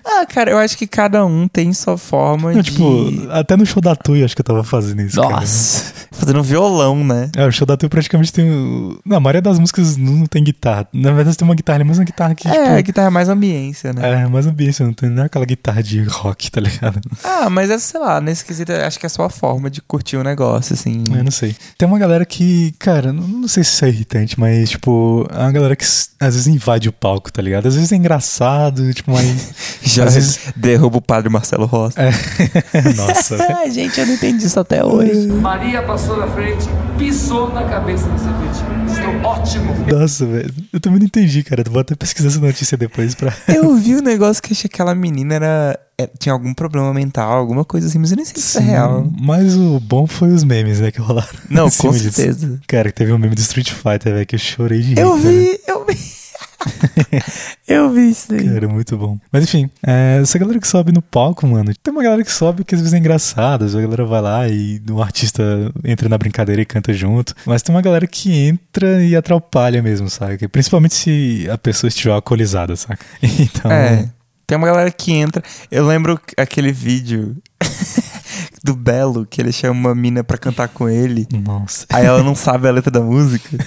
Ah, 0.05 0.25
cara, 0.25 0.51
eu 0.51 0.57
acho 0.57 0.77
que 0.77 0.87
cada 0.87 1.25
um 1.25 1.47
tem 1.47 1.73
sua 1.73 1.97
forma 1.97 2.51
Não, 2.53 2.61
de. 2.61 2.71
tipo, 2.71 3.09
até 3.31 3.55
no 3.55 3.65
show 3.65 3.81
da 3.81 3.95
Tui 3.95 4.23
acho 4.23 4.35
que 4.35 4.41
eu 4.41 4.45
tava 4.45 4.63
fazendo 4.63 5.01
isso, 5.01 5.19
cara. 5.21 5.35
Nossa, 5.41 5.93
fazendo 6.11 6.39
um 6.39 6.43
violão, 6.43 7.03
né? 7.03 7.29
É, 7.35 7.45
o 7.45 7.51
show 7.51 7.65
da 7.65 7.77
Tui 7.77 7.89
praticamente 7.89 8.31
tem. 8.33 8.49
o- 8.49 8.99
Não, 9.05 9.17
a 9.17 9.19
maioria 9.19 9.41
das 9.41 9.59
músicas 9.59 9.95
não 9.97 10.25
tem 10.25 10.43
guitarra. 10.43 10.87
Na 10.93 11.11
verdade, 11.11 11.37
tem 11.37 11.47
uma 11.47 11.55
guitarra 11.55 11.83
mas 11.83 11.97
uma 11.97 12.03
guitarra 12.05 12.35
que, 12.35 12.47
É, 12.47 12.51
tipo. 12.51 12.65
a 12.75 12.81
guitarra 12.81 13.07
é 13.07 13.11
mais 13.11 13.29
ambiência, 13.29 13.93
né? 13.93 14.18
É, 14.18 14.18
mais 14.27 14.47
ambiente, 14.47 14.83
não 14.83 14.93
tem 14.93 15.09
nem 15.09 15.23
aquela 15.23 15.45
guitarra 15.45 15.81
de 15.81 16.01
rock, 16.03 16.51
tá 16.51 16.61
ligado? 16.61 16.99
Ah, 17.23 17.49
mas 17.49 17.69
é, 17.69 17.77
sei 17.77 17.99
lá, 17.99 18.19
nesse 18.19 18.43
quesito, 18.43 18.71
eu 18.71 18.85
acho 18.85 18.99
que 18.99 19.05
é 19.05 19.09
só 19.09 19.23
a 19.23 19.29
forma 19.29 19.69
de 19.69 19.81
curtir 19.81 20.17
o 20.17 20.23
negócio, 20.23 20.73
assim. 20.73 21.03
Eu 21.11 21.23
não 21.23 21.31
sei. 21.31 21.55
Tem 21.77 21.87
uma 21.87 21.99
galera 21.99 22.25
que, 22.25 22.73
cara, 22.79 23.13
não, 23.13 23.27
não 23.27 23.47
sei 23.47 23.63
se 23.63 23.71
isso 23.73 23.85
é 23.85 23.89
irritante, 23.89 24.39
mas, 24.39 24.71
tipo, 24.71 25.27
é 25.31 25.39
uma 25.39 25.51
galera 25.51 25.75
que 25.75 25.85
às 25.85 26.35
vezes 26.35 26.47
invade 26.47 26.89
o 26.89 26.93
palco, 26.93 27.31
tá 27.31 27.41
ligado? 27.41 27.67
Às 27.67 27.75
vezes 27.75 27.91
é 27.91 27.95
engraçado, 27.95 28.93
tipo, 28.93 29.11
mas. 29.11 29.53
Já 29.81 30.05
às 30.05 30.15
vezes. 30.15 30.39
derruba 30.55 30.97
o 30.97 31.01
padre 31.01 31.29
Marcelo 31.29 31.65
Rossi. 31.65 31.97
É, 31.99 32.11
nossa. 32.95 33.37
Gente, 33.71 33.99
eu 33.99 34.07
não 34.07 34.13
entendi 34.13 34.45
isso 34.45 34.59
até 34.59 34.83
hoje. 34.83 35.27
Maria 35.27 35.81
passou 35.83 36.17
na 36.17 36.27
frente, 36.27 36.65
pisou 36.97 37.53
na 37.53 37.63
cabeça 37.63 38.07
do 38.07 38.19
serpentino. 38.19 38.78
Estou 38.99 39.15
ótimo. 39.23 39.73
Nossa, 39.91 40.25
velho. 40.25 40.53
Eu 40.73 40.79
também 40.79 40.99
não 40.99 41.05
entendi, 41.05 41.41
cara. 41.43 41.63
Eu 41.65 41.71
vou 41.71 41.79
até 41.79 41.95
pesquisar 41.95 42.27
essa 42.27 42.39
notícia 42.39 42.77
depois 42.77 43.15
pra. 43.15 43.33
Eu 43.47 43.75
vi 43.75 43.95
um 43.95 44.01
negócio 44.01 44.43
que 44.43 44.51
achei 44.51 44.69
que 44.69 44.75
aquela 44.75 44.93
menina 44.93 45.35
era, 45.35 45.79
é, 45.97 46.07
tinha 46.19 46.33
algum 46.33 46.53
problema 46.53 46.93
mental, 46.93 47.37
alguma 47.37 47.63
coisa 47.63 47.87
assim, 47.87 47.97
mas 47.97 48.11
eu 48.11 48.17
nem 48.17 48.25
sei 48.25 48.35
se 48.35 48.41
isso 48.41 48.57
é 48.59 48.61
real. 48.61 49.09
Mas 49.19 49.55
o 49.55 49.79
bom 49.79 50.05
foi 50.05 50.29
os 50.29 50.43
memes, 50.43 50.79
né, 50.79 50.91
que 50.91 50.99
rolaram. 50.99 51.27
Não, 51.49 51.69
com 51.71 51.91
disso. 51.91 52.11
certeza. 52.11 52.59
Cara, 52.67 52.91
teve 52.91 53.11
um 53.13 53.17
meme 53.17 53.35
do 53.35 53.41
Street 53.41 53.71
Fighter, 53.71 54.13
velho, 54.13 54.25
que 54.25 54.35
eu 54.35 54.39
chorei 54.39 54.81
de 54.81 54.89
rir. 54.89 54.99
Eu 54.99 55.09
cara. 55.11 55.21
vi, 55.21 55.59
eu 55.67 55.85
vi. 55.85 56.18
eu 57.67 57.89
vi 57.91 58.09
isso 58.09 58.29
daí. 58.29 58.47
Cara, 58.47 58.67
muito 58.67 58.97
bom. 58.97 59.17
Mas 59.31 59.43
enfim, 59.43 59.69
é, 59.85 60.19
essa 60.21 60.37
galera 60.37 60.59
que 60.59 60.67
sobe 60.67 60.91
no 60.91 61.01
palco, 61.01 61.47
mano, 61.47 61.71
tem 61.81 61.93
uma 61.93 62.03
galera 62.03 62.23
que 62.23 62.31
sobe 62.31 62.63
que 62.63 62.75
às 62.75 62.81
vezes 62.81 62.93
é 62.93 62.97
engraçada, 62.97 63.65
a 63.65 63.81
galera 63.81 64.05
vai 64.05 64.21
lá 64.21 64.47
e 64.47 64.81
o 64.89 65.01
artista 65.01 65.43
entra 65.83 66.09
na 66.09 66.17
brincadeira 66.17 66.61
e 66.61 66.65
canta 66.65 66.93
junto. 66.93 67.33
Mas 67.45 67.61
tem 67.61 67.73
uma 67.73 67.81
galera 67.81 68.07
que 68.07 68.31
entra 68.33 69.03
e 69.03 69.15
atrapalha 69.15 69.81
mesmo, 69.81 70.09
sabe? 70.09 70.47
Principalmente 70.47 70.95
se 70.95 71.47
a 71.49 71.57
pessoa 71.57 71.89
estiver 71.89 72.11
alcoolizada, 72.11 72.75
saca? 72.75 73.05
Então. 73.39 73.71
É. 73.71 74.09
Tem 74.45 74.57
uma 74.57 74.67
galera 74.67 74.89
que 74.91 75.11
entra. 75.13 75.43
Eu 75.69 75.85
lembro 75.85 76.19
aquele 76.35 76.71
vídeo 76.71 77.37
do 78.63 78.75
Belo, 78.75 79.25
que 79.25 79.39
ele 79.39 79.51
chama 79.51 79.79
uma 79.79 79.95
mina 79.95 80.23
pra 80.23 80.39
cantar 80.39 80.67
com 80.69 80.89
ele. 80.89 81.27
Nossa. 81.31 81.85
Aí 81.89 82.05
ela 82.05 82.23
não 82.23 82.33
sabe 82.33 82.67
a 82.67 82.71
letra 82.71 82.89
da 82.89 82.99
música. 82.99 83.57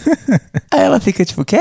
Aí 0.73 0.81
ela 0.81 0.99
fica 0.99 1.25
tipo, 1.25 1.45
quê? 1.45 1.61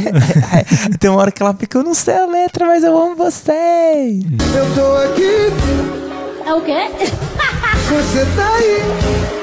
Tem 1.00 1.10
uma 1.10 1.20
hora 1.20 1.30
que 1.32 1.42
ela 1.42 1.54
fica, 1.54 1.78
eu 1.78 1.82
não 1.84 1.94
sei 1.94 2.14
a 2.16 2.26
letra, 2.26 2.66
mas 2.66 2.84
eu 2.84 2.96
amo 2.96 3.16
vocês. 3.16 4.22
Eu 4.54 4.74
tô 4.74 4.96
aqui, 5.12 5.52
É 6.46 6.54
o 6.54 6.60
quê? 6.60 6.88
você 7.88 8.26
tá 8.36 8.48
aí. 8.54 9.35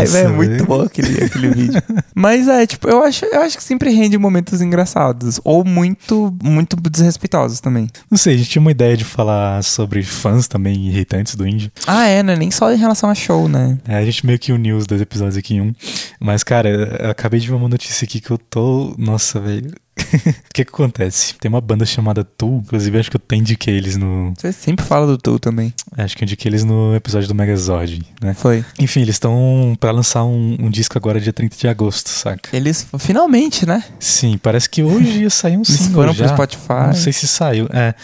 Aí, 0.00 0.06
véi, 0.06 0.20
é 0.22 0.24
Nossa, 0.24 0.36
muito 0.36 0.64
bom 0.64 0.82
aquele, 0.82 1.24
aquele 1.24 1.48
vídeo. 1.54 1.82
Mas 2.14 2.48
é, 2.48 2.66
tipo, 2.66 2.88
eu 2.88 3.02
acho, 3.02 3.24
eu 3.26 3.40
acho 3.42 3.56
que 3.56 3.62
sempre 3.62 3.90
rende 3.90 4.16
momentos 4.18 4.60
engraçados. 4.60 5.40
Ou 5.44 5.64
muito, 5.64 6.34
muito 6.42 6.76
desrespeitosos 6.76 7.60
também. 7.60 7.88
Não 8.10 8.18
sei, 8.18 8.34
a 8.34 8.38
gente 8.38 8.50
tinha 8.50 8.60
uma 8.60 8.70
ideia 8.70 8.96
de 8.96 9.04
falar 9.04 9.62
sobre 9.62 10.02
fãs 10.02 10.48
também 10.48 10.88
irritantes 10.88 11.34
do 11.34 11.46
indie. 11.46 11.72
Ah, 11.86 12.06
é, 12.06 12.22
né? 12.22 12.36
Nem 12.36 12.50
só 12.50 12.72
em 12.72 12.76
relação 12.76 13.10
a 13.10 13.14
show, 13.14 13.48
né? 13.48 13.78
É, 13.86 13.96
a 13.96 14.04
gente 14.04 14.24
meio 14.26 14.38
que 14.38 14.52
uniu 14.52 14.76
os 14.76 14.86
dois 14.86 15.00
episódios 15.00 15.36
aqui 15.36 15.54
em 15.54 15.60
um. 15.60 15.74
Mas, 16.18 16.42
cara, 16.42 16.68
eu 16.68 17.10
acabei 17.10 17.40
de 17.40 17.48
ver 17.48 17.54
uma 17.54 17.68
notícia 17.68 18.04
aqui 18.04 18.20
que 18.20 18.30
eu 18.30 18.38
tô. 18.38 18.94
Nossa, 18.98 19.40
velho. 19.40 19.72
O 20.50 20.52
que 20.52 20.64
que 20.64 20.70
acontece? 20.74 21.34
Tem 21.34 21.48
uma 21.48 21.60
banda 21.60 21.86
chamada 21.86 22.24
Tool, 22.24 22.58
inclusive 22.64 22.98
acho 22.98 23.10
que 23.10 23.16
eu 23.16 23.20
até 23.24 23.36
indiquei 23.36 23.76
eles 23.76 23.96
no. 23.96 24.34
Você 24.36 24.52
sempre 24.52 24.84
fala 24.84 25.06
do 25.06 25.16
Tu 25.16 25.38
também. 25.38 25.72
Acho 25.96 26.16
que 26.16 26.24
eu 26.24 26.26
indiquei 26.26 26.50
eles 26.50 26.64
no 26.64 26.94
episódio 26.94 27.28
do 27.28 27.34
Megazord, 27.34 28.02
né? 28.20 28.34
Foi. 28.34 28.64
Enfim, 28.78 29.02
eles 29.02 29.14
estão 29.14 29.76
pra 29.78 29.90
lançar 29.92 30.24
um, 30.24 30.56
um 30.60 30.68
disco 30.68 30.98
agora 30.98 31.20
dia 31.20 31.32
30 31.32 31.56
de 31.56 31.68
agosto, 31.68 32.08
saca? 32.08 32.54
Eles, 32.54 32.86
finalmente, 32.98 33.64
né? 33.64 33.82
Sim, 33.98 34.38
parece 34.42 34.68
que 34.68 34.82
hoje 34.82 35.22
ia 35.22 35.30
sair 35.30 35.56
um 35.56 35.62
Eles 35.62 35.68
single 35.68 35.94
foram 35.94 36.14
pro 36.14 36.24
já. 36.24 36.34
Spotify. 36.34 36.86
Não 36.88 36.94
sei 36.94 37.12
se 37.12 37.28
saiu. 37.28 37.68
É. 37.72 37.94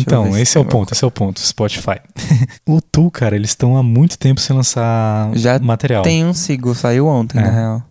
Então, 0.00 0.36
esse 0.36 0.56
é 0.56 0.60
o 0.60 0.64
ponto, 0.64 0.92
esse 0.92 1.04
é 1.04 1.06
o 1.06 1.10
ponto, 1.10 1.40
Spotify. 1.40 1.98
o 2.66 2.80
Tu, 2.80 3.10
cara, 3.10 3.34
eles 3.34 3.50
estão 3.50 3.76
há 3.76 3.82
muito 3.82 4.18
tempo 4.18 4.40
sem 4.40 4.54
lançar 4.54 5.30
Já 5.34 5.58
material. 5.58 6.02
Tem 6.02 6.24
um 6.24 6.32
single, 6.32 6.74
saiu 6.74 7.06
ontem, 7.06 7.38
É. 7.38 7.42
na 7.42 7.50
real. 7.50 7.82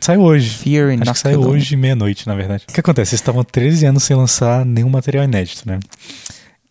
Saiu 0.00 0.20
hoje. 0.20 0.50
Fear 0.50 0.96
Acho 1.00 1.12
que 1.12 1.18
saiu 1.18 1.40
hoje 1.40 1.76
meia-noite, 1.76 2.26
na 2.26 2.34
verdade. 2.34 2.64
O 2.68 2.72
que 2.72 2.80
acontece? 2.80 3.10
Eles 3.10 3.20
estavam 3.20 3.42
13 3.44 3.86
anos 3.86 4.02
sem 4.04 4.16
lançar 4.16 4.64
nenhum 4.64 4.90
material 4.90 5.24
inédito, 5.24 5.62
né? 5.66 5.78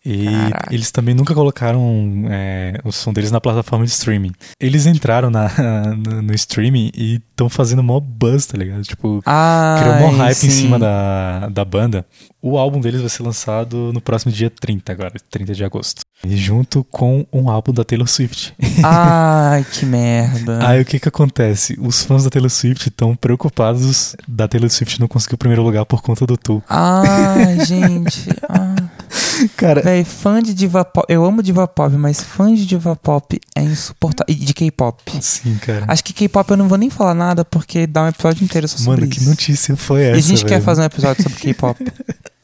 E 0.06 0.26
Caraca. 0.26 0.74
eles 0.74 0.92
também 0.92 1.16
nunca 1.16 1.34
colocaram 1.34 2.26
é, 2.30 2.80
o 2.84 2.92
som 2.92 3.12
deles 3.12 3.32
na 3.32 3.42
plataforma 3.42 3.84
de 3.86 3.92
streaming. 3.92 4.34
Eles 4.60 4.86
entraram 4.86 5.30
na, 5.32 5.50
no, 5.98 6.22
no 6.22 6.34
streaming 6.36 6.92
e 6.96 7.16
estão 7.16 7.50
fazendo 7.50 7.82
mó 7.82 8.00
buzz, 8.00 8.46
tá 8.46 8.58
ligado? 8.58 8.84
Tipo, 8.84 9.22
Ah, 9.26 9.78
criou 9.82 10.12
mó 10.12 10.18
hype 10.18 10.36
sim. 10.36 10.48
em 10.48 10.52
cima 10.52 10.78
da, 10.80 11.50
da 11.50 11.66
banda. 11.66 12.06
O 12.42 12.60
álbum 12.60 12.80
deles 12.80 13.02
vai 13.02 13.10
ser 13.10 13.24
lançado 13.24 13.92
no 13.92 14.00
próximo 14.00 14.32
dia 14.32 14.52
30 14.52 14.92
agora, 14.92 15.14
30 15.32 15.56
de 15.56 15.64
agosto. 15.64 16.02
E 16.24 16.38
junto 16.38 16.84
com 16.84 17.26
um 17.34 17.50
álbum 17.50 17.74
da 17.74 17.84
Taylor 17.84 18.08
Swift. 18.08 18.54
Ai, 18.84 19.66
que 19.72 19.86
merda. 19.86 20.60
Aí 20.68 20.80
o 20.82 20.86
que 20.86 21.00
que 21.00 21.10
acontece? 21.10 21.76
Os 21.82 22.04
fãs 22.04 22.24
da 22.24 22.30
Taylor 22.30 22.50
Swift 22.52 22.90
estão 22.90 23.16
preocupados 23.16 24.16
da 24.28 24.48
Taylor 24.48 24.70
Swift 24.70 25.00
não 25.00 25.08
conseguir 25.08 25.34
o 25.34 25.38
primeiro 25.40 25.64
lugar 25.64 25.86
por 25.86 26.04
conta 26.04 26.26
do 26.28 26.38
Tu. 26.38 26.62
Ai, 26.70 27.66
gente. 27.66 28.30
Ah. 28.48 28.76
Cara, 29.56 29.82
Véi, 29.82 30.04
fã 30.04 30.42
de 30.42 30.54
diva 30.54 30.84
pop. 30.86 31.06
Eu 31.10 31.24
amo 31.26 31.42
diva 31.44 31.68
pop, 31.68 31.94
mas 31.96 32.22
fã 32.22 32.54
de 32.54 32.66
diva 32.66 32.96
pop 32.96 33.40
é 33.56 33.62
insuportável. 33.62 34.34
E 34.34 34.36
de 34.38 34.54
K-pop. 34.54 35.02
sim, 35.22 35.56
cara. 35.58 35.86
Acho 35.88 36.04
que 36.04 36.14
K-pop 36.14 36.50
eu 36.52 36.58
não 36.58 36.68
vou 36.68 36.78
nem 36.78 36.90
falar 36.90 37.14
nada 37.14 37.44
porque 37.46 37.86
dá 37.88 38.04
um 38.04 38.08
episódio 38.08 38.44
inteiro 38.44 38.68
só 38.68 38.78
sobre 38.78 39.02
Mano, 39.02 39.12
que 39.12 39.20
isso. 39.20 39.30
notícia 39.30 39.76
foi 39.76 40.02
E 40.02 40.06
essa? 40.10 40.18
a 40.18 40.22
gente 40.22 40.44
quer 40.46 40.50
velho? 40.56 40.64
fazer 40.64 40.82
um 40.82 40.86
episódio 40.86 41.24
sobre 41.24 41.40
K-pop. 41.40 41.80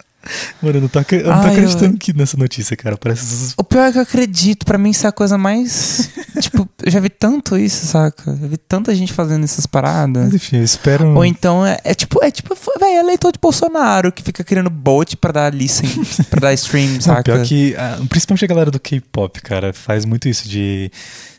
Mano, 0.61 0.77
eu 0.77 0.81
não 0.81 0.87
tô, 0.87 0.99
ac- 0.99 1.13
eu 1.15 1.27
não 1.27 1.41
tô 1.41 1.47
Ai, 1.47 1.53
acreditando 1.53 1.97
que 1.97 2.13
nessa 2.13 2.37
notícia, 2.37 2.75
cara. 2.77 2.95
Parece. 2.97 3.53
O 3.57 3.63
pior 3.63 3.85
é 3.85 3.91
que 3.91 3.97
eu 3.97 4.01
acredito, 4.01 4.65
pra 4.65 4.77
mim 4.77 4.89
isso 4.91 5.05
é 5.05 5.09
a 5.09 5.11
coisa 5.11 5.37
mais. 5.37 6.09
tipo, 6.39 6.67
eu 6.83 6.91
já 6.91 6.99
vi 6.99 7.09
tanto 7.09 7.57
isso, 7.57 7.85
saca? 7.87 8.35
Já 8.39 8.47
vi 8.47 8.57
tanta 8.57 8.93
gente 8.95 9.13
fazendo 9.13 9.43
essas 9.43 9.65
paradas. 9.65 10.25
Mas 10.25 10.33
enfim, 10.33 10.57
eu 10.57 10.63
espero. 10.63 11.07
Ou 11.15 11.25
então 11.25 11.65
é, 11.65 11.79
é 11.83 11.93
tipo, 11.93 12.23
é 12.23 12.29
tipo, 12.31 12.55
velho, 12.79 12.83
é 12.97 12.99
eleitor 12.99 13.31
de 13.31 13.39
Bolsonaro 13.39 14.11
que 14.11 14.21
fica 14.23 14.43
criando 14.43 14.69
bot 14.69 15.15
pra 15.17 15.31
dar 15.31 15.53
listen, 15.53 15.89
pra 16.29 16.39
dar 16.39 16.53
stream, 16.53 16.93
Não, 16.95 17.01
saca? 17.01 17.23
pior 17.23 17.43
que, 17.45 17.75
ah, 17.77 17.99
principalmente 18.09 18.45
a 18.45 18.47
galera 18.47 18.71
do 18.71 18.79
K-pop, 18.79 19.41
cara, 19.41 19.73
faz 19.73 20.05
muito 20.05 20.27
isso 20.29 20.47
de 20.47 20.91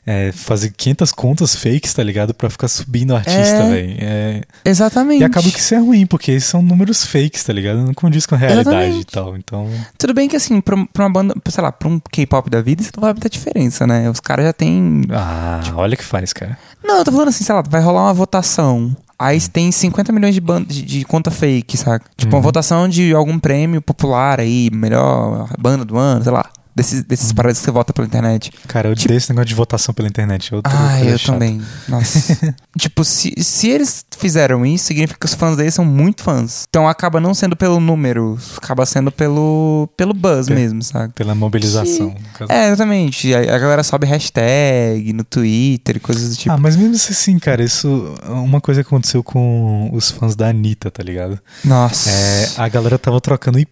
é, 0.07 0.33
fazer 0.33 0.71
500 0.77 1.13
contas 1.13 1.55
fakes, 1.55 1.95
tá 1.95 2.03
ligado? 2.03 2.35
Pra 2.35 2.51
ficar 2.51 2.67
subindo 2.69 3.13
o 3.13 3.17
artista, 3.17 3.39
É. 3.41 3.71
velho. 3.71 3.97
É, 4.01 4.41
Exatamente. 4.65 5.21
e 5.21 5.25
acaba 5.25 5.49
que 5.51 5.59
isso 5.61 5.75
é 5.75 5.79
ruim, 5.79 6.07
porque 6.07 6.41
são 6.41 6.61
números 6.61 7.05
fakes, 7.07 7.45
tá 7.45 7.53
ligado? 7.53 7.79
Não 7.83 7.95
condiz 7.95 8.27
com 8.27 8.35
a 8.35 8.39
realidade 8.39 8.69
Exatamente. 8.77 9.01
e 9.03 9.05
tal. 9.05 9.37
Então, 9.37 9.71
Tudo 9.97 10.13
bem 10.15 10.29
que 10.29 10.35
assim, 10.37 10.61
pra, 10.61 10.77
pra 10.93 11.05
uma 11.05 11.11
banda, 11.13 11.35
sei 11.49 11.63
lá, 11.63 11.71
pra 11.71 11.89
um 11.89 12.01
K-pop 12.01 12.51
da 12.51 12.61
vida, 12.61 12.83
isso 12.83 12.91
não 12.97 13.03
vai 13.03 13.13
muita 13.13 13.31
diferença, 13.31 13.87
né? 13.87 14.11
Os 14.11 14.19
caras 14.21 14.45
já 14.47 14.53
têm. 14.53 15.03
ah, 15.11 15.61
olha 15.77 15.97
que 15.97 16.05
faz, 16.05 16.33
cara. 16.33 16.59
Não, 16.83 16.99
eu 16.99 17.05
tô 17.05 17.13
falando 17.13 17.29
assim, 17.29 17.45
sei 17.45 17.55
lá, 17.55 17.63
vai 17.63 17.81
rolar 17.81 18.03
uma 18.07 18.15
votação. 18.15 18.97
Aí 19.19 19.41
tem 19.41 19.71
50 19.71 20.11
milhões 20.13 20.35
de, 20.35 20.41
banda, 20.41 20.67
de, 20.67 20.83
de 20.83 21.05
conta 21.05 21.31
fake, 21.31 21.77
saca? 21.77 22.05
Tipo, 22.17 22.33
uma 22.33 22.39
Uhum. 22.39 22.43
votação 22.43 22.89
de 22.89 23.15
algum 23.15 23.39
prêmio 23.39 23.81
popular 23.81 24.41
aí, 24.41 24.69
melhor 24.73 25.49
banda 25.61 25.85
do 25.85 25.97
ano, 25.97 26.25
sei 26.25 26.33
lá. 26.33 26.47
Desses, 26.75 27.03
desses 27.05 27.29
Uhum. 27.29 27.35
paradas 27.35 27.59
que 27.59 27.65
você 27.65 27.71
vota 27.71 27.93
pela 27.93 28.07
internet. 28.07 28.51
Cara, 28.67 28.89
eu 28.89 28.93
odeio 28.93 29.17
esse 29.19 29.29
negócio 29.31 29.49
de 29.49 29.55
votação 29.55 29.93
pela 29.93 30.09
internet. 30.09 30.51
Eu, 30.53 30.61
Ah, 30.65 31.05
eu 31.05 31.19
também. 31.19 31.61
Nossa. 31.89 32.55
tipo, 32.79 33.05
se, 33.05 33.35
se 33.43 33.69
eles 33.69 34.05
fizeram 34.17 34.65
isso, 34.65 34.87
significa 34.87 35.19
que 35.21 35.27
os 35.27 35.35
fãs 35.35 35.57
deles 35.57 35.75
são 35.75 35.85
muito 35.85 36.23
fãs. 36.23 36.65
Então 36.69 36.89
acaba 36.89 37.21
não 37.21 37.35
sendo 37.35 37.55
pelo 37.55 37.79
número, 37.79 38.39
acaba 38.57 38.87
sendo 38.87 39.13
pelo, 39.13 39.87
pelo 39.99 40.15
buzz 40.15 40.47
Pe- 40.47 40.55
mesmo, 40.55 40.83
sabe? 40.83 41.13
Pela 41.13 41.35
mobilização. 41.35 42.15
caso. 42.39 42.51
É, 42.51 42.69
exatamente. 42.69 43.35
A, 43.35 43.41
a 43.55 43.59
galera 43.59 43.83
sobe 43.83 44.07
hashtag 44.07 45.13
no 45.13 45.25
Twitter 45.25 45.97
e 45.97 46.01
coisas 46.01 46.31
do 46.31 46.37
tipo. 46.37 46.53
Ah, 46.55 46.57
mas 46.59 46.75
mesmo 46.77 46.95
assim, 46.95 47.39
cara, 47.39 47.63
isso 47.63 48.15
é 48.27 48.31
uma 48.31 48.61
coisa 48.63 48.83
que 48.83 48.87
aconteceu 48.89 49.23
com 49.23 49.91
os 49.93 50.11
fãs 50.11 50.35
da 50.35 50.49
Anitta, 50.49 50.91
tá 50.91 51.03
ligado? 51.03 51.39
Nossa. 51.65 52.09
É, 52.11 52.51
a 52.57 52.69
galera 52.69 52.99
tava 52.99 53.21
trocando 53.21 53.59
IP 53.59 53.71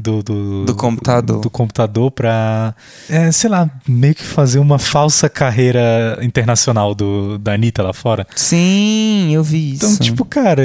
do, 0.00 0.22
do, 0.22 0.64
Do 0.64 0.74
computador. 0.76 1.40
do 1.40 1.50
computador 1.50 2.10
pra, 2.12 2.72
é, 3.10 3.32
sei 3.32 3.50
lá, 3.50 3.68
meio 3.88 4.14
que 4.14 4.22
fazer 4.22 4.60
uma 4.60 4.78
falsa 4.78 5.28
carreira 5.28 6.18
internacional 6.22 6.94
do, 6.94 7.36
da 7.38 7.54
Anitta 7.54 7.82
lá 7.82 7.92
fora. 7.92 8.24
Sim, 8.36 9.30
eu 9.32 9.42
vi 9.42 9.72
isso. 9.72 9.84
Então, 9.86 9.96
tipo, 9.98 10.24
cara, 10.24 10.62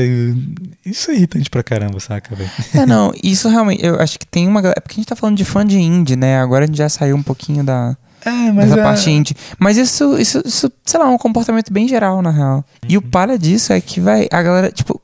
isso 0.85 1.09
é 1.09 1.15
irritante 1.15 1.49
pra 1.49 1.63
caramba, 1.63 1.99
saca, 1.99 2.35
velho? 2.35 2.51
É, 2.75 2.85
não, 2.85 3.11
isso 3.23 3.49
realmente, 3.49 3.83
eu 3.83 3.99
acho 3.99 4.19
que 4.19 4.25
tem 4.27 4.47
uma 4.47 4.61
galera. 4.61 4.75
É 4.77 4.81
porque 4.81 4.93
a 4.93 4.97
gente 4.97 5.07
tá 5.07 5.15
falando 5.15 5.35
de 5.37 5.45
fã 5.45 5.65
de 5.65 5.79
indie, 5.79 6.15
né? 6.15 6.39
Agora 6.39 6.63
a 6.65 6.67
gente 6.67 6.77
já 6.77 6.87
saiu 6.89 7.15
um 7.15 7.23
pouquinho 7.23 7.63
da, 7.63 7.97
É, 8.23 8.29
mas 8.51 8.69
dessa 8.69 8.79
é- 8.79 8.83
parte 8.83 9.09
indie. 9.09 9.35
Mas 9.57 9.77
isso, 9.77 10.15
isso, 10.19 10.41
isso, 10.45 10.71
sei 10.85 10.99
lá, 10.99 11.07
é 11.07 11.09
um 11.09 11.17
comportamento 11.17 11.73
bem 11.73 11.87
geral, 11.87 12.21
na 12.21 12.29
real. 12.31 12.63
E 12.87 12.97
o 12.97 13.01
palha 13.01 13.37
disso 13.37 13.73
é 13.73 13.81
que, 13.81 13.99
vai, 13.99 14.27
a 14.31 14.41
galera, 14.43 14.71
tipo. 14.71 15.01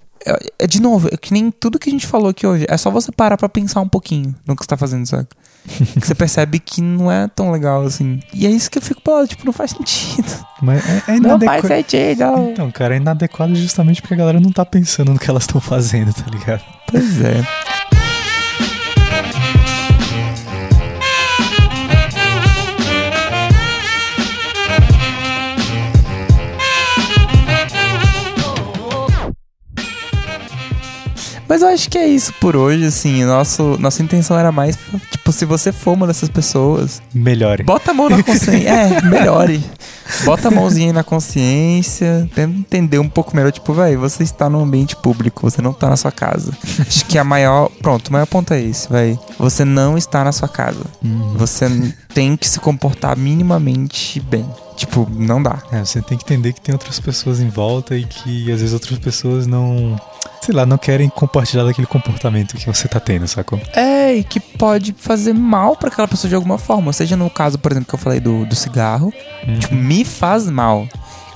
É, 0.59 0.67
de 0.67 0.81
novo, 0.81 1.07
é 1.11 1.17
que 1.17 1.33
nem 1.33 1.49
tudo 1.51 1.79
que 1.79 1.89
a 1.89 1.91
gente 1.91 2.05
falou 2.07 2.29
aqui 2.29 2.45
hoje. 2.45 2.65
É 2.69 2.77
só 2.77 2.89
você 2.91 3.11
parar 3.11 3.37
pra 3.37 3.47
pensar 3.49 3.81
um 3.81 3.87
pouquinho 3.89 4.35
no 4.45 4.55
que 4.55 4.63
você 4.63 4.67
tá 4.67 4.77
fazendo, 4.77 5.05
saca? 5.05 5.27
que 5.99 5.99
você 6.07 6.15
percebe 6.15 6.59
que 6.59 6.81
não 6.81 7.11
é 7.11 7.27
tão 7.27 7.51
legal 7.51 7.83
assim. 7.85 8.19
E 8.33 8.45
é 8.47 8.49
isso 8.49 8.71
que 8.71 8.77
eu 8.77 8.81
fico 8.81 9.01
falando, 9.03 9.27
tipo, 9.27 9.45
não 9.45 9.51
faz 9.51 9.71
sentido. 9.71 10.45
Mas 10.61 10.81
é, 10.89 11.03
é 11.07 11.19
Não 11.19 11.31
inadequa- 11.37 11.53
faz 11.61 11.67
sentido. 11.67 12.23
Então, 12.51 12.71
cara, 12.71 12.93
é 12.93 12.97
inadequado 12.97 13.53
justamente 13.55 14.01
porque 14.01 14.13
a 14.13 14.17
galera 14.17 14.39
não 14.39 14.51
tá 14.51 14.65
pensando 14.65 15.11
no 15.11 15.19
que 15.19 15.29
elas 15.29 15.43
estão 15.43 15.59
fazendo, 15.59 16.13
tá 16.13 16.25
ligado? 16.31 16.63
Pois 16.89 17.19
é. 17.21 17.45
Mas 31.47 31.61
eu 31.61 31.69
acho 31.69 31.89
que 31.89 31.97
é 31.97 32.07
isso 32.07 32.33
por 32.41 32.55
hoje, 32.55 32.85
assim. 32.85 33.23
Nosso, 33.23 33.77
nossa 33.79 34.03
intenção 34.03 34.37
era 34.37 34.51
mais, 34.51 34.77
tipo, 35.11 35.31
se 35.31 35.45
você 35.45 35.71
for 35.71 35.93
uma 35.93 36.05
dessas 36.05 36.29
pessoas, 36.29 37.01
Melhore. 37.13 37.63
bota 37.63 37.91
a 37.91 37.93
mão 37.93 38.09
na 38.09 38.21
consciência. 38.21 38.67
é, 38.69 39.01
melhore. 39.03 39.63
Bota 40.23 40.47
a 40.47 40.51
mãozinha 40.51 40.87
aí 40.87 40.93
na 40.93 41.03
consciência, 41.03 42.29
tenta 42.33 42.57
entender 42.57 42.99
um 42.99 43.09
pouco 43.09 43.35
melhor. 43.35 43.51
Tipo, 43.51 43.73
velho, 43.73 43.99
você 43.99 44.23
está 44.23 44.49
num 44.49 44.61
ambiente 44.61 44.95
público, 44.95 45.49
você 45.49 45.61
não 45.61 45.73
tá 45.73 45.89
na 45.89 45.97
sua 45.97 46.11
casa. 46.11 46.51
Acho 46.79 47.05
que 47.05 47.17
a 47.17 47.23
maior. 47.23 47.69
Pronto, 47.81 48.07
o 48.07 48.13
maior 48.13 48.25
ponto 48.25 48.53
é 48.53 48.61
esse, 48.61 48.89
velho. 48.89 49.19
Você 49.37 49.63
não 49.65 49.97
está 49.97 50.23
na 50.23 50.31
sua 50.31 50.47
casa. 50.47 50.83
Você 51.35 51.67
tem 52.13 52.35
que 52.35 52.47
se 52.47 52.59
comportar 52.59 53.17
minimamente 53.17 54.19
bem. 54.19 54.45
Tipo, 54.75 55.07
não 55.11 55.41
dá. 55.41 55.57
É, 55.71 55.83
você 55.83 56.01
tem 56.01 56.17
que 56.17 56.23
entender 56.23 56.53
que 56.53 56.61
tem 56.61 56.73
outras 56.73 56.99
pessoas 56.99 57.39
em 57.39 57.49
volta 57.49 57.95
e 57.95 58.05
que 58.05 58.51
às 58.51 58.59
vezes 58.59 58.73
outras 58.73 58.99
pessoas 58.99 59.47
não, 59.47 59.99
sei 60.39 60.53
lá, 60.53 60.67
não 60.67 60.77
querem 60.77 61.09
compartilhar 61.09 61.63
daquele 61.63 61.87
comportamento 61.87 62.55
que 62.55 62.65
você 62.65 62.87
tá 62.87 62.99
tendo, 62.99 63.27
sacou? 63.27 63.59
É, 63.73 64.13
e 64.13 64.23
que 64.23 64.39
pode 64.39 64.95
fazer 64.97 65.33
mal 65.33 65.75
pra 65.75 65.89
aquela 65.89 66.07
pessoa 66.07 66.29
de 66.29 66.35
alguma 66.35 66.59
forma. 66.59 66.93
Seja 66.93 67.17
no 67.17 67.29
caso, 67.29 67.57
por 67.57 67.71
exemplo, 67.71 67.89
que 67.89 67.95
eu 67.95 67.99
falei 67.99 68.19
do, 68.19 68.45
do 68.45 68.55
cigarro. 68.55 69.11
Tipo, 69.59 69.73
me 69.73 69.96
faz 70.03 70.49
mal. 70.49 70.87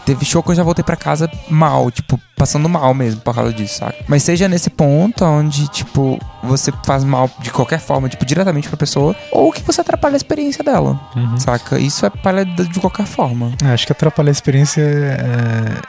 Teve 0.06 0.26
show 0.26 0.42
que 0.42 0.50
eu 0.52 0.56
já 0.56 0.64
voltei 0.64 0.84
pra 0.84 0.96
casa 0.96 1.30
mal, 1.48 1.92
tipo, 1.92 2.20
passando 2.36 2.68
mal 2.68 2.92
mesmo 2.94 3.22
por 3.22 3.36
causa 3.36 3.54
disso, 3.54 3.76
saca? 3.80 3.98
Mas 4.08 4.24
seja 4.24 4.48
nesse 4.48 4.70
ponto 4.70 5.24
onde, 5.24 5.68
tipo, 5.68 6.20
você 6.44 6.72
faz 6.86 7.04
mal 7.04 7.30
de 7.40 7.52
qualquer 7.52 7.80
forma, 7.80 8.10
tipo, 8.10 8.26
diretamente 8.26 8.68
pra 8.68 8.78
pessoa, 8.78 9.16
ou 9.32 9.52
que 9.52 9.62
você 9.64 9.82
atrapalha 9.82 10.16
a 10.16 10.18
experiência 10.18 10.64
dela, 10.64 11.00
saca? 11.38 11.80
Isso 11.80 12.06
é 12.06 12.10
palha 12.10 12.46
de 12.46 12.80
qualquer 12.80 13.06
forma. 13.06 13.52
É, 13.64 13.68
acho 13.74 13.86
que 13.86 13.92
atrapalhar 13.92 14.30
a 14.30 14.32
experiência 14.32 14.82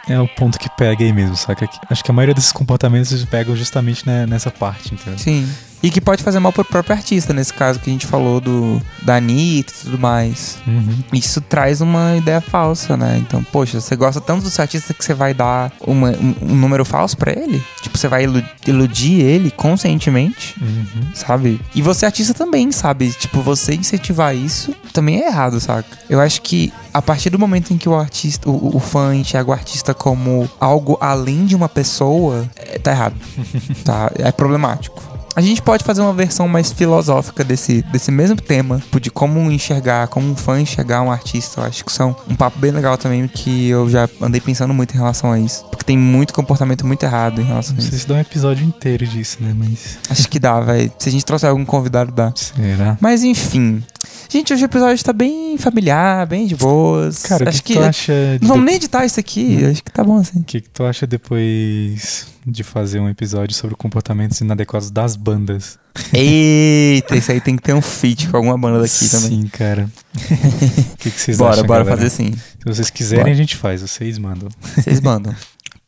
é, 0.09 0.15
é 0.15 0.21
o 0.21 0.29
ponto 0.29 0.59
que 0.59 0.69
pega 0.77 1.05
aí 1.05 1.13
mesmo, 1.13 1.37
saca? 1.37 1.69
Acho 1.91 2.05
que 2.05 2.11
a 2.11 2.15
maioria 2.15 2.35
desses 2.35 2.53
comportamentos 2.53 3.25
pegam 3.27 3.55
justamente 3.57 4.07
né, 4.07 4.27
nessa 4.27 4.51
parte, 4.51 4.95
entendeu? 4.95 5.19
Sim. 5.19 5.49
E 5.83 5.91
que 5.91 6.01
pode 6.01 6.23
fazer 6.23 6.39
mal 6.39 6.53
pro 6.53 6.65
próprio 6.65 6.95
artista, 6.95 7.33
nesse 7.35 7.53
caso 7.53 7.81
que 7.81 7.91
a 7.91 7.93
gente 7.93 8.07
falou 8.07 8.41
do 8.41 8.81
da 9.03 9.17
Anitta 9.17 9.73
e 9.73 9.85
tudo 9.85 9.99
mais. 9.99 10.57
Uhum. 10.65 11.03
Isso 11.13 11.41
traz 11.41 11.81
uma 11.81 12.15
ideia 12.17 12.41
falsa, 12.41 12.97
né? 12.97 13.17
Então, 13.19 13.43
poxa, 13.43 13.81
você 13.81 13.97
gosta 13.97 14.21
tanto 14.21 14.45
do 14.45 14.51
seu 14.51 14.63
artista 14.63 14.95
que 14.95 15.05
você 15.05 15.13
vai 15.13 15.35
dar 15.35 15.73
uma- 15.85 16.11
um, 16.13 16.35
um 16.41 16.55
número 16.55 16.85
falso 16.85 17.17
pra 17.17 17.33
ele? 17.33 17.61
Tipo, 17.83 17.99
você 17.99 18.07
vai 18.07 18.23
ilu- 18.23 18.45
iludir 18.65 19.23
ele 19.23 19.51
conscientemente, 19.51 20.42
Uhum. 20.61 21.15
sabe? 21.15 21.61
E 21.75 21.83
você, 21.83 22.07
artista, 22.07 22.35
também, 22.35 22.71
sabe? 22.73 23.11
Tipo, 23.13 23.41
você 23.41 23.75
incentivar 23.75 24.35
isso 24.35 24.75
também 24.93 25.23
é 25.23 25.27
errado, 25.29 25.59
saca? 25.61 25.99
Eu 26.09 26.21
acho 26.21 26.43
que 26.43 26.73
a 26.93 27.01
partir 27.01 27.31
do 27.31 27.39
momento 27.39 27.73
em 27.73 27.79
que 27.79 27.89
o 27.89 27.95
artista, 27.95 28.49
o, 28.49 28.77
o 28.77 28.81
fã 28.81 29.15
enxerga 29.15 29.51
o 29.51 29.53
artista 29.53 29.95
como 29.95 30.49
algo 30.61 30.99
além 31.01 31.45
de 31.47 31.57
uma 31.57 31.69
pessoa, 31.69 32.49
é, 32.57 32.79
tá 32.79 32.91
errado. 32.91 33.15
tá? 33.85 34.11
É 34.17 34.31
problemático. 34.31 35.12
A 35.35 35.41
gente 35.41 35.63
pode 35.63 35.83
fazer 35.85 36.03
uma 36.03 36.13
versão 36.13 36.47
mais 36.47 36.73
filosófica 36.73 37.43
desse, 37.43 37.83
desse 37.91 38.11
mesmo 38.11 38.37
tema, 38.37 38.79
tipo, 38.79 39.01
de 39.01 39.11
como 39.11 39.39
enxergar, 39.51 40.09
como 40.09 40.31
um 40.31 40.37
fã 40.37 40.61
enxergar 40.61 41.03
um 41.03 41.11
artista. 41.11 41.61
Eu 41.61 41.65
acho 41.65 41.85
que 41.85 41.93
são 41.93 42.15
um 42.29 42.35
papo 42.35 42.59
bem 42.59 42.71
legal 42.71 42.99
também, 42.99 43.27
que 43.29 43.69
eu 43.69 43.89
já 43.89 44.09
andei 44.21 44.41
pensando 44.41 44.75
muito 44.75 44.95
em 44.95 44.99
relação 44.99 45.33
a 45.33 45.39
isso. 45.39 45.65
Porque 45.71 45.85
tem 45.85 45.97
muito 45.97 46.35
comportamento 46.35 46.87
muito 46.87 47.03
errado 47.03 47.41
em 47.41 47.45
relação 47.45 47.73
a 47.73 47.75
Não 47.77 47.81
sei 47.83 47.91
isso. 47.91 48.01
se 48.01 48.09
dá 48.09 48.15
um 48.15 48.21
episódio 48.21 48.65
inteiro 48.67 49.07
disso, 49.07 49.39
né? 49.41 49.55
Mas. 49.57 49.99
Acho 50.11 50.29
que 50.29 50.39
dá, 50.39 50.61
velho. 50.61 50.93
Se 50.99 51.09
a 51.09 51.13
gente 51.13 51.25
trouxer 51.25 51.49
algum 51.49 51.65
convidado, 51.65 52.13
dá. 52.13 52.33
Será? 52.37 52.99
Mas 53.01 53.23
enfim. 53.25 53.83
Gente, 54.29 54.53
hoje 54.53 54.65
o 54.65 54.67
episódio 54.67 55.05
tá 55.05 55.13
bem 55.13 55.57
familiar, 55.59 56.27
bem 56.27 56.47
de 56.47 56.57
boas. 56.57 57.23
Cara, 57.23 57.43
o 57.43 57.47
que, 57.47 57.49
acho 57.51 57.63
que 57.63 57.75
tu 57.75 57.83
acha. 57.83 58.13
de 58.39 58.43
Não 58.43 58.49
vamos 58.49 58.63
de- 58.63 58.67
nem 58.67 58.75
editar 58.77 59.05
isso 59.05 59.21
aqui, 59.21 59.65
acho 59.67 59.83
que 59.85 59.91
tá 59.93 60.03
bom 60.03 60.17
assim. 60.19 60.41
O 60.41 60.45
que, 60.45 60.61
que 60.61 60.71
tu 60.71 60.85
acha 60.85 61.07
depois 61.07 62.27
de 62.47 62.63
fazer 62.65 62.99
um 62.99 63.09
episódio 63.09 63.55
sobre 63.55 63.77
comportamentos 63.77 64.41
inadequados 64.41 64.91
das 64.91 65.17
bandas? 65.17 65.79
Eita, 66.13 67.15
isso 67.17 67.31
aí 67.31 67.41
tem 67.41 67.57
que 67.57 67.63
ter 67.63 67.75
um 67.75 67.83
feat 67.83 68.29
com 68.29 68.37
alguma 68.39 68.57
banda 68.57 68.81
daqui 68.81 69.09
também. 69.11 69.29
Sim, 69.43 69.47
cara. 69.49 69.89
O 70.93 70.97
que, 71.03 71.11
que 71.11 71.21
vocês 71.21 71.37
Bora, 71.37 71.53
acham? 71.55 71.67
bora 71.67 71.85
galera? 71.85 71.97
fazer 72.03 72.11
sim. 72.11 72.33
Se 72.33 72.65
vocês 72.65 72.89
quiserem, 72.91 73.25
Bora. 73.25 73.35
a 73.35 73.37
gente 73.37 73.57
faz. 73.57 73.83
Vocês 73.83 74.19
mandam. 74.19 74.49
Vocês 74.77 75.01
mandam. 75.01 75.35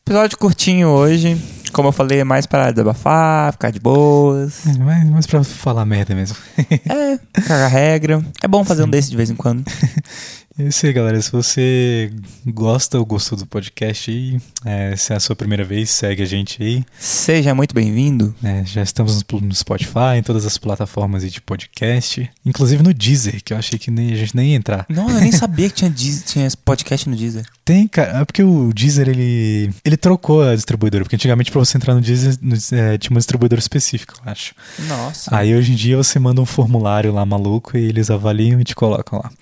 Episódio 0.07 0.37
curtinho 0.37 0.89
hoje. 0.89 1.35
Como 1.73 1.89
eu 1.89 1.93
falei, 1.93 2.21
é 2.21 2.25
mais 2.25 2.45
para 2.45 2.71
desabafar, 2.71 3.53
ficar 3.53 3.71
de 3.71 3.81
boas. 3.81 4.61
Mas, 4.79 5.11
mas 5.11 5.27
pra 5.27 5.43
falar 5.43 5.87
merda 5.87 6.15
mesmo. 6.15 6.37
É, 6.59 7.19
cagar 7.41 7.71
regra. 7.71 8.23
É 8.43 8.47
bom 8.47 8.63
fazer 8.67 8.85
um 8.85 8.91
desse 8.91 9.09
de 9.09 9.17
vez 9.17 9.31
em 9.31 9.35
quando. 9.35 9.65
É 10.57 10.63
isso 10.69 10.87
aí, 10.87 10.93
galera. 10.93 11.21
Se 11.21 11.33
você 11.33 12.13
gosta 12.47 12.97
ou 12.97 13.05
gostou 13.05 13.37
do 13.37 13.45
podcast 13.45 14.09
aí, 14.09 14.41
é, 14.65 14.95
se 14.95 15.13
é 15.13 15.17
a 15.17 15.21
sua 15.21 15.35
primeira 15.35 15.65
vez, 15.65 15.91
segue 15.91 16.23
a 16.23 16.27
gente 16.27 16.63
aí. 16.63 16.85
Seja 16.97 17.53
muito 17.57 17.75
bem-vindo. 17.75 18.33
né? 18.41 18.63
já 18.65 18.81
estamos 18.81 19.21
no, 19.43 19.53
Spotify, 19.53 20.17
em 20.17 20.23
todas 20.23 20.47
as 20.47 20.57
plataformas 20.57 21.29
de 21.29 21.41
podcast. 21.41 22.31
Inclusive 22.47 22.85
no 22.85 22.95
Deezer, 22.95 23.43
que 23.43 23.53
eu 23.53 23.57
achei 23.57 23.81
que 23.81 23.91
nem, 23.91 24.13
a 24.13 24.17
gente 24.17 24.37
nem 24.37 24.51
ia 24.51 24.57
entrar. 24.57 24.87
Não, 24.89 25.11
eu 25.11 25.21
nem 25.21 25.33
sabia 25.33 25.69
que 25.69 25.75
tinha, 25.75 25.91
Deezer, 25.91 26.25
tinha 26.25 26.49
podcast 26.65 27.09
no 27.09 27.17
Deezer. 27.17 27.45
Tem, 27.65 27.89
cara. 27.89 28.21
É 28.21 28.25
porque 28.25 28.45
o 28.45 28.73
Deezer, 28.73 29.09
ele, 29.09 29.75
ele 29.85 29.97
trocou 29.97 30.41
a 30.41 30.55
distribuidora. 30.55 31.03
Porque 31.03 31.17
antigamente 31.17 31.51
pra 31.51 31.59
você 31.59 31.77
entrar 31.77 31.95
no 31.95 32.01
Deezer, 32.01 32.39
no, 32.41 32.55
é, 32.55 32.97
tinha 32.97 33.11
uma 33.11 33.19
distribuidora 33.19 33.59
específica, 33.59 34.15
eu 34.25 34.31
acho. 34.31 34.55
Nossa, 34.87 35.37
Aí 35.37 35.53
hoje 35.53 35.73
em 35.73 35.75
dia 35.75 35.97
você 35.97 36.21
manda 36.21 36.41
um 36.41 36.47
formulário 36.47 37.13
lá 37.13 37.27
maluco 37.27 37.77
e 37.77 37.83
eles 37.83 38.09
avaliam 38.09 38.61
e 38.61 38.65
te 38.65 38.77
colocam 38.77 39.19
lá. 39.19 39.33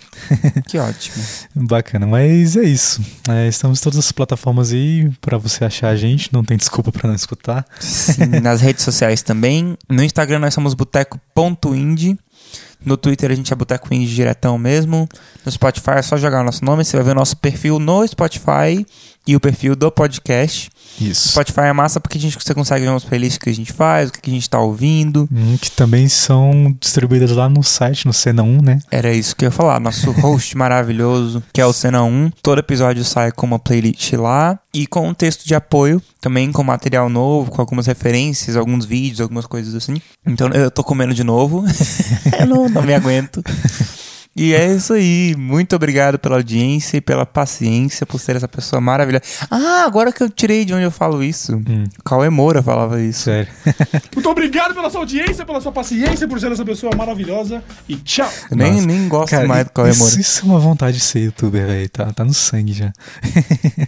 que 0.67 0.79
ótimo. 0.79 1.02
Bacana, 1.55 2.07
mas 2.07 2.57
é 2.57 2.65
isso. 2.65 3.01
É, 3.29 3.49
estamos 3.49 3.81
em 3.81 3.83
todas 3.83 3.99
as 3.99 4.13
plataformas 4.13 4.73
aí 4.73 5.11
pra 5.21 5.39
você 5.39 5.65
achar 5.65 5.89
a 5.89 5.97
gente. 5.97 6.33
Não 6.33 6.45
tem 6.45 6.57
desculpa 6.57 6.93
pra 6.93 7.09
não 7.09 7.15
escutar. 7.15 7.65
Sim, 7.81 8.27
nas 8.43 8.61
redes 8.61 8.85
sociais 8.85 9.23
também. 9.23 9.77
No 9.89 10.03
Instagram 10.03 10.39
nós 10.39 10.55
somos 10.55 10.75
boteco.indie. 10.75 12.19
No 12.85 12.97
Twitter 12.97 13.31
a 13.31 13.35
gente 13.35 13.53
é 13.53 13.57
Boteco 13.57 13.95
Indie 13.95 14.15
diretão 14.15 14.59
mesmo. 14.59 15.09
No 15.45 15.53
Spotify 15.53 15.93
é 15.99 16.03
só 16.03 16.17
jogar 16.17 16.41
o 16.41 16.45
nosso 16.45 16.65
nome. 16.65 16.85
Você 16.85 16.97
vai 16.97 17.07
ver 17.07 17.13
o 17.13 17.15
nosso 17.15 17.37
perfil 17.37 17.79
no 17.79 18.07
Spotify 18.07 18.85
e 19.27 19.37
o 19.37 19.41
perfil 19.41 19.77
do 19.77 19.91
podcast. 19.91 20.69
Isso. 21.01 21.31
Spotify 21.31 21.63
é 21.63 21.73
massa 21.73 22.01
porque 22.01 22.19
a 22.19 22.21
gente, 22.21 22.39
você 22.39 22.55
consegue 22.55 22.85
ver 22.85 22.91
umas 22.91 23.05
playlists 23.05 23.39
que 23.39 23.51
a 23.51 23.55
gente 23.55 23.73
faz, 23.73 24.09
o 24.09 24.13
que 24.13 24.31
a 24.31 24.35
gente 24.35 24.49
tá 24.49 24.61
ouvindo. 24.61 25.29
Hum, 25.33 25.57
que 25.61 25.71
também 25.71 26.09
são 26.09 26.77
distribuídas 26.81 27.31
lá 27.33 27.49
no 27.49 27.63
site, 27.63 28.07
no 28.07 28.13
Cena 28.13 28.43
1, 28.43 28.63
né? 28.63 28.79
Era 28.91 29.13
isso 29.13 29.35
que 29.35 29.45
eu 29.45 29.49
ia 29.49 29.53
falar. 29.53 29.81
Nosso 29.81 30.11
host 30.13 30.57
maravilhoso, 30.59 31.43
que 31.53 31.61
é 31.61 31.67
o 31.67 31.73
Cena 31.73 32.03
1. 32.03 32.31
Todo 32.43 32.59
episódio 32.59 33.05
sai 33.05 33.33
com 33.33 33.47
uma 33.47 33.59
playlist 33.59 34.13
lá 34.15 34.59
e 34.75 34.87
com 34.87 35.09
um 35.09 35.15
texto 35.15 35.45
de 35.45 35.55
apoio, 35.55 36.01
também 36.21 36.51
com 36.51 36.63
material 36.63 37.09
novo, 37.09 37.51
com 37.51 37.61
algumas 37.61 37.87
referências, 37.87 38.57
alguns 38.57 38.85
vídeos, 38.85 39.21
algumas 39.21 39.47
coisas 39.47 39.75
assim. 39.75 40.01
Então 40.27 40.49
eu 40.49 40.71
tô 40.71 40.83
comendo 40.83 41.15
de 41.15 41.25
novo. 41.25 41.65
eu 42.39 42.47
não, 42.47 42.69
não 42.71 42.83
me 42.83 42.95
aguento. 42.95 43.43
E 44.35 44.55
é 44.55 44.75
isso 44.75 44.95
aí. 44.95 45.35
Muito 45.37 45.77
obrigado 45.77 46.19
pela 46.19 46.37
audiência 46.37 46.97
e 46.97 47.01
pela 47.01 47.27
paciência 47.27 48.07
por 48.07 48.19
ser 48.19 48.37
essa 48.37 48.49
pessoa 48.49 48.81
maravilhosa. 48.81 49.25
Ah, 49.51 49.85
agora 49.85 50.11
que 50.11 50.23
eu 50.23 50.31
tirei 50.31 50.65
de 50.65 50.73
onde 50.73 50.85
eu 50.85 50.91
falo 50.91 51.23
isso. 51.23 51.57
Hum. 51.57 51.85
Cauê 52.03 52.31
Moura 52.31 52.63
falava 52.63 53.01
isso. 53.01 53.25
Sério. 53.25 53.53
Muito 54.15 54.31
obrigado 54.31 54.75
pela 54.75 54.89
sua 54.89 55.01
audiência, 55.01 55.45
pela 55.45 55.61
sua 55.61 55.71
paciência, 55.71 56.27
por 56.27 56.41
ser 56.41 56.51
essa 56.51 56.65
pessoa 56.65 56.93
maravilhosa. 56.97 57.63
E 57.87 57.97
tchau. 57.97 58.31
Eu 58.51 58.57
nem, 58.57 58.73
Nossa. 58.73 58.87
nem 58.87 59.09
gosto 59.09 59.31
Cara, 59.31 59.47
mais 59.47 59.65
do 59.67 59.71
Cauê 59.73 59.93
Moura. 59.93 60.11
isso, 60.13 60.21
isso 60.21 60.41
é 60.41 60.45
uma 60.45 60.59
vontade 60.59 60.97
de 60.97 61.03
ser 61.03 61.21
youtuber, 61.21 61.67
velho. 61.67 61.89
Tá, 61.91 62.11
tá 62.13 62.25
no 62.25 62.33
sangue 62.33 62.73
já. 62.73 62.93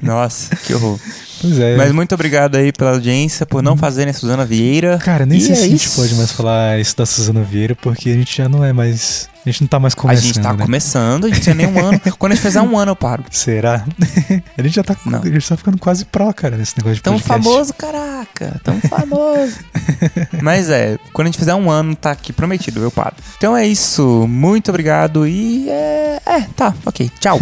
Nossa, 0.03 0.55
que 0.57 0.75
horror. 0.75 0.99
Pois 1.45 1.59
é. 1.59 1.77
Mas 1.77 1.93
muito 1.93 2.15
obrigado 2.15 2.57
aí 2.57 2.73
pela 2.73 2.93
audiência, 2.93 3.45
por 3.45 3.63
não 3.63 3.77
fazerem 3.77 4.11
a 4.11 4.15
Suzana 4.15 4.45
Vieira. 4.45 4.99
Cara, 4.99 5.27
nem 5.27 5.39
E 5.39 5.41
sei 5.43 5.53
é 5.53 5.55
se 5.57 5.65
a 5.65 5.69
gente 5.69 5.87
isso. 5.87 6.01
pode 6.01 6.15
mais 6.15 6.33
falar 6.33 6.81
isso 6.81 6.97
da 6.97 7.05
Suzana 7.05 7.43
Vieira, 7.43 7.75
porque 7.77 8.09
a 8.11 8.15
gente 8.15 8.37
já 8.37 8.49
não 8.49 8.65
é 8.65 8.73
mais. 8.73 9.29
A 9.47 9.51
gente 9.51 9.61
não 9.61 9.69
tá 9.69 9.79
mais 9.79 9.93
A 9.93 9.97
começando. 9.97 10.25
gente 10.25 10.41
tá 10.41 10.53
né? 10.55 10.65
começando, 10.65 11.25
a 11.27 11.29
gente 11.29 11.41
tem 11.43 11.53
nem 11.55 11.67
um 11.67 11.79
ano. 11.79 12.01
Quando 12.19 12.33
a 12.33 12.35
gente 12.35 12.43
fizer 12.45 12.63
um 12.63 12.79
ano, 12.79 12.93
eu 12.93 12.97
paro. 12.97 13.25
Será? 13.31 13.85
a 14.57 14.63
gente 14.63 14.75
já 14.75 14.83
tá, 14.83 14.97
Não. 15.05 15.21
a 15.21 15.27
gente 15.27 15.47
tá 15.47 15.55
ficando 15.55 15.77
quase 15.77 16.07
pró, 16.07 16.33
cara, 16.33 16.57
nesse 16.57 16.79
negócio 16.79 16.97
de 16.97 17.03
Tão 17.03 17.19
podcast. 17.19 17.45
famoso, 17.45 17.75
caraca. 17.75 18.59
Tão 18.65 18.81
famoso. 18.89 19.59
Mas 20.43 20.71
é, 20.71 20.99
quando 21.13 21.27
a 21.27 21.31
gente 21.31 21.39
fizer 21.39 21.55
um 21.55 21.71
ano, 21.71 21.95
tá 21.95 22.13
aqui 22.13 22.33
prometido, 22.33 22.81
eu 22.81 22.91
paro. 22.91 23.17
Então 23.37 23.55
é 23.55 23.67
isso. 23.67 24.27
Muito 24.27 24.71
obrigado 24.71 25.27
e 25.29 25.69
é. 25.69 26.21
É, 26.25 26.41
tá, 26.57 26.73
ok. 26.87 27.11
Tchau. 27.21 27.39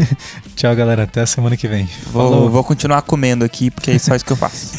Tchau, 0.57 0.75
galera. 0.75 1.05
Até 1.05 1.21
a 1.21 1.27
semana 1.27 1.57
que 1.57 1.69
vem. 1.69 1.89
Vou, 2.11 2.29
Falou. 2.31 2.51
vou 2.51 2.65
continuar 2.65 3.03
comendo 3.03 3.45
aqui, 3.45 3.71
porque 3.71 3.92
é 3.97 3.99
só 3.99 4.15
isso 4.15 4.25
que 4.25 4.33
eu 4.33 4.37
faço. 4.37 4.73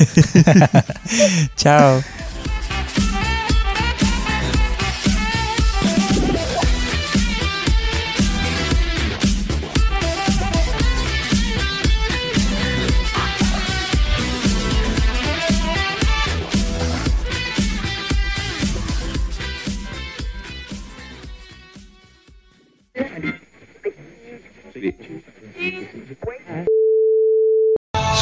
Tchau. 1.56 2.04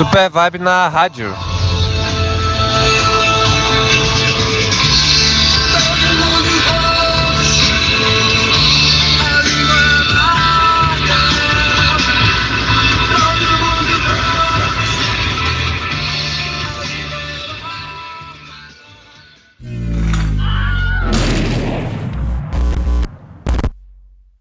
Super 0.01 0.31
Vibe 0.31 0.57
na 0.57 0.87
rádio. 0.89 1.60